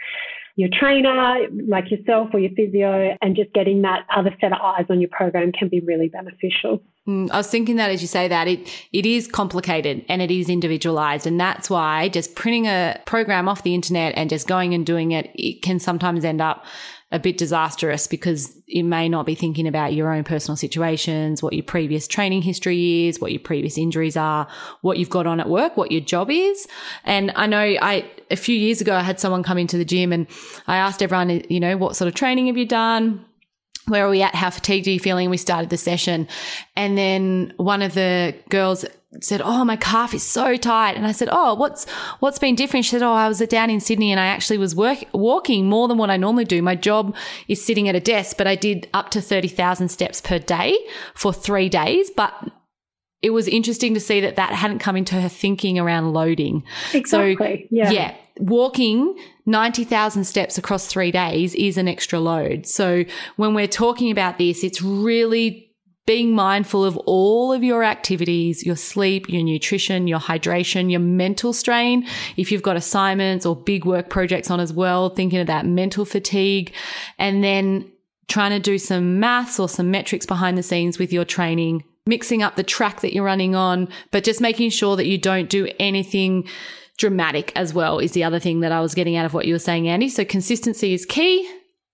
your 0.56 0.70
trainer, 0.74 1.48
like 1.68 1.90
yourself 1.90 2.30
or 2.34 2.40
your 2.40 2.52
physio, 2.52 3.16
and 3.22 3.36
just 3.36 3.54
getting 3.54 3.82
that 3.84 4.06
other 4.14 4.36
set 4.42 4.52
of 4.52 4.60
eyes 4.62 4.86
on 4.90 5.00
your 5.00 5.10
program 5.10 5.54
can 5.54 5.70
be 5.70 5.80
really 5.80 6.10
beneficial. 6.10 6.84
Mm, 7.10 7.32
I 7.32 7.38
was 7.38 7.48
thinking 7.48 7.78
that 7.78 7.90
as 7.90 8.02
you 8.02 8.08
say 8.08 8.28
that 8.28 8.48
it 8.48 8.70
it 8.94 9.06
is 9.06 9.28
complicated 9.28 10.06
and 10.08 10.22
it 10.22 10.30
is 10.30 10.48
individualized, 10.48 11.26
and 11.26 11.40
that's 11.40 11.70
why 11.70 12.08
just 12.10 12.36
printing 12.36 12.68
a 12.68 13.02
program 13.06 13.50
off 13.50 13.64
the 13.64 13.74
internet 13.74 14.14
and 14.16 14.30
just 14.30 14.48
going 14.48 14.76
and 14.76 14.86
doing 14.86 15.12
it, 15.12 15.32
it 15.34 15.64
can 15.64 15.80
sometimes 15.80 16.24
end 16.24 16.40
up 16.40 16.66
a 17.12 17.18
bit 17.18 17.40
disastrous 17.40 18.06
because 18.06 18.56
it 18.68 18.84
may 18.84 19.10
not 19.10 19.26
be 19.26 19.34
thinking 19.34 19.68
about 19.68 19.94
your 19.94 20.14
own 20.14 20.24
personal 20.24 20.56
situations, 20.56 21.42
what 21.42 21.54
your 21.54 21.64
previous 21.64 22.08
training 22.08 22.44
history 22.44 23.08
is, 23.08 23.20
what 23.20 23.32
your 23.32 23.40
previous 23.40 23.80
injuries 23.80 24.16
are, 24.16 24.48
what 24.82 25.00
you've 25.00 25.10
got 25.10 25.26
on 25.26 25.40
at 25.40 25.50
work, 25.50 25.76
what 25.76 25.92
your 25.92 26.02
job 26.02 26.30
is. 26.30 26.68
And 27.06 27.32
I 27.36 27.48
know 27.48 27.58
I, 27.58 28.08
a 28.30 28.36
few 28.36 28.56
years 28.56 28.80
ago, 28.80 28.94
I 28.96 29.02
had 29.02 29.20
someone 29.20 29.42
come 29.42 29.58
into 29.58 29.76
the 29.76 29.86
gym 29.86 30.14
and 30.14 30.28
I 30.68 30.78
asked 30.78 31.02
everyone, 31.02 31.42
you 31.50 31.60
know, 31.60 31.78
what 31.78 31.96
sort 31.96 32.08
of 32.08 32.14
training 32.14 32.46
have 32.46 32.58
you 32.58 32.68
done? 32.68 33.26
Where 33.88 34.06
are 34.06 34.10
we 34.10 34.22
at? 34.22 34.36
How 34.36 34.50
fatigued 34.50 34.88
are 34.88 34.92
you 34.92 35.00
feeling? 35.00 35.30
We 35.30 35.38
started 35.38 35.70
the 35.70 35.78
session. 35.78 36.28
And 36.76 36.98
then 36.98 37.54
one 37.58 37.82
of 37.82 37.94
the 37.94 38.36
girls 38.50 38.86
said, 39.22 39.42
Oh, 39.44 39.66
my 39.66 39.76
calf 39.76 40.14
is 40.14 40.24
so 40.24 40.56
tight. 40.56 40.96
And 40.96 41.08
I 41.08 41.12
said, 41.12 41.30
Oh, 41.32 41.56
what's, 41.56 41.90
what's 42.20 42.40
been 42.40 42.56
different? 42.56 42.86
She 42.86 42.92
said, 42.92 43.02
Oh, 43.02 43.14
I 43.14 43.28
was 43.28 43.40
down 43.40 43.70
in 43.70 43.80
Sydney 43.80 44.12
and 44.12 44.20
I 44.20 44.28
actually 44.28 44.58
was 44.58 44.76
work, 44.76 45.00
walking 45.14 45.68
more 45.68 45.88
than 45.88 45.98
what 45.98 46.12
I 46.12 46.18
normally 46.18 46.46
do. 46.46 46.62
My 46.62 46.76
job 46.76 47.16
is 47.48 47.64
sitting 47.66 47.90
at 47.90 47.96
a 47.96 48.00
desk, 48.00 48.38
but 48.38 48.48
I 48.48 48.56
did 48.56 48.88
up 48.94 49.10
to 49.12 49.22
30,000 49.22 49.90
steps 49.90 50.22
per 50.22 50.40
day 50.40 50.78
for 51.16 51.34
three 51.34 51.70
days. 51.70 52.12
But 52.16 52.34
it 53.22 53.32
was 53.32 53.48
interesting 53.48 53.94
to 53.94 54.00
see 54.00 54.22
that 54.22 54.36
that 54.38 54.54
hadn't 54.54 54.80
come 54.80 54.96
into 54.96 55.20
her 55.20 55.30
thinking 55.30 55.78
around 55.78 56.14
loading. 56.14 56.64
Exactly. 56.94 57.68
So, 57.70 57.76
yeah. 57.76 57.92
yeah 57.92 58.16
walking 58.40 59.18
90,000 59.46 60.24
steps 60.24 60.58
across 60.58 60.88
three 60.88 61.12
days 61.12 61.54
is 61.56 61.78
an 61.78 61.88
extra 61.88 62.20
load. 62.20 62.66
So 62.66 63.04
when 63.36 63.54
we're 63.54 63.68
talking 63.68 64.12
about 64.12 64.38
this, 64.38 64.64
it's 64.64 64.82
really 64.82 65.70
being 66.06 66.34
mindful 66.34 66.84
of 66.84 66.98
all 67.06 67.54
of 67.54 67.64
your 67.64 67.84
activities, 67.84 68.66
your 68.66 68.76
sleep, 68.76 69.30
your 69.30 69.44
nutrition, 69.44 70.08
your 70.08 70.20
hydration, 70.20 70.90
your 70.90 71.00
mental 71.00 71.54
strain. 71.54 72.08
If 72.36 72.52
you've 72.52 72.64
got 72.64 72.76
assignments 72.76 73.46
or 73.46 73.56
big 73.56 73.86
work 73.86 74.10
projects 74.10 74.50
on 74.50 74.60
as 74.60 74.74
well, 74.74 75.10
thinking 75.10 75.40
of 75.40 75.48
that 75.48 75.68
mental 75.68 76.06
fatigue 76.06 76.74
and 77.20 77.44
then 77.44 77.92
trying 78.28 78.52
to 78.52 78.60
do 78.60 78.78
some 78.80 79.20
maths 79.20 79.60
or 79.60 79.70
some 79.70 79.92
metrics 79.92 80.26
behind 80.26 80.58
the 80.58 80.64
scenes 80.64 80.98
with 80.98 81.14
your 81.14 81.26
training, 81.26 81.84
mixing 82.10 82.44
up 82.44 82.56
the 82.56 82.64
track 82.64 83.00
that 83.02 83.14
you're 83.14 83.24
running 83.24 83.56
on, 83.56 83.88
but 84.12 84.26
just 84.26 84.42
making 84.42 84.72
sure 84.72 84.98
that 84.98 85.06
you 85.06 85.18
don't 85.18 85.50
do 85.50 85.70
anything 85.80 86.50
dramatic 86.98 87.54
as 87.56 87.74
well 87.74 88.00
is 88.00 88.12
the 88.12 88.26
other 88.26 88.40
thing 88.40 88.60
that 88.60 88.74
I 88.74 88.82
was 88.82 88.94
getting 88.94 89.16
out 89.16 89.26
of 89.26 89.34
what 89.34 89.46
you 89.46 89.54
were 89.54 89.60
saying, 89.60 89.88
Andy. 89.88 90.10
So 90.10 90.26
consistency 90.26 90.94
is 90.94 91.06
key. 91.06 91.50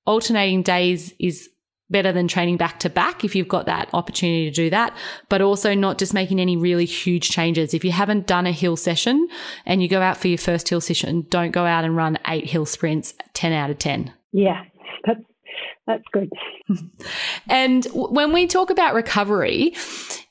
Alternating 0.05 0.63
days 0.63 1.13
is 1.19 1.49
better 1.89 2.11
than 2.11 2.27
training 2.27 2.57
back 2.57 2.79
to 2.79 2.89
back 2.89 3.23
if 3.23 3.35
you've 3.35 3.47
got 3.47 3.67
that 3.67 3.89
opportunity 3.93 4.49
to 4.49 4.55
do 4.55 4.69
that, 4.71 4.95
but 5.29 5.41
also 5.41 5.75
not 5.75 5.99
just 5.99 6.13
making 6.13 6.39
any 6.39 6.57
really 6.57 6.85
huge 6.85 7.29
changes. 7.29 7.73
If 7.73 7.85
you 7.85 7.91
haven't 7.91 8.25
done 8.25 8.47
a 8.47 8.51
hill 8.51 8.75
session 8.75 9.27
and 9.65 9.83
you 9.83 9.87
go 9.87 10.01
out 10.01 10.17
for 10.17 10.27
your 10.27 10.39
first 10.39 10.67
hill 10.67 10.81
session, 10.81 11.27
don't 11.29 11.51
go 11.51 11.65
out 11.65 11.83
and 11.83 11.95
run 11.95 12.17
eight 12.27 12.47
hill 12.47 12.65
sprints, 12.65 13.13
10 13.33 13.53
out 13.53 13.69
of 13.69 13.77
10. 13.77 14.11
Yeah, 14.31 14.63
that's, 15.05 15.21
that's 15.87 16.03
good. 16.11 16.31
and 17.49 17.85
when 17.93 18.33
we 18.33 18.47
talk 18.47 18.69
about 18.69 18.93
recovery, 18.93 19.75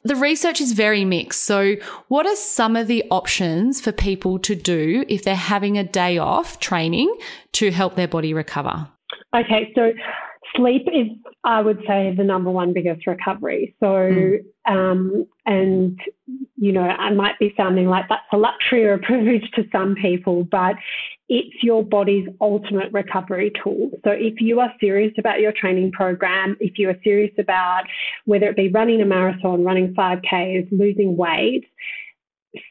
the 0.02 0.16
research 0.16 0.60
is 0.60 0.72
very 0.72 1.04
mixed. 1.04 1.42
So, 1.44 1.76
what 2.08 2.26
are 2.26 2.37
some 2.37 2.76
of 2.76 2.87
the 2.87 3.04
options 3.10 3.80
for 3.80 3.92
people 3.92 4.38
to 4.40 4.54
do 4.54 5.04
if 5.08 5.24
they're 5.24 5.34
having 5.34 5.78
a 5.78 5.84
day 5.84 6.18
off 6.18 6.60
training 6.60 7.14
to 7.52 7.70
help 7.70 7.94
their 7.94 8.08
body 8.08 8.34
recover? 8.34 8.88
Okay, 9.34 9.72
so 9.74 9.92
sleep 10.56 10.87
is, 10.92 11.08
I 11.42 11.60
would 11.62 11.78
say, 11.87 12.14
the 12.16 12.24
number 12.24 12.50
one 12.50 12.72
biggest 12.72 13.06
recovery. 13.06 13.74
So, 13.80 13.87
mm. 13.87 14.38
um, 14.66 15.26
and 15.46 15.98
you 16.64 16.72
know, 16.72 16.81
I 16.81 17.11
might 17.12 17.38
be 17.38 17.53
sounding 17.59 17.88
like 17.88 18.07
that's 18.09 18.22
a 18.33 18.38
luxury 18.38 18.87
or 18.87 18.94
a 18.94 18.98
privilege 18.98 19.50
to 19.55 19.64
some 19.70 19.94
people, 19.94 20.44
but 20.44 20.77
it's 21.29 21.62
your 21.62 21.85
body's 21.85 22.27
ultimate 22.40 22.90
recovery 22.90 23.53
tool. 23.62 23.90
So 24.03 24.12
if 24.12 24.40
you 24.40 24.61
are 24.61 24.72
serious 24.81 25.12
about 25.18 25.40
your 25.40 25.53
training 25.53 25.92
program, 25.92 26.57
if 26.61 26.79
you 26.79 26.88
are 26.88 26.96
serious 27.05 27.33
about 27.38 27.83
whether 28.24 28.48
it 28.48 28.57
be 28.57 28.70
running 28.70 29.03
a 29.03 29.05
marathon, 29.05 29.62
running 29.62 29.92
5Ks, 29.92 30.68
losing 30.72 31.18
weight, 31.18 31.66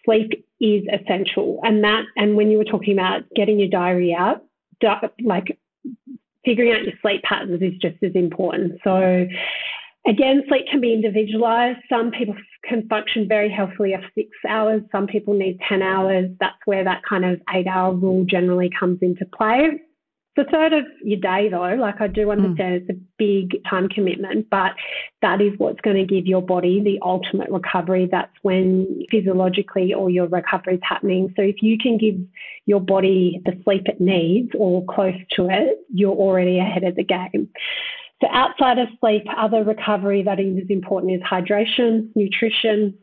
sleep 0.04 0.44
is 0.60 0.82
essential. 0.92 1.60
And 1.62 1.84
that, 1.84 2.06
and 2.16 2.36
when 2.36 2.50
you 2.50 2.58
were 2.58 2.64
talking 2.64 2.94
about 2.94 3.22
getting 3.36 3.60
your 3.60 3.70
diary 3.70 4.16
out, 4.18 4.42
like 5.24 5.56
figuring 6.44 6.72
out 6.72 6.84
your 6.84 6.94
sleep 7.00 7.22
patterns 7.22 7.62
is 7.62 7.74
just 7.80 8.02
as 8.02 8.16
important. 8.16 8.80
So 8.84 9.28
Again, 10.06 10.44
sleep 10.50 10.66
can 10.70 10.82
be 10.82 10.94
individualized. 10.94 11.80
Some 11.88 12.12
people 12.12 12.36
can 12.68 12.88
function 12.88 13.28
very 13.28 13.50
healthily 13.50 13.94
after 13.94 14.10
six 14.16 14.30
hours. 14.48 14.82
Some 14.92 15.08
people 15.08 15.34
need 15.34 15.60
10 15.68 15.82
hours. 15.82 16.30
That's 16.40 16.58
where 16.66 16.84
that 16.84 17.02
kind 17.08 17.26
of 17.26 17.42
eight 17.54 17.68
hour 17.68 17.94
rule 17.94 18.26
generally 18.26 18.70
comes 18.80 19.00
into 19.02 19.26
play. 19.26 19.82
The 20.36 20.46
third 20.46 20.74
of 20.74 20.86
your 21.04 21.20
day, 21.20 21.50
though, 21.50 21.76
like 21.76 22.02
I 22.02 22.08
do 22.08 22.32
understand 22.32 22.74
mm. 22.74 22.82
it's 22.82 22.90
a 22.90 23.00
big 23.20 23.64
time 23.70 23.88
commitment, 23.88 24.48
but 24.50 24.72
that 25.22 25.42
is 25.42 25.54
what's 25.60 25.80
going 25.82 25.98
to 25.98 26.06
give 26.06 26.26
your 26.26 26.42
body 26.42 26.82
the 26.82 26.98
ultimate 27.04 27.52
recovery. 27.52 28.10
That's 28.12 28.34
when 28.42 29.04
physiologically 29.12 29.94
all 29.94 30.10
your 30.10 30.26
recovery 30.26 30.76
is 30.76 30.82
happening. 30.82 31.32
So 31.36 31.44
if 31.44 31.62
you 31.62 31.78
can 31.78 32.00
give 32.00 32.16
your 32.66 32.82
body 32.82 33.42
the 33.46 33.52
sleep 33.64 33.84
it 33.86 34.02
needs 34.02 34.50
or 34.58 34.84
close 34.86 35.14
to 35.36 35.50
it, 35.50 35.78
you're 35.94 36.16
already 36.16 36.58
ahead 36.58 36.84
of 36.84 36.96
the 36.96 37.04
game. 37.04 37.50
So 38.24 38.30
outside 38.32 38.80
of 38.80 38.88
sleep, 39.02 39.26
other 39.36 39.66
recovery 39.66 40.24
that 40.24 40.40
is 40.40 40.70
important 40.70 41.12
is 41.12 41.22
hydration, 41.22 42.08
nutrition. 42.16 42.98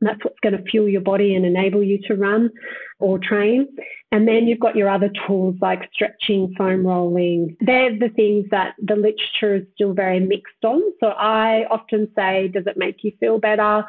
That's 0.00 0.18
what's 0.24 0.40
going 0.42 0.56
to 0.56 0.68
fuel 0.68 0.88
your 0.88 1.00
body 1.00 1.36
and 1.36 1.46
enable 1.46 1.84
you 1.84 1.98
to 2.08 2.16
run 2.16 2.50
or 2.98 3.20
train. 3.20 3.68
And 4.10 4.26
then 4.26 4.48
you've 4.48 4.58
got 4.58 4.74
your 4.74 4.88
other 4.88 5.10
tools 5.28 5.54
like 5.60 5.88
stretching, 5.92 6.54
foam 6.58 6.84
rolling. 6.84 7.56
They're 7.60 7.96
the 7.96 8.08
things 8.16 8.46
that 8.50 8.74
the 8.82 8.96
literature 8.96 9.54
is 9.54 9.62
still 9.74 9.92
very 9.92 10.18
mixed 10.18 10.64
on. 10.64 10.82
So 10.98 11.10
I 11.10 11.66
often 11.70 12.08
say, 12.16 12.48
does 12.48 12.66
it 12.66 12.76
make 12.76 13.04
you 13.04 13.12
feel 13.20 13.38
better? 13.38 13.84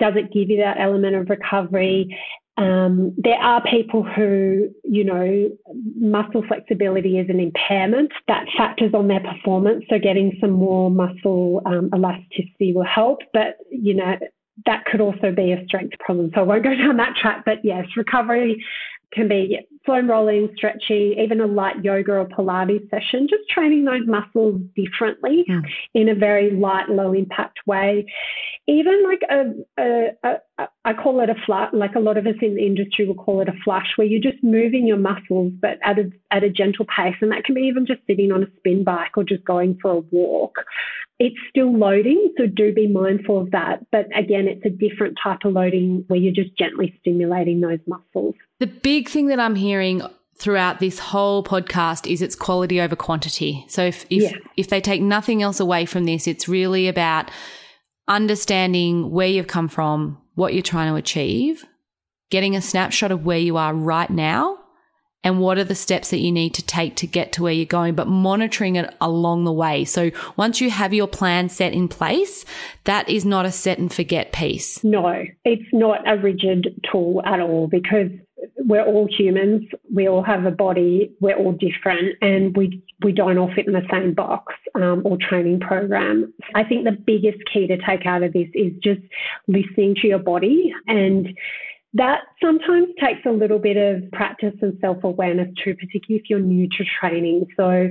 Does 0.00 0.14
it 0.16 0.32
give 0.32 0.48
you 0.48 0.56
that 0.62 0.80
element 0.80 1.14
of 1.14 1.28
recovery? 1.28 2.18
Um, 2.58 3.14
there 3.16 3.38
are 3.38 3.62
people 3.62 4.02
who, 4.02 4.68
you 4.84 5.04
know, 5.04 5.48
muscle 5.96 6.44
flexibility 6.46 7.18
is 7.18 7.28
an 7.30 7.40
impairment 7.40 8.12
that 8.28 8.44
factors 8.56 8.92
on 8.94 9.08
their 9.08 9.20
performance. 9.20 9.84
So 9.88 9.98
getting 9.98 10.36
some 10.40 10.50
more 10.50 10.90
muscle 10.90 11.62
um, 11.64 11.90
elasticity 11.94 12.72
will 12.74 12.84
help. 12.84 13.20
But, 13.32 13.56
you 13.70 13.94
know, 13.94 14.16
that 14.66 14.84
could 14.84 15.00
also 15.00 15.32
be 15.34 15.52
a 15.52 15.64
strength 15.66 15.98
problem. 15.98 16.30
So 16.34 16.42
I 16.42 16.44
won't 16.44 16.64
go 16.64 16.74
down 16.74 16.96
that 16.98 17.16
track, 17.16 17.42
but 17.44 17.58
yes, 17.64 17.86
recovery 17.96 18.62
can 19.12 19.28
be 19.28 19.58
foam 19.84 20.08
rolling, 20.08 20.48
stretching, 20.56 21.14
even 21.18 21.40
a 21.40 21.46
light 21.46 21.84
yoga 21.84 22.12
or 22.12 22.26
Pilates 22.26 22.88
session, 22.88 23.26
just 23.28 23.48
training 23.48 23.84
those 23.84 24.06
muscles 24.06 24.60
differently 24.76 25.44
mm. 25.48 25.62
in 25.94 26.08
a 26.08 26.14
very 26.14 26.50
light, 26.52 26.88
low 26.88 27.12
impact 27.12 27.58
way. 27.66 28.06
Even 28.68 29.02
like 29.02 29.22
a, 29.28 29.82
a, 29.82 30.08
a, 30.22 30.34
a 30.58 30.68
I 30.84 30.92
call 30.94 31.20
it 31.20 31.30
a 31.30 31.34
flat, 31.46 31.74
like 31.74 31.94
a 31.96 32.00
lot 32.00 32.16
of 32.16 32.26
us 32.26 32.36
in 32.40 32.54
the 32.54 32.64
industry 32.64 33.06
will 33.06 33.14
call 33.14 33.40
it 33.40 33.48
a 33.48 33.54
flush, 33.64 33.92
where 33.96 34.06
you're 34.06 34.20
just 34.20 34.42
moving 34.42 34.86
your 34.86 34.98
muscles, 34.98 35.52
but 35.60 35.78
at 35.82 35.98
a, 35.98 36.10
at 36.30 36.44
a 36.44 36.50
gentle 36.50 36.86
pace. 36.86 37.16
And 37.20 37.32
that 37.32 37.44
can 37.44 37.54
be 37.54 37.62
even 37.62 37.86
just 37.86 38.00
sitting 38.06 38.30
on 38.30 38.44
a 38.44 38.56
spin 38.58 38.84
bike 38.84 39.16
or 39.16 39.24
just 39.24 39.44
going 39.44 39.78
for 39.82 39.90
a 39.90 39.98
walk. 39.98 40.58
It's 41.18 41.36
still 41.50 41.76
loading, 41.76 42.32
so 42.36 42.46
do 42.46 42.72
be 42.72 42.88
mindful 42.88 43.40
of 43.40 43.50
that. 43.52 43.86
But 43.92 44.06
again, 44.16 44.48
it's 44.48 44.64
a 44.64 44.70
different 44.70 45.18
type 45.22 45.40
of 45.44 45.52
loading 45.52 46.04
where 46.08 46.18
you're 46.18 46.32
just 46.32 46.56
gently 46.56 46.96
stimulating 47.00 47.60
those 47.60 47.78
muscles. 47.86 48.34
The 48.62 48.68
big 48.68 49.08
thing 49.08 49.26
that 49.26 49.40
I'm 49.40 49.56
hearing 49.56 50.02
throughout 50.38 50.78
this 50.78 51.00
whole 51.00 51.42
podcast 51.42 52.08
is 52.08 52.22
it's 52.22 52.36
quality 52.36 52.80
over 52.80 52.94
quantity. 52.94 53.64
So 53.66 53.82
if 53.82 54.06
if, 54.08 54.22
yeah. 54.22 54.38
if 54.56 54.68
they 54.68 54.80
take 54.80 55.02
nothing 55.02 55.42
else 55.42 55.58
away 55.58 55.84
from 55.84 56.04
this, 56.04 56.28
it's 56.28 56.46
really 56.46 56.86
about 56.86 57.28
understanding 58.06 59.10
where 59.10 59.26
you've 59.26 59.48
come 59.48 59.66
from, 59.66 60.22
what 60.36 60.54
you're 60.54 60.62
trying 60.62 60.92
to 60.92 60.94
achieve, 60.94 61.64
getting 62.30 62.54
a 62.54 62.62
snapshot 62.62 63.10
of 63.10 63.24
where 63.24 63.36
you 63.36 63.56
are 63.56 63.74
right 63.74 64.10
now, 64.10 64.58
and 65.24 65.40
what 65.40 65.58
are 65.58 65.64
the 65.64 65.74
steps 65.74 66.10
that 66.10 66.18
you 66.18 66.32
need 66.32 66.54
to 66.54 66.62
take 66.62 66.96
to 66.96 67.06
get 67.06 67.32
to 67.32 67.42
where 67.42 67.52
you're 67.52 67.66
going, 67.66 67.94
but 67.94 68.08
monitoring 68.08 68.76
it 68.76 68.94
along 69.00 69.44
the 69.44 69.52
way. 69.52 69.84
So 69.84 70.10
once 70.36 70.60
you 70.60 70.70
have 70.70 70.92
your 70.92 71.06
plan 71.06 71.48
set 71.48 71.72
in 71.72 71.88
place, 71.88 72.44
that 72.84 73.08
is 73.08 73.24
not 73.24 73.46
a 73.46 73.52
set 73.52 73.78
and 73.78 73.92
forget 73.92 74.32
piece. 74.32 74.82
No, 74.82 75.24
it's 75.44 75.68
not 75.72 76.08
a 76.08 76.16
rigid 76.16 76.80
tool 76.90 77.22
at 77.24 77.40
all 77.40 77.68
because 77.68 78.10
we're 78.58 78.84
all 78.84 79.08
humans. 79.10 79.64
We 79.92 80.08
all 80.08 80.22
have 80.22 80.44
a 80.44 80.50
body. 80.50 81.12
We're 81.20 81.36
all 81.36 81.52
different, 81.52 82.16
and 82.20 82.56
we 82.56 82.82
we 83.02 83.12
don't 83.12 83.38
all 83.38 83.52
fit 83.54 83.66
in 83.66 83.72
the 83.72 83.86
same 83.90 84.14
box 84.14 84.54
um, 84.74 85.02
or 85.04 85.16
training 85.16 85.60
program. 85.60 86.32
I 86.54 86.64
think 86.64 86.84
the 86.84 86.92
biggest 86.92 87.38
key 87.52 87.66
to 87.66 87.76
take 87.78 88.06
out 88.06 88.22
of 88.22 88.32
this 88.32 88.48
is 88.54 88.72
just 88.82 89.00
listening 89.48 89.96
to 89.96 90.08
your 90.08 90.18
body 90.18 90.72
and 90.86 91.28
that 91.94 92.20
sometimes 92.42 92.88
takes 92.98 93.20
a 93.26 93.30
little 93.30 93.58
bit 93.58 93.76
of 93.76 94.10
practice 94.12 94.54
and 94.62 94.78
self 94.80 95.04
awareness 95.04 95.48
too, 95.62 95.74
particularly 95.74 96.22
if 96.22 96.30
you're 96.30 96.40
new 96.40 96.66
to 96.68 96.84
training. 97.00 97.46
So, 97.56 97.90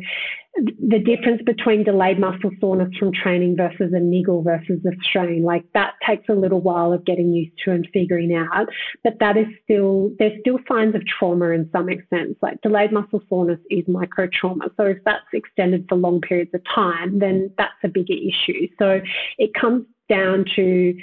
the 0.55 0.99
difference 0.99 1.41
between 1.45 1.83
delayed 1.83 2.19
muscle 2.19 2.51
soreness 2.59 2.93
from 2.97 3.13
training 3.13 3.55
versus 3.55 3.93
a 3.93 3.99
niggle 3.99 4.41
versus 4.41 4.79
a 4.85 4.91
strain, 5.03 5.43
like 5.43 5.63
that 5.73 5.93
takes 6.05 6.27
a 6.29 6.33
little 6.33 6.61
while 6.61 6.91
of 6.91 7.05
getting 7.05 7.31
used 7.31 7.53
to 7.63 7.71
and 7.71 7.87
figuring 7.93 8.33
out. 8.33 8.67
But 9.03 9.19
that 9.19 9.37
is 9.37 9.45
still, 9.63 10.11
there's 10.19 10.37
still 10.41 10.57
signs 10.67 10.95
of 10.95 11.03
trauma 11.05 11.49
in 11.49 11.69
some 11.71 11.87
extent. 11.87 12.37
Like 12.41 12.59
delayed 12.61 12.91
muscle 12.91 13.21
soreness 13.29 13.59
is 13.69 13.87
micro 13.87 14.27
trauma. 14.33 14.69
So, 14.77 14.85
if 14.85 14.97
that's 15.05 15.25
extended 15.31 15.85
for 15.87 15.95
long 15.95 16.21
periods 16.21 16.51
of 16.55 16.61
time, 16.73 17.19
then 17.19 17.51
that's 17.57 17.73
a 17.83 17.87
bigger 17.87 18.13
issue. 18.13 18.67
So, 18.79 18.99
it 19.37 19.53
comes 19.53 19.85
down 20.09 20.45
to 20.55 20.95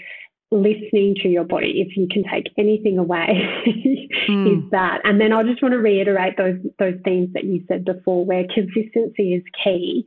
listening 0.50 1.14
to 1.22 1.28
your 1.28 1.44
body 1.44 1.84
if 1.86 1.96
you 1.96 2.08
can 2.10 2.24
take 2.24 2.46
anything 2.56 2.96
away 2.96 3.46
mm. 4.28 4.58
is 4.64 4.70
that. 4.70 5.00
And 5.04 5.20
then 5.20 5.32
i 5.32 5.42
just 5.42 5.62
want 5.62 5.72
to 5.72 5.78
reiterate 5.78 6.36
those 6.36 6.58
those 6.78 6.94
themes 7.04 7.30
that 7.34 7.44
you 7.44 7.62
said 7.68 7.84
before 7.84 8.24
where 8.24 8.44
consistency 8.54 9.34
is 9.34 9.42
key. 9.62 10.06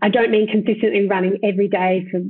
I 0.00 0.08
don't 0.08 0.30
mean 0.30 0.48
consistently 0.48 1.06
running 1.06 1.38
every 1.42 1.68
day 1.68 2.06
for 2.10 2.20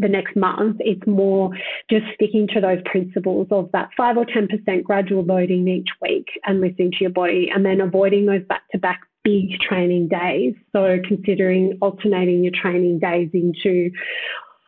the 0.00 0.08
next 0.08 0.34
month. 0.34 0.78
It's 0.80 1.06
more 1.06 1.50
just 1.90 2.06
sticking 2.14 2.48
to 2.54 2.60
those 2.60 2.80
principles 2.86 3.48
of 3.50 3.70
that 3.72 3.90
5 3.96 4.16
or 4.16 4.24
10% 4.24 4.82
gradual 4.82 5.24
loading 5.24 5.68
each 5.68 5.90
week 6.00 6.26
and 6.44 6.60
listening 6.60 6.92
to 6.92 6.98
your 7.02 7.10
body 7.10 7.50
and 7.54 7.64
then 7.66 7.80
avoiding 7.80 8.26
those 8.26 8.44
back 8.48 8.62
to 8.72 8.78
back 8.78 9.02
big 9.24 9.58
training 9.60 10.08
days. 10.08 10.54
So 10.72 10.98
considering 11.06 11.78
alternating 11.80 12.44
your 12.44 12.52
training 12.54 12.98
days 12.98 13.30
into 13.32 13.90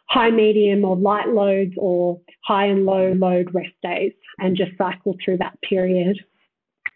high, 0.08 0.30
medium, 0.30 0.84
or 0.84 0.96
light 0.96 1.28
loads 1.28 1.72
or 1.76 2.20
high 2.44 2.66
and 2.66 2.84
low 2.84 3.12
load 3.12 3.52
rest 3.54 3.74
days 3.82 4.12
and 4.38 4.56
just 4.56 4.72
cycle 4.78 5.16
through 5.24 5.38
that 5.38 5.60
period. 5.62 6.18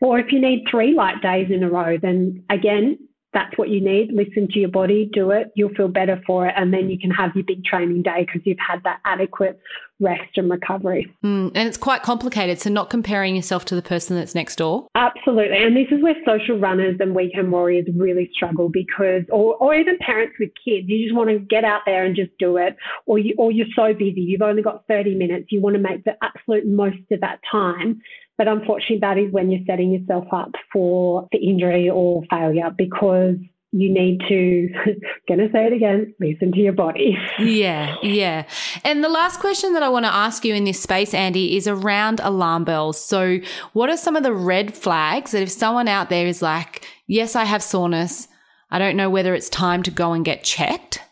Or 0.00 0.18
if 0.18 0.32
you 0.32 0.40
need 0.40 0.64
three 0.70 0.94
light 0.94 1.20
days 1.20 1.50
in 1.50 1.62
a 1.62 1.70
row, 1.70 1.98
then 2.00 2.44
again, 2.48 2.98
that's 3.32 3.56
what 3.56 3.68
you 3.68 3.80
need. 3.80 4.10
Listen 4.12 4.48
to 4.48 4.58
your 4.58 4.70
body, 4.70 5.08
do 5.12 5.30
it. 5.30 5.52
You'll 5.54 5.74
feel 5.74 5.88
better 5.88 6.20
for 6.26 6.46
it. 6.46 6.54
And 6.56 6.72
then 6.72 6.90
you 6.90 6.98
can 6.98 7.10
have 7.10 7.30
your 7.34 7.44
big 7.44 7.64
training 7.64 8.02
day 8.02 8.26
because 8.26 8.42
you've 8.44 8.58
had 8.58 8.82
that 8.84 9.00
adequate 9.04 9.60
rest 10.00 10.36
and 10.36 10.50
recovery. 10.50 11.14
Mm, 11.24 11.52
and 11.54 11.68
it's 11.68 11.76
quite 11.76 12.02
complicated. 12.02 12.58
So, 12.58 12.70
not 12.70 12.90
comparing 12.90 13.36
yourself 13.36 13.64
to 13.66 13.74
the 13.74 13.82
person 13.82 14.16
that's 14.16 14.34
next 14.34 14.56
door. 14.56 14.88
Absolutely. 14.94 15.62
And 15.62 15.76
this 15.76 15.86
is 15.90 16.02
where 16.02 16.16
social 16.26 16.58
runners 16.58 16.96
and 16.98 17.14
weekend 17.14 17.52
warriors 17.52 17.86
really 17.94 18.30
struggle 18.34 18.68
because, 18.68 19.22
or, 19.30 19.54
or 19.56 19.74
even 19.74 19.98
parents 19.98 20.34
with 20.40 20.50
kids, 20.64 20.88
you 20.88 21.04
just 21.06 21.14
want 21.14 21.28
to 21.30 21.38
get 21.38 21.64
out 21.64 21.82
there 21.86 22.04
and 22.04 22.16
just 22.16 22.30
do 22.38 22.56
it. 22.56 22.76
Or, 23.06 23.18
you, 23.18 23.34
or 23.38 23.52
you're 23.52 23.66
so 23.76 23.92
busy, 23.92 24.20
you've 24.20 24.42
only 24.42 24.62
got 24.62 24.84
30 24.88 25.14
minutes. 25.14 25.48
You 25.50 25.60
want 25.60 25.76
to 25.76 25.82
make 25.82 26.04
the 26.04 26.16
absolute 26.22 26.66
most 26.66 26.98
of 27.12 27.20
that 27.20 27.40
time. 27.50 28.00
But 28.41 28.49
unfortunately, 28.49 29.01
that 29.01 29.18
is 29.18 29.30
when 29.30 29.51
you're 29.51 29.61
setting 29.66 29.93
yourself 29.93 30.24
up 30.32 30.53
for 30.72 31.28
the 31.30 31.36
injury 31.36 31.91
or 31.91 32.22
failure 32.30 32.70
because 32.74 33.34
you 33.70 33.93
need 33.93 34.22
to, 34.28 34.66
gonna 35.28 35.49
say 35.53 35.66
it 35.66 35.74
again, 35.74 36.14
listen 36.18 36.51
to 36.53 36.59
your 36.59 36.72
body. 36.72 37.18
Yeah, 37.38 37.97
yeah. 38.03 38.47
And 38.82 39.05
the 39.05 39.11
last 39.11 39.41
question 39.41 39.74
that 39.74 39.82
I 39.82 39.91
want 39.91 40.07
to 40.07 40.14
ask 40.14 40.43
you 40.47 40.55
in 40.55 40.64
this 40.64 40.80
space, 40.80 41.12
andy 41.12 41.55
is 41.55 41.68
around 41.68 42.20
alarm 42.20 42.64
bells. 42.64 42.99
So, 43.05 43.41
what 43.74 43.91
are 43.91 43.97
some 43.99 44.16
of 44.16 44.22
the 44.22 44.32
red 44.32 44.74
flags 44.74 45.32
that 45.32 45.43
if 45.43 45.51
someone 45.51 45.86
out 45.86 46.09
there 46.09 46.26
is 46.26 46.41
like, 46.41 46.86
yes, 47.07 47.36
I 47.36 47.45
have 47.45 47.62
soreness, 47.62 48.26
I 48.70 48.78
don't 48.78 48.97
know 48.97 49.11
whether 49.11 49.34
it's 49.34 49.51
time 49.51 49.82
to 49.82 49.91
go 49.91 50.14
and 50.14 50.24
get 50.24 50.45
checked? 50.45 51.03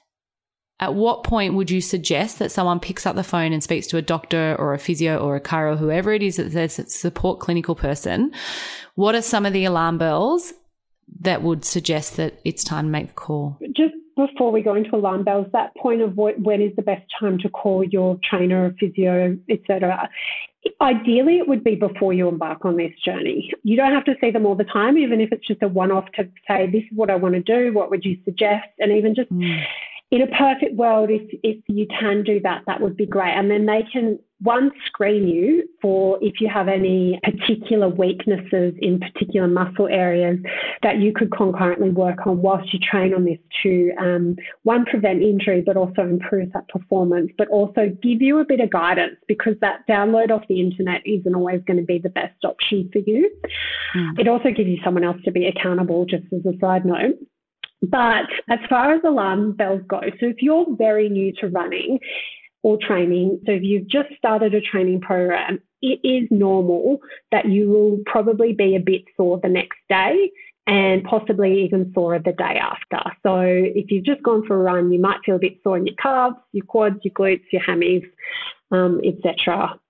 At 0.81 0.95
what 0.95 1.24
point 1.24 1.55
would 1.55 1.70
you 1.70 1.81
suggest 1.81 2.39
that 2.39 2.53
someone 2.53 2.79
picks 2.79 3.05
up 3.05 3.16
the 3.16 3.24
phone 3.24 3.53
and 3.53 3.62
speaks 3.62 3.89
to 3.89 3.97
a 3.97 4.03
doctor 4.03 4.55
or 4.59 4.74
a 4.74 4.79
physio 4.79 5.18
or 5.18 5.35
a 5.35 5.41
chiro, 5.41 5.76
whoever 5.76 6.12
it 6.12 6.22
is 6.22 6.37
that 6.37 6.53
says 6.53 6.95
support 6.95 7.41
clinical 7.41 7.74
person? 7.74 8.33
What 8.95 9.16
are 9.16 9.22
some 9.22 9.45
of 9.45 9.53
the 9.53 9.64
alarm 9.64 9.99
bells 9.99 10.53
that 11.20 11.43
would 11.43 11.64
suggest 11.64 12.16
that 12.16 12.41
it's 12.45 12.62
time 12.62 12.87
to 12.87 12.91
make 12.91 13.09
the 13.09 13.14
call? 13.14 13.59
Just 13.76 13.95
before 14.16 14.53
we 14.53 14.62
go 14.62 14.76
into 14.76 14.95
alarm 14.95 15.24
bells, 15.24 15.49
that 15.53 15.74
point 15.76 16.01
of 16.01 16.16
what, 16.16 16.39
when 16.41 16.62
is 16.62 16.74
the 16.76 16.83
best 16.83 17.05
time 17.18 17.39
to 17.39 17.49
call 17.49 17.83
your 17.83 18.18
trainer 18.22 18.66
or 18.66 18.74
physio, 18.79 19.37
etc. 19.49 20.09
Ideally, 20.81 21.39
it 21.39 21.49
would 21.49 21.64
be 21.64 21.74
before 21.74 22.12
you 22.12 22.29
embark 22.29 22.64
on 22.64 22.76
this 22.76 22.93
journey. 23.05 23.53
You 23.64 23.76
don't 23.76 23.93
have 23.93 24.05
to 24.05 24.14
see 24.20 24.31
them 24.31 24.47
all 24.47 24.55
the 24.55 24.64
time, 24.64 24.97
even 24.97 25.20
if 25.20 25.33
it's 25.33 25.47
just 25.47 25.62
a 25.62 25.68
one-off 25.68 26.07
to 26.16 26.29
say, 26.47 26.66
"This 26.66 26.83
is 26.83 26.97
what 26.97 27.11
I 27.11 27.16
want 27.16 27.35
to 27.35 27.41
do. 27.41 27.72
What 27.72 27.91
would 27.91 28.05
you 28.05 28.18
suggest?" 28.24 28.68
And 28.79 28.93
even 28.93 29.16
just. 29.16 29.33
Mm 29.33 29.61
in 30.11 30.22
a 30.22 30.26
perfect 30.26 30.74
world, 30.74 31.11
if, 31.11 31.22
if 31.42 31.62
you 31.66 31.86
can 31.86 32.22
do 32.24 32.40
that, 32.40 32.62
that 32.66 32.80
would 32.80 32.96
be 32.96 33.04
great. 33.04 33.32
And 33.32 33.50
then 33.50 33.66
they 33.66 33.84
can, 33.92 34.18
one, 34.40 34.70
screen 34.86 35.28
you 35.28 35.68
for 35.82 36.18
if 36.22 36.40
you 36.40 36.48
have 36.48 36.66
any 36.66 37.20
particular 37.22 37.90
weaknesses 37.90 38.72
in 38.80 39.00
particular 39.00 39.46
muscle 39.46 39.86
areas 39.86 40.38
that 40.82 40.98
you 40.98 41.12
could 41.14 41.30
concurrently 41.30 41.90
work 41.90 42.26
on 42.26 42.40
whilst 42.40 42.72
you 42.72 42.78
train 42.78 43.12
on 43.12 43.26
this 43.26 43.38
to, 43.62 43.92
um, 44.00 44.36
one, 44.62 44.86
prevent 44.86 45.22
injury, 45.22 45.62
but 45.64 45.76
also 45.76 46.00
improve 46.02 46.50
that 46.54 46.66
performance, 46.68 47.30
but 47.36 47.48
also 47.48 47.94
give 48.02 48.22
you 48.22 48.38
a 48.38 48.46
bit 48.46 48.61
of 48.61 48.70
guidance 48.70 49.16
because 49.26 49.56
that 49.61 49.86
download 49.86 50.30
off 50.30 50.42
the 50.48 50.59
internet 50.59 51.02
isn't 51.04 51.34
always 51.34 51.61
going 51.66 51.78
to 51.78 51.84
be 51.84 51.98
the 51.98 52.09
best 52.09 52.42
option 52.44 52.88
for 52.94 53.00
you. 53.00 53.30
Mm. 53.94 54.20
It 54.20 54.28
also 54.28 54.52
gives 54.52 54.70
you 54.70 54.78
someone 54.82 55.04
else 55.04 55.18
to 55.26 55.32
be 55.32 55.46
accountable, 55.46 56.06
just 56.06 56.24
as 56.32 56.46
a 56.46 56.59
side 56.61 56.86
note. 56.86 57.18
But 57.83 58.26
as 58.49 58.59
far 58.68 58.95
as 58.95 59.03
alarm 59.05 59.53
bells 59.53 59.83
go, 59.89 60.01
so 60.01 60.26
if 60.26 60.43
you're 60.43 60.66
very 60.76 61.09
new 61.09 61.33
to 61.41 61.49
running 61.49 62.01
or 62.62 62.76
training, 62.76 63.41
so 63.47 63.53
if 63.53 63.62
you've 63.62 63.87
just 63.87 64.09
started 64.16 64.55
a 64.55 64.61
training 64.61 65.01
program, 65.01 65.61
it 65.81 66.01
is 66.03 66.29
normal 66.31 66.99
that 67.31 67.47
you 67.47 67.68
will 67.68 67.99
probably 68.07 68.53
be 68.53 68.74
a 68.74 68.81
bit 68.81 69.03
sore 69.16 69.39
the 69.41 69.49
next 69.49 69.79
day 69.89 70.31
and 70.66 71.03
possibly 71.05 71.64
even 71.64 71.91
sore 71.95 72.18
the 72.18 72.33
day 72.33 72.61
after. 72.61 73.01
So 73.22 73.41
if 73.41 73.91
you've 73.91 74.05
just 74.05 74.22
gone 74.22 74.47
for 74.47 74.55
a 74.55 74.62
run, 74.62 74.93
you 74.93 75.01
might 75.01 75.20
feel 75.24 75.37
a 75.37 75.39
bit 75.39 75.59
sore 75.62 75.79
in 75.79 75.87
your 75.87 75.97
calves, 75.97 76.37
your 76.53 76.66
quads, 76.66 76.99
your 77.03 77.14
glutes, 77.14 77.45
your 77.51 77.62
hammies, 77.62 78.05
um, 78.70 79.01
etc. 79.03 79.81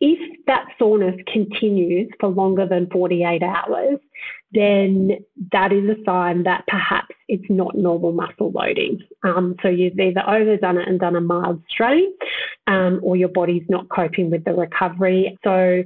If 0.00 0.44
that 0.46 0.66
soreness 0.78 1.18
continues 1.32 2.10
for 2.20 2.28
longer 2.28 2.66
than 2.66 2.90
48 2.90 3.42
hours, 3.42 3.98
then 4.52 5.18
that 5.52 5.72
is 5.72 5.88
a 5.88 5.96
sign 6.04 6.44
that 6.44 6.64
perhaps 6.66 7.14
it's 7.28 7.44
not 7.48 7.76
normal 7.76 8.12
muscle 8.12 8.50
loading. 8.52 9.00
Um, 9.22 9.56
so 9.62 9.68
you've 9.68 9.98
either 9.98 10.22
overdone 10.26 10.78
it 10.78 10.88
and 10.88 11.00
done 11.00 11.16
a 11.16 11.20
mild 11.20 11.62
strain, 11.68 12.12
um, 12.66 13.00
or 13.02 13.16
your 13.16 13.28
body's 13.28 13.64
not 13.68 13.88
coping 13.88 14.30
with 14.30 14.44
the 14.44 14.54
recovery. 14.54 15.36
So 15.42 15.84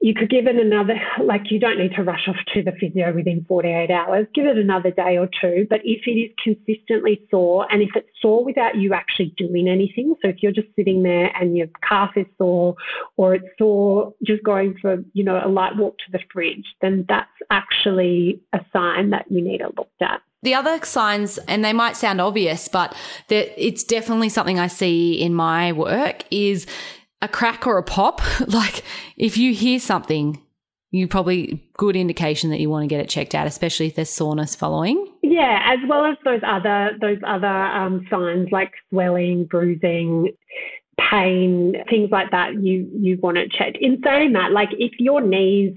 you 0.00 0.14
could 0.14 0.30
give 0.30 0.46
it 0.46 0.54
another, 0.54 0.94
like 1.24 1.50
you 1.50 1.58
don't 1.58 1.78
need 1.78 1.92
to 1.96 2.04
rush 2.04 2.28
off 2.28 2.36
to 2.54 2.62
the 2.62 2.70
physio 2.78 3.12
within 3.12 3.44
48 3.48 3.90
hours. 3.90 4.26
Give 4.32 4.46
it 4.46 4.56
another 4.56 4.92
day 4.92 5.18
or 5.18 5.28
two. 5.40 5.66
But 5.68 5.80
if 5.82 6.06
it 6.06 6.12
is 6.12 6.30
consistently 6.42 7.20
sore 7.30 7.66
and 7.72 7.82
if 7.82 7.90
it's 7.96 8.08
sore 8.22 8.44
without 8.44 8.76
you 8.76 8.94
actually 8.94 9.34
doing 9.36 9.66
anything, 9.66 10.14
so 10.22 10.28
if 10.28 10.36
you're 10.40 10.52
just 10.52 10.68
sitting 10.76 11.02
there 11.02 11.32
and 11.36 11.56
your 11.56 11.66
calf 11.86 12.12
is 12.16 12.26
sore 12.38 12.76
or 13.16 13.34
it's 13.34 13.48
sore 13.58 14.14
just 14.24 14.44
going 14.44 14.76
for, 14.80 15.02
you 15.14 15.24
know, 15.24 15.40
a 15.44 15.48
light 15.48 15.76
walk 15.76 15.96
to 15.98 16.12
the 16.12 16.20
fridge, 16.32 16.66
then 16.80 17.04
that's 17.08 17.28
actually 17.50 18.40
a 18.52 18.60
sign 18.72 19.10
that 19.10 19.26
you 19.28 19.42
need 19.42 19.60
it 19.60 19.76
looked 19.76 20.00
at. 20.00 20.20
The 20.44 20.54
other 20.54 20.78
signs, 20.84 21.38
and 21.38 21.64
they 21.64 21.72
might 21.72 21.96
sound 21.96 22.20
obvious, 22.20 22.68
but 22.68 22.94
it's 23.28 23.82
definitely 23.82 24.28
something 24.28 24.60
I 24.60 24.68
see 24.68 25.20
in 25.20 25.34
my 25.34 25.72
work 25.72 26.22
is 26.30 26.64
a 27.22 27.28
crack 27.28 27.66
or 27.66 27.78
a 27.78 27.82
pop. 27.82 28.20
like 28.48 28.84
if 29.16 29.36
you 29.36 29.54
hear 29.54 29.78
something, 29.78 30.42
you 30.90 31.06
probably 31.06 31.62
good 31.76 31.96
indication 31.96 32.50
that 32.50 32.60
you 32.60 32.70
want 32.70 32.84
to 32.84 32.86
get 32.86 33.00
it 33.00 33.08
checked 33.08 33.34
out, 33.34 33.46
especially 33.46 33.86
if 33.86 33.94
there's 33.94 34.10
soreness 34.10 34.54
following. 34.54 35.06
Yeah, 35.22 35.60
as 35.64 35.78
well 35.88 36.06
as 36.06 36.16
those 36.24 36.40
other 36.46 36.96
those 37.00 37.18
other 37.26 37.46
um, 37.46 38.06
signs 38.10 38.48
like 38.50 38.72
swelling, 38.88 39.44
bruising, 39.44 40.32
pain, 40.98 41.74
things 41.90 42.10
like 42.10 42.30
that. 42.30 42.54
You 42.54 42.90
you 42.94 43.18
want 43.22 43.38
it 43.38 43.52
checked. 43.52 43.78
In 43.80 44.00
saying 44.02 44.32
that, 44.32 44.52
like 44.52 44.70
if 44.72 44.92
your 44.98 45.20
knees 45.20 45.74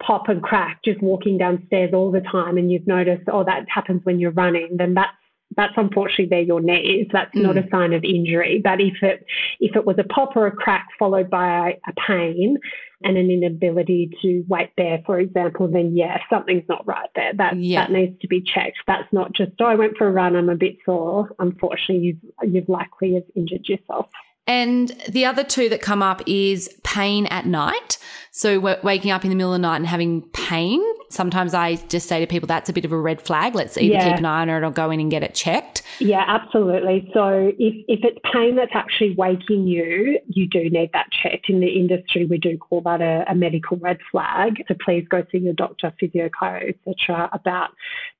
pop 0.00 0.28
and 0.28 0.42
crack 0.42 0.80
just 0.84 1.02
walking 1.02 1.38
downstairs 1.38 1.90
all 1.92 2.12
the 2.12 2.20
time, 2.20 2.56
and 2.58 2.70
you've 2.70 2.86
noticed, 2.86 3.24
oh, 3.32 3.42
that 3.44 3.66
happens 3.68 4.02
when 4.04 4.20
you're 4.20 4.30
running, 4.30 4.76
then 4.76 4.94
that's 4.94 5.16
that's 5.56 5.74
unfortunately 5.76 6.26
they're 6.26 6.40
your 6.40 6.60
knees. 6.60 7.08
That's 7.12 7.34
mm. 7.34 7.42
not 7.42 7.56
a 7.56 7.66
sign 7.70 7.92
of 7.92 8.04
injury. 8.04 8.60
But 8.62 8.80
if 8.80 9.02
it 9.02 9.24
if 9.60 9.74
it 9.74 9.84
was 9.84 9.96
a 9.98 10.04
pop 10.04 10.36
or 10.36 10.46
a 10.46 10.52
crack 10.52 10.86
followed 10.98 11.30
by 11.30 11.78
a 11.88 11.92
pain 12.06 12.58
and 13.02 13.16
an 13.16 13.30
inability 13.30 14.10
to 14.22 14.44
weight 14.48 14.74
bear, 14.76 15.02
for 15.06 15.18
example, 15.18 15.68
then 15.68 15.96
yeah, 15.96 16.18
something's 16.30 16.68
not 16.68 16.86
right 16.86 17.08
there. 17.14 17.32
That 17.34 17.56
yeah. 17.56 17.82
that 17.82 17.92
needs 17.92 18.20
to 18.20 18.28
be 18.28 18.42
checked. 18.42 18.78
That's 18.86 19.10
not 19.12 19.32
just 19.32 19.52
oh, 19.60 19.66
I 19.66 19.74
went 19.74 19.96
for 19.96 20.06
a 20.06 20.12
run, 20.12 20.36
I'm 20.36 20.48
a 20.48 20.56
bit 20.56 20.76
sore. 20.84 21.30
Unfortunately, 21.38 22.04
you've 22.06 22.52
you've 22.52 22.68
likely 22.68 23.14
have 23.14 23.24
injured 23.34 23.68
yourself. 23.68 24.08
And 24.46 24.88
the 25.08 25.24
other 25.24 25.44
two 25.44 25.68
that 25.68 25.82
come 25.82 26.02
up 26.02 26.22
is 26.26 26.68
pain 26.84 27.26
at 27.26 27.46
night. 27.46 27.98
So 28.30 28.60
waking 28.60 29.10
up 29.10 29.24
in 29.24 29.30
the 29.30 29.34
middle 29.34 29.54
of 29.54 29.60
the 29.60 29.66
night 29.66 29.76
and 29.76 29.86
having 29.86 30.20
pain. 30.32 30.82
Sometimes 31.08 31.54
I 31.54 31.76
just 31.88 32.06
say 32.06 32.20
to 32.20 32.26
people 32.26 32.46
that's 32.46 32.68
a 32.68 32.72
bit 32.74 32.84
of 32.84 32.92
a 32.92 32.98
red 32.98 33.22
flag. 33.22 33.54
Let's 33.54 33.78
either 33.78 33.94
yeah. 33.94 34.10
keep 34.10 34.18
an 34.18 34.26
eye 34.26 34.42
on 34.42 34.50
it 34.50 34.62
or 34.62 34.70
go 34.70 34.90
in 34.90 35.00
and 35.00 35.10
get 35.10 35.22
it 35.22 35.34
checked. 35.34 35.82
Yeah, 36.00 36.22
absolutely. 36.26 37.10
So 37.14 37.52
if, 37.58 37.84
if 37.88 38.00
it's 38.04 38.18
pain 38.30 38.56
that's 38.56 38.72
actually 38.74 39.14
waking 39.14 39.66
you, 39.66 40.20
you 40.28 40.46
do 40.46 40.68
need 40.68 40.90
that 40.92 41.06
checked. 41.10 41.48
In 41.48 41.60
the 41.60 41.68
industry, 41.68 42.26
we 42.26 42.36
do 42.36 42.58
call 42.58 42.82
that 42.82 43.00
a, 43.00 43.24
a 43.26 43.34
medical 43.34 43.78
red 43.78 43.98
flag. 44.12 44.62
So 44.68 44.74
please 44.84 45.06
go 45.08 45.24
see 45.32 45.38
your 45.38 45.54
doctor, 45.54 45.94
physio, 45.98 46.28
chiro, 46.28 46.74
etc. 46.74 47.30
about 47.32 47.70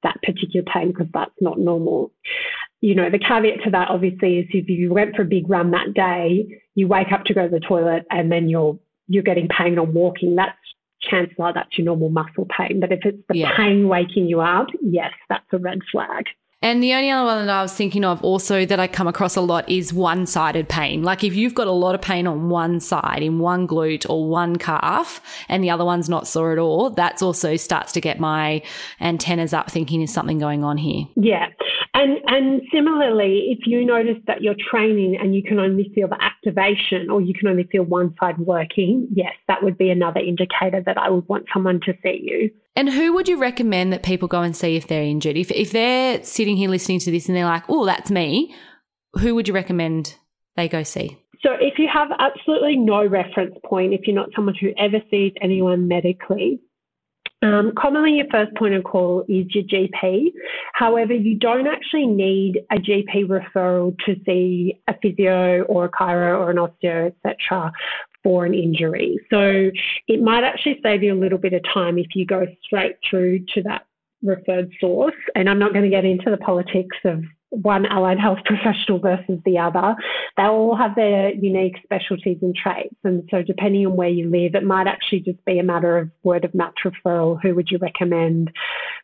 that 0.03 0.17
particular 0.23 0.65
pain 0.73 0.93
because 0.93 1.09
that's 1.13 1.35
not 1.43 1.59
normal 1.59 2.11
you 2.81 2.95
know, 2.95 3.11
the 3.11 3.19
caveat 3.19 3.65
to 3.65 3.71
that 3.71 3.89
obviously 3.89 4.39
is 4.39 4.47
if 4.51 4.69
you 4.69 4.93
went 4.93 5.17
for 5.17 5.23
a 5.23 5.27
big 5.27 5.49
run 5.49 5.71
that 5.71 5.95
day, 5.95 6.61
you 6.75 6.89
wake 6.89 7.13
up 7.13 7.25
to 7.25 7.35
go 7.35 7.49
to 7.49 7.49
the 7.49 7.61
toilet 7.61 8.07
and 8.11 8.31
then 8.31 8.49
you're 8.49 8.79
you're 9.09 9.23
getting 9.23 9.49
pain 9.49 9.79
on 9.79 9.95
walking. 9.95 10.35
That's 10.35 10.57
chances 11.01 11.37
are 11.39 11.53
that's 11.53 11.77
your 11.79 11.87
normal 11.87 12.11
muscle 12.11 12.47
pain. 12.47 12.81
But 12.81 12.93
if 12.93 13.01
it's 13.05 13.23
the 13.29 13.39
yeah. 13.39 13.57
pain 13.57 13.89
waking 13.89 14.29
you 14.29 14.41
up, 14.41 14.69
yes, 14.83 15.13
that's 15.29 15.47
a 15.53 15.59
red 15.59 15.81
flag. 15.91 16.27
And 16.67 16.83
the 16.83 16.95
only 16.95 17.13
other 17.13 17.25
one 17.25 17.47
that 17.47 17.55
I 17.55 17.63
was 17.63 17.73
thinking 17.73 18.05
of 18.05 18.21
also 18.25 18.67
that 18.67 18.81
I 18.81 18.89
come 18.89 19.07
across 19.07 19.37
a 19.37 19.41
lot 19.41 19.69
is 19.69 19.93
one 19.93 20.27
sided 20.27 20.69
pain. 20.69 21.05
Like 21.05 21.23
if 21.23 21.37
you've 21.37 21.55
got 21.55 21.69
a 21.69 21.71
lot 21.71 21.95
of 21.95 22.03
pain 22.03 22.27
on 22.27 22.49
one 22.49 22.81
side, 22.81 23.23
in 23.23 23.39
one 23.39 23.69
glute 23.69 24.05
or 24.11 24.29
one 24.29 24.57
calf, 24.57 25.21
and 25.49 25.63
the 25.63 25.71
other 25.71 25.85
one's 25.85 26.09
not 26.09 26.27
sore 26.27 26.51
at 26.51 26.59
all, 26.59 26.91
that's 26.91 27.23
also 27.23 27.55
starts 27.55 27.93
to 27.93 28.01
get 28.01 28.19
my 28.19 28.63
antennas 29.01 29.53
up 29.53 29.71
thinking 29.71 30.03
is 30.03 30.13
something 30.13 30.41
going 30.41 30.65
on 30.65 30.77
here. 30.77 31.07
Yeah. 31.15 31.47
And, 31.95 32.19
and 32.27 32.61
similarly, 32.75 33.57
if 33.57 33.65
you 33.65 33.87
notice 33.87 34.21
that 34.27 34.43
you're 34.43 34.57
training 34.69 35.17
and 35.21 35.37
you 35.37 35.45
can 35.45 35.61
only 35.61 35.93
feel 35.95 36.09
the 36.09 36.21
activation 36.21 37.11
or 37.11 37.21
you 37.21 37.33
can 37.33 37.47
only 37.47 37.69
feel 37.71 37.85
one 37.85 38.13
side 38.19 38.39
working, 38.39 39.07
yes, 39.15 39.35
that 39.47 39.63
would 39.63 39.79
be 39.79 39.89
another 39.91 40.19
indicator 40.19 40.83
that 40.85 40.99
I 40.99 41.11
would 41.11 41.29
want 41.29 41.47
someone 41.55 41.79
to 41.87 41.95
see 42.03 42.23
you. 42.25 42.51
And 42.79 42.91
who 42.91 43.15
would 43.15 43.27
you 43.27 43.39
recommend 43.39 43.91
that 43.95 44.03
people 44.03 44.29
go 44.29 44.43
and 44.43 44.55
see 44.55 44.77
if 44.77 44.87
they're 44.87 45.03
injured? 45.03 45.39
If, 45.39 45.51
if 45.51 45.73
they're 45.73 46.23
sitting 46.23 46.56
here 46.57 46.69
listening 46.69 47.01
to 47.01 47.11
this 47.11 47.29
and 47.29 47.37
they're 47.37 47.45
like, 47.45 47.65
oh, 47.69 47.87
that's 47.87 48.11
me, 48.11 48.55
who 49.15 49.35
would 49.35 49.49
you 49.49 49.55
recommend 49.55 50.17
they 50.57 50.69
go 50.69 50.83
see? 50.83 51.19
So, 51.43 51.53
if 51.61 51.79
you 51.79 51.87
have 51.93 52.09
absolutely 52.19 52.77
no 52.77 53.07
reference 53.07 53.57
point, 53.65 53.93
if 53.93 54.07
you're 54.07 54.17
not 54.17 54.31
someone 54.35 54.55
who 54.61 54.73
ever 54.79 54.99
sees 55.11 55.33
anyone 55.41 55.87
medically, 55.87 56.61
um, 57.43 57.73
commonly, 57.77 58.15
your 58.15 58.27
first 58.31 58.55
point 58.57 58.75
of 58.75 58.85
call 58.85 59.23
is 59.29 59.47
your 59.55 59.65
GP. 59.65 60.33
However, 60.73 61.13
you 61.13 61.39
don't 61.39 61.67
actually 61.67 62.07
need 62.07 62.61
a 62.71 62.77
GP 62.77 63.27
referral 63.27 63.95
to 64.07 64.17
see 64.25 64.81
a 64.89 64.95
physio 65.01 65.63
or 65.65 65.85
a 65.85 65.91
chiro 65.91 66.39
or 66.39 66.51
an 66.51 66.57
osteo, 66.57 67.13
etc., 67.25 67.73
for 68.25 68.47
an 68.47 68.55
injury. 68.55 69.21
So 69.31 69.71
it 70.09 70.23
might 70.23 70.45
actually 70.45 70.81
save 70.83 71.03
you 71.03 71.13
a 71.13 71.21
little 71.21 71.39
bit 71.39 71.53
of 71.53 71.63
time 71.73 71.99
if 71.99 72.09
you 72.15 72.27
go 72.27 72.47
straight 72.65 72.97
through 73.09 73.41
to 73.55 73.63
that 73.65 73.87
referred 74.27 74.71
source. 74.81 75.15
And 75.35 75.49
I'm 75.49 75.59
not 75.59 75.73
going 75.73 75.85
to 75.85 75.91
get 75.91 76.05
into 76.05 76.31
the 76.31 76.37
politics 76.37 76.97
of 77.05 77.23
one 77.51 77.87
allied 77.87 78.19
health 78.19 78.39
professional 78.45 78.99
versus 78.99 79.39
the 79.45 79.59
other. 79.59 79.95
They 80.37 80.45
all 80.45 80.77
have 80.77 80.95
their 80.95 81.33
unique 81.33 81.77
specialties 81.83 82.39
and 82.43 82.55
traits. 82.55 82.95
And 83.05 83.29
so, 83.31 83.43
depending 83.43 83.87
on 83.87 83.97
where 83.97 84.09
you 84.09 84.29
live, 84.31 84.55
it 84.55 84.65
might 84.65 84.87
actually 84.87 85.21
just 85.21 85.43
be 85.45 85.59
a 85.59 85.63
matter 85.63 85.99
of 85.99 86.11
word 86.23 86.45
of 86.45 86.55
mouth 86.55 86.75
referral. 86.85 87.41
Who 87.43 87.55
would 87.55 87.71
you 87.71 87.79
recommend 87.79 88.51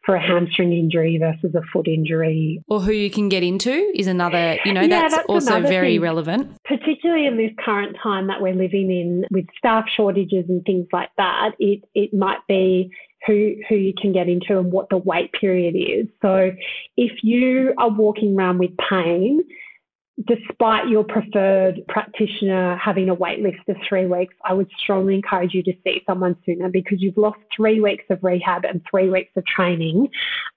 for 0.04 0.16
a 0.16 0.20
hamstring 0.20 0.72
injury 0.72 1.18
versus 1.18 1.54
a 1.54 1.62
foot 1.72 1.88
injury? 1.88 2.62
Or 2.68 2.80
who 2.80 2.92
you 2.92 3.10
can 3.10 3.28
get 3.28 3.42
into 3.42 3.92
is 3.94 4.06
another, 4.06 4.58
you 4.64 4.72
know, 4.72 4.82
yeah, 4.82 4.88
that's, 4.88 5.16
that's, 5.16 5.28
also 5.28 5.60
very 5.60 5.94
thing. 5.94 6.00
relevant. 6.00 6.56
Particularly 6.64 7.26
in 7.26 7.36
this 7.36 7.52
current 7.64 7.96
time 8.02 8.26
that 8.26 8.40
we're 8.40 8.54
living 8.54 8.90
in 8.90 9.24
with 9.30 9.46
staff 9.56 9.84
shortages 9.96 10.44
and 10.48 10.64
things 10.64 10.86
like 10.92 11.10
that, 11.16 11.52
it, 11.58 11.82
it 11.94 12.12
might 12.12 12.40
be 12.48 12.90
who 13.26 13.54
who 13.68 13.76
you 13.76 13.92
can 14.00 14.12
get 14.12 14.28
into 14.28 14.58
and 14.58 14.72
what 14.72 14.88
the 14.90 14.96
wait 14.98 15.30
period 15.32 15.74
is. 15.76 16.06
So 16.20 16.52
if 16.96 17.12
you 17.22 17.74
are 17.78 17.90
walking 17.90 18.36
around 18.36 18.58
with 18.58 18.70
pain, 18.90 19.42
despite 20.26 20.88
your 20.88 21.04
preferred 21.04 21.80
practitioner 21.88 22.76
having 22.76 23.08
a 23.08 23.14
wait 23.14 23.40
list 23.40 23.68
of 23.68 23.76
three 23.88 24.06
weeks, 24.06 24.34
I 24.44 24.52
would 24.52 24.70
strongly 24.78 25.14
encourage 25.14 25.54
you 25.54 25.62
to 25.64 25.72
see 25.84 26.02
someone 26.06 26.36
sooner 26.44 26.68
because 26.68 27.00
you've 27.00 27.16
lost 27.16 27.38
three 27.54 27.80
weeks 27.80 28.04
of 28.10 28.22
rehab 28.22 28.64
and 28.64 28.82
three 28.90 29.08
weeks 29.08 29.32
of 29.36 29.44
training 29.46 30.08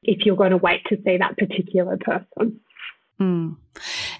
if 0.03 0.25
you're 0.25 0.35
going 0.35 0.51
to 0.51 0.57
wait 0.57 0.81
to 0.87 0.97
see 1.05 1.17
that 1.17 1.37
particular 1.37 1.97
person. 1.97 2.59
Mm. 3.19 3.55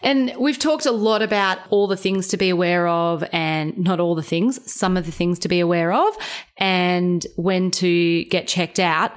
And 0.01 0.33
we've 0.37 0.59
talked 0.59 0.85
a 0.85 0.91
lot 0.91 1.21
about 1.21 1.59
all 1.69 1.87
the 1.87 1.97
things 1.97 2.27
to 2.29 2.37
be 2.37 2.49
aware 2.49 2.87
of 2.87 3.23
and 3.31 3.77
not 3.77 3.99
all 3.99 4.15
the 4.15 4.23
things, 4.23 4.71
some 4.71 4.97
of 4.97 5.05
the 5.05 5.11
things 5.11 5.39
to 5.39 5.47
be 5.47 5.59
aware 5.59 5.91
of 5.93 6.15
and 6.57 7.25
when 7.35 7.71
to 7.71 8.23
get 8.25 8.47
checked 8.47 8.79
out. 8.79 9.11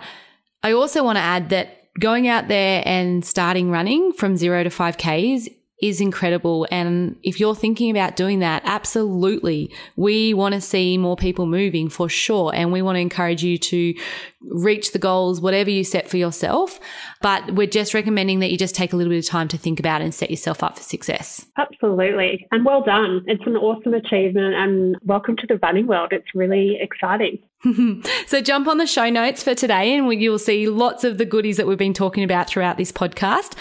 I 0.62 0.72
also 0.72 1.04
want 1.04 1.16
to 1.16 1.22
add 1.22 1.50
that 1.50 1.88
going 1.98 2.28
out 2.28 2.48
there 2.48 2.82
and 2.84 3.24
starting 3.24 3.70
running 3.70 4.12
from 4.12 4.36
zero 4.36 4.62
to 4.64 4.70
5Ks 4.70 5.48
is 5.80 6.00
incredible. 6.00 6.66
And 6.70 7.16
if 7.22 7.38
you're 7.38 7.54
thinking 7.54 7.90
about 7.90 8.16
doing 8.16 8.40
that, 8.40 8.62
absolutely. 8.64 9.72
We 9.96 10.34
want 10.34 10.54
to 10.54 10.60
see 10.60 10.98
more 10.98 11.16
people 11.16 11.46
moving 11.46 11.88
for 11.88 12.08
sure. 12.08 12.52
And 12.52 12.72
we 12.72 12.82
want 12.82 12.96
to 12.96 13.00
encourage 13.00 13.44
you 13.44 13.58
to 13.58 13.94
reach 14.40 14.92
the 14.92 14.98
goals, 14.98 15.40
whatever 15.40 15.70
you 15.70 15.84
set 15.84 16.08
for 16.08 16.16
yourself. 16.16 16.78
But 17.20 17.54
we're 17.54 17.66
just 17.66 17.94
recommending 17.94 18.38
that 18.40 18.50
you 18.50 18.58
just 18.58 18.74
take 18.74 18.92
a 18.92 18.96
little 18.96 19.10
bit 19.10 19.24
of 19.24 19.26
time 19.26 19.48
to 19.48 19.58
think 19.58 19.80
about 19.80 20.00
and 20.00 20.14
set 20.14 20.30
yourself 20.30 20.62
up 20.62 20.76
for 20.76 20.82
success. 20.82 21.46
Absolutely. 21.56 22.46
And 22.52 22.64
well 22.64 22.82
done. 22.82 23.24
It's 23.26 23.42
an 23.46 23.56
awesome 23.56 23.94
achievement 23.94 24.54
and 24.54 24.96
welcome 25.04 25.36
to 25.36 25.46
the 25.46 25.58
running 25.58 25.86
world. 25.86 26.12
It's 26.12 26.34
really 26.34 26.78
exciting. 26.80 27.38
so 28.26 28.40
jump 28.40 28.68
on 28.68 28.78
the 28.78 28.86
show 28.86 29.10
notes 29.10 29.42
for 29.42 29.54
today 29.54 29.96
and 29.96 30.12
you'll 30.20 30.38
see 30.38 30.68
lots 30.68 31.02
of 31.02 31.18
the 31.18 31.24
goodies 31.24 31.56
that 31.56 31.66
we've 31.66 31.78
been 31.78 31.94
talking 31.94 32.22
about 32.22 32.48
throughout 32.48 32.76
this 32.76 32.92
podcast. 32.92 33.56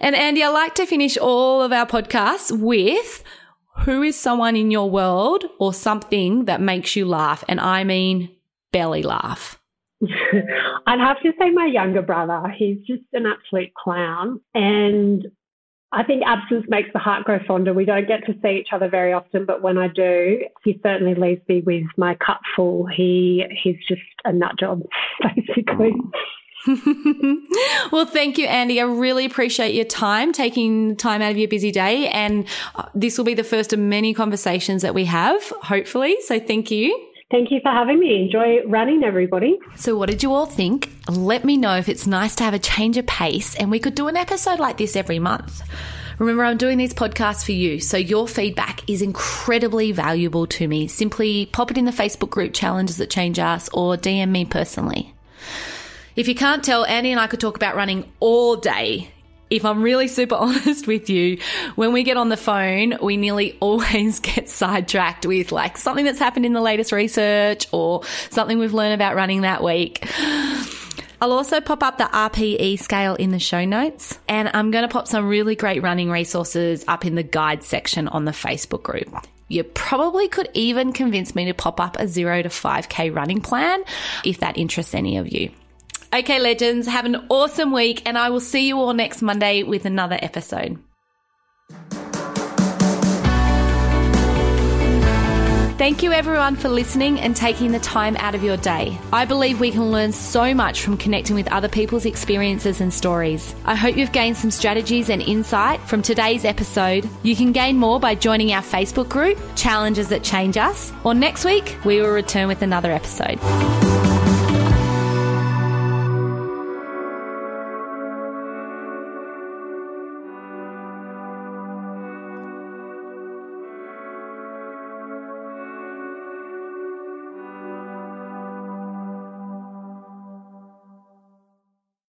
And 0.00 0.16
Andy, 0.16 0.42
I 0.42 0.48
like 0.48 0.74
to 0.76 0.86
finish 0.86 1.18
all 1.18 1.62
of 1.62 1.72
our 1.72 1.86
podcasts 1.86 2.50
with 2.50 3.22
who 3.80 4.02
is 4.02 4.18
someone 4.18 4.56
in 4.56 4.70
your 4.70 4.88
world 4.88 5.44
or 5.58 5.74
something 5.74 6.46
that 6.46 6.60
makes 6.60 6.96
you 6.96 7.04
laugh? 7.04 7.44
And 7.48 7.60
I 7.60 7.84
mean 7.84 8.30
belly 8.72 9.02
laugh. 9.02 9.58
I'd 10.86 11.00
have 11.00 11.20
to 11.22 11.32
say 11.38 11.50
my 11.50 11.66
younger 11.66 12.02
brother. 12.02 12.48
He's 12.56 12.78
just 12.86 13.04
an 13.12 13.26
absolute 13.26 13.72
clown. 13.74 14.40
And 14.54 15.26
I 15.92 16.02
think 16.02 16.24
absence 16.26 16.66
makes 16.68 16.88
the 16.92 16.98
heart 16.98 17.24
grow 17.24 17.38
fonder. 17.46 17.72
We 17.72 17.84
don't 17.84 18.08
get 18.08 18.26
to 18.26 18.34
see 18.42 18.58
each 18.58 18.68
other 18.72 18.88
very 18.88 19.12
often, 19.12 19.46
but 19.46 19.62
when 19.62 19.78
I 19.78 19.88
do, 19.88 20.40
he 20.64 20.80
certainly 20.82 21.14
leaves 21.14 21.42
me 21.48 21.60
with 21.60 21.84
my 21.96 22.16
cup 22.16 22.40
full. 22.56 22.86
He 22.86 23.44
he's 23.62 23.76
just 23.86 24.02
a 24.24 24.32
nut 24.32 24.58
job, 24.58 24.82
basically. 25.22 25.92
well, 27.92 28.06
thank 28.06 28.38
you, 28.38 28.46
Andy. 28.46 28.80
I 28.80 28.84
really 28.84 29.24
appreciate 29.24 29.74
your 29.74 29.84
time, 29.84 30.32
taking 30.32 30.96
time 30.96 31.22
out 31.22 31.30
of 31.30 31.36
your 31.36 31.48
busy 31.48 31.70
day. 31.70 32.08
And 32.08 32.46
uh, 32.74 32.86
this 32.94 33.18
will 33.18 33.24
be 33.24 33.34
the 33.34 33.44
first 33.44 33.72
of 33.72 33.78
many 33.78 34.14
conversations 34.14 34.82
that 34.82 34.94
we 34.94 35.04
have, 35.04 35.42
hopefully. 35.62 36.16
So 36.22 36.40
thank 36.40 36.70
you. 36.70 37.13
Thank 37.34 37.50
you 37.50 37.58
for 37.62 37.72
having 37.72 37.98
me. 37.98 38.22
Enjoy 38.22 38.62
running, 38.64 39.02
everybody. 39.02 39.58
So, 39.74 39.96
what 39.96 40.08
did 40.08 40.22
you 40.22 40.32
all 40.32 40.46
think? 40.46 40.88
Let 41.08 41.44
me 41.44 41.56
know 41.56 41.76
if 41.76 41.88
it's 41.88 42.06
nice 42.06 42.36
to 42.36 42.44
have 42.44 42.54
a 42.54 42.60
change 42.60 42.96
of 42.96 43.08
pace 43.08 43.56
and 43.56 43.72
we 43.72 43.80
could 43.80 43.96
do 43.96 44.06
an 44.06 44.16
episode 44.16 44.60
like 44.60 44.76
this 44.76 44.94
every 44.94 45.18
month. 45.18 45.60
Remember, 46.20 46.44
I'm 46.44 46.58
doing 46.58 46.78
these 46.78 46.94
podcasts 46.94 47.44
for 47.44 47.50
you, 47.50 47.80
so 47.80 47.96
your 47.96 48.28
feedback 48.28 48.88
is 48.88 49.02
incredibly 49.02 49.90
valuable 49.90 50.46
to 50.46 50.68
me. 50.68 50.86
Simply 50.86 51.46
pop 51.46 51.72
it 51.72 51.76
in 51.76 51.86
the 51.86 51.90
Facebook 51.90 52.30
group 52.30 52.54
Challenges 52.54 52.98
That 52.98 53.10
Change 53.10 53.40
Us 53.40 53.68
or 53.72 53.96
DM 53.96 54.28
me 54.28 54.44
personally. 54.44 55.12
If 56.14 56.28
you 56.28 56.36
can't 56.36 56.62
tell, 56.62 56.84
Andy 56.84 57.10
and 57.10 57.18
I 57.18 57.26
could 57.26 57.40
talk 57.40 57.56
about 57.56 57.74
running 57.74 58.12
all 58.20 58.54
day. 58.54 59.10
If 59.50 59.64
I'm 59.64 59.82
really 59.82 60.08
super 60.08 60.34
honest 60.38 60.86
with 60.86 61.10
you, 61.10 61.38
when 61.74 61.92
we 61.92 62.02
get 62.02 62.16
on 62.16 62.28
the 62.28 62.36
phone, 62.36 62.98
we 63.02 63.16
nearly 63.16 63.56
always 63.60 64.20
get 64.20 64.48
sidetracked 64.48 65.26
with 65.26 65.52
like 65.52 65.78
something 65.78 66.04
that's 66.04 66.18
happened 66.18 66.46
in 66.46 66.52
the 66.52 66.60
latest 66.60 66.92
research 66.92 67.66
or 67.72 68.02
something 68.30 68.58
we've 68.58 68.74
learned 68.74 68.94
about 68.94 69.16
running 69.16 69.42
that 69.42 69.62
week. 69.62 70.06
I'll 71.20 71.32
also 71.32 71.60
pop 71.60 71.82
up 71.82 71.96
the 71.96 72.04
RPE 72.04 72.78
scale 72.80 73.14
in 73.14 73.30
the 73.30 73.38
show 73.38 73.64
notes, 73.64 74.18
and 74.28 74.50
I'm 74.52 74.70
going 74.70 74.82
to 74.82 74.92
pop 74.92 75.08
some 75.08 75.26
really 75.26 75.56
great 75.56 75.82
running 75.82 76.10
resources 76.10 76.84
up 76.86 77.06
in 77.06 77.14
the 77.14 77.22
guide 77.22 77.62
section 77.62 78.08
on 78.08 78.26
the 78.26 78.32
Facebook 78.32 78.82
group. 78.82 79.08
You 79.48 79.64
probably 79.64 80.28
could 80.28 80.48
even 80.52 80.92
convince 80.92 81.34
me 81.34 81.46
to 81.46 81.54
pop 81.54 81.80
up 81.80 81.98
a 81.98 82.08
0 82.08 82.42
to 82.42 82.48
5k 82.48 83.14
running 83.14 83.40
plan 83.40 83.82
if 84.24 84.40
that 84.40 84.58
interests 84.58 84.94
any 84.94 85.16
of 85.16 85.32
you. 85.32 85.50
Okay, 86.14 86.38
legends, 86.38 86.86
have 86.86 87.06
an 87.06 87.26
awesome 87.28 87.72
week, 87.72 88.02
and 88.06 88.16
I 88.16 88.30
will 88.30 88.38
see 88.38 88.68
you 88.68 88.78
all 88.78 88.94
next 88.94 89.20
Monday 89.20 89.64
with 89.64 89.84
another 89.84 90.16
episode. 90.22 90.78
Thank 95.76 96.04
you 96.04 96.12
everyone 96.12 96.54
for 96.54 96.68
listening 96.68 97.18
and 97.18 97.34
taking 97.34 97.72
the 97.72 97.80
time 97.80 98.16
out 98.18 98.36
of 98.36 98.44
your 98.44 98.56
day. 98.56 98.96
I 99.12 99.24
believe 99.24 99.58
we 99.58 99.72
can 99.72 99.90
learn 99.90 100.12
so 100.12 100.54
much 100.54 100.82
from 100.82 100.96
connecting 100.96 101.34
with 101.34 101.50
other 101.50 101.68
people's 101.68 102.06
experiences 102.06 102.80
and 102.80 102.94
stories. 102.94 103.52
I 103.64 103.74
hope 103.74 103.96
you've 103.96 104.12
gained 104.12 104.36
some 104.36 104.52
strategies 104.52 105.10
and 105.10 105.20
insight 105.20 105.80
from 105.80 106.00
today's 106.00 106.44
episode. 106.44 107.10
You 107.24 107.34
can 107.34 107.50
gain 107.50 107.76
more 107.76 107.98
by 107.98 108.14
joining 108.14 108.52
our 108.52 108.62
Facebook 108.62 109.08
group, 109.08 109.36
Challenges 109.56 110.10
That 110.10 110.22
Change 110.22 110.56
Us, 110.58 110.92
or 111.02 111.12
next 111.12 111.44
week 111.44 111.76
we 111.84 112.00
will 112.00 112.12
return 112.12 112.46
with 112.46 112.62
another 112.62 112.92
episode. 112.92 113.40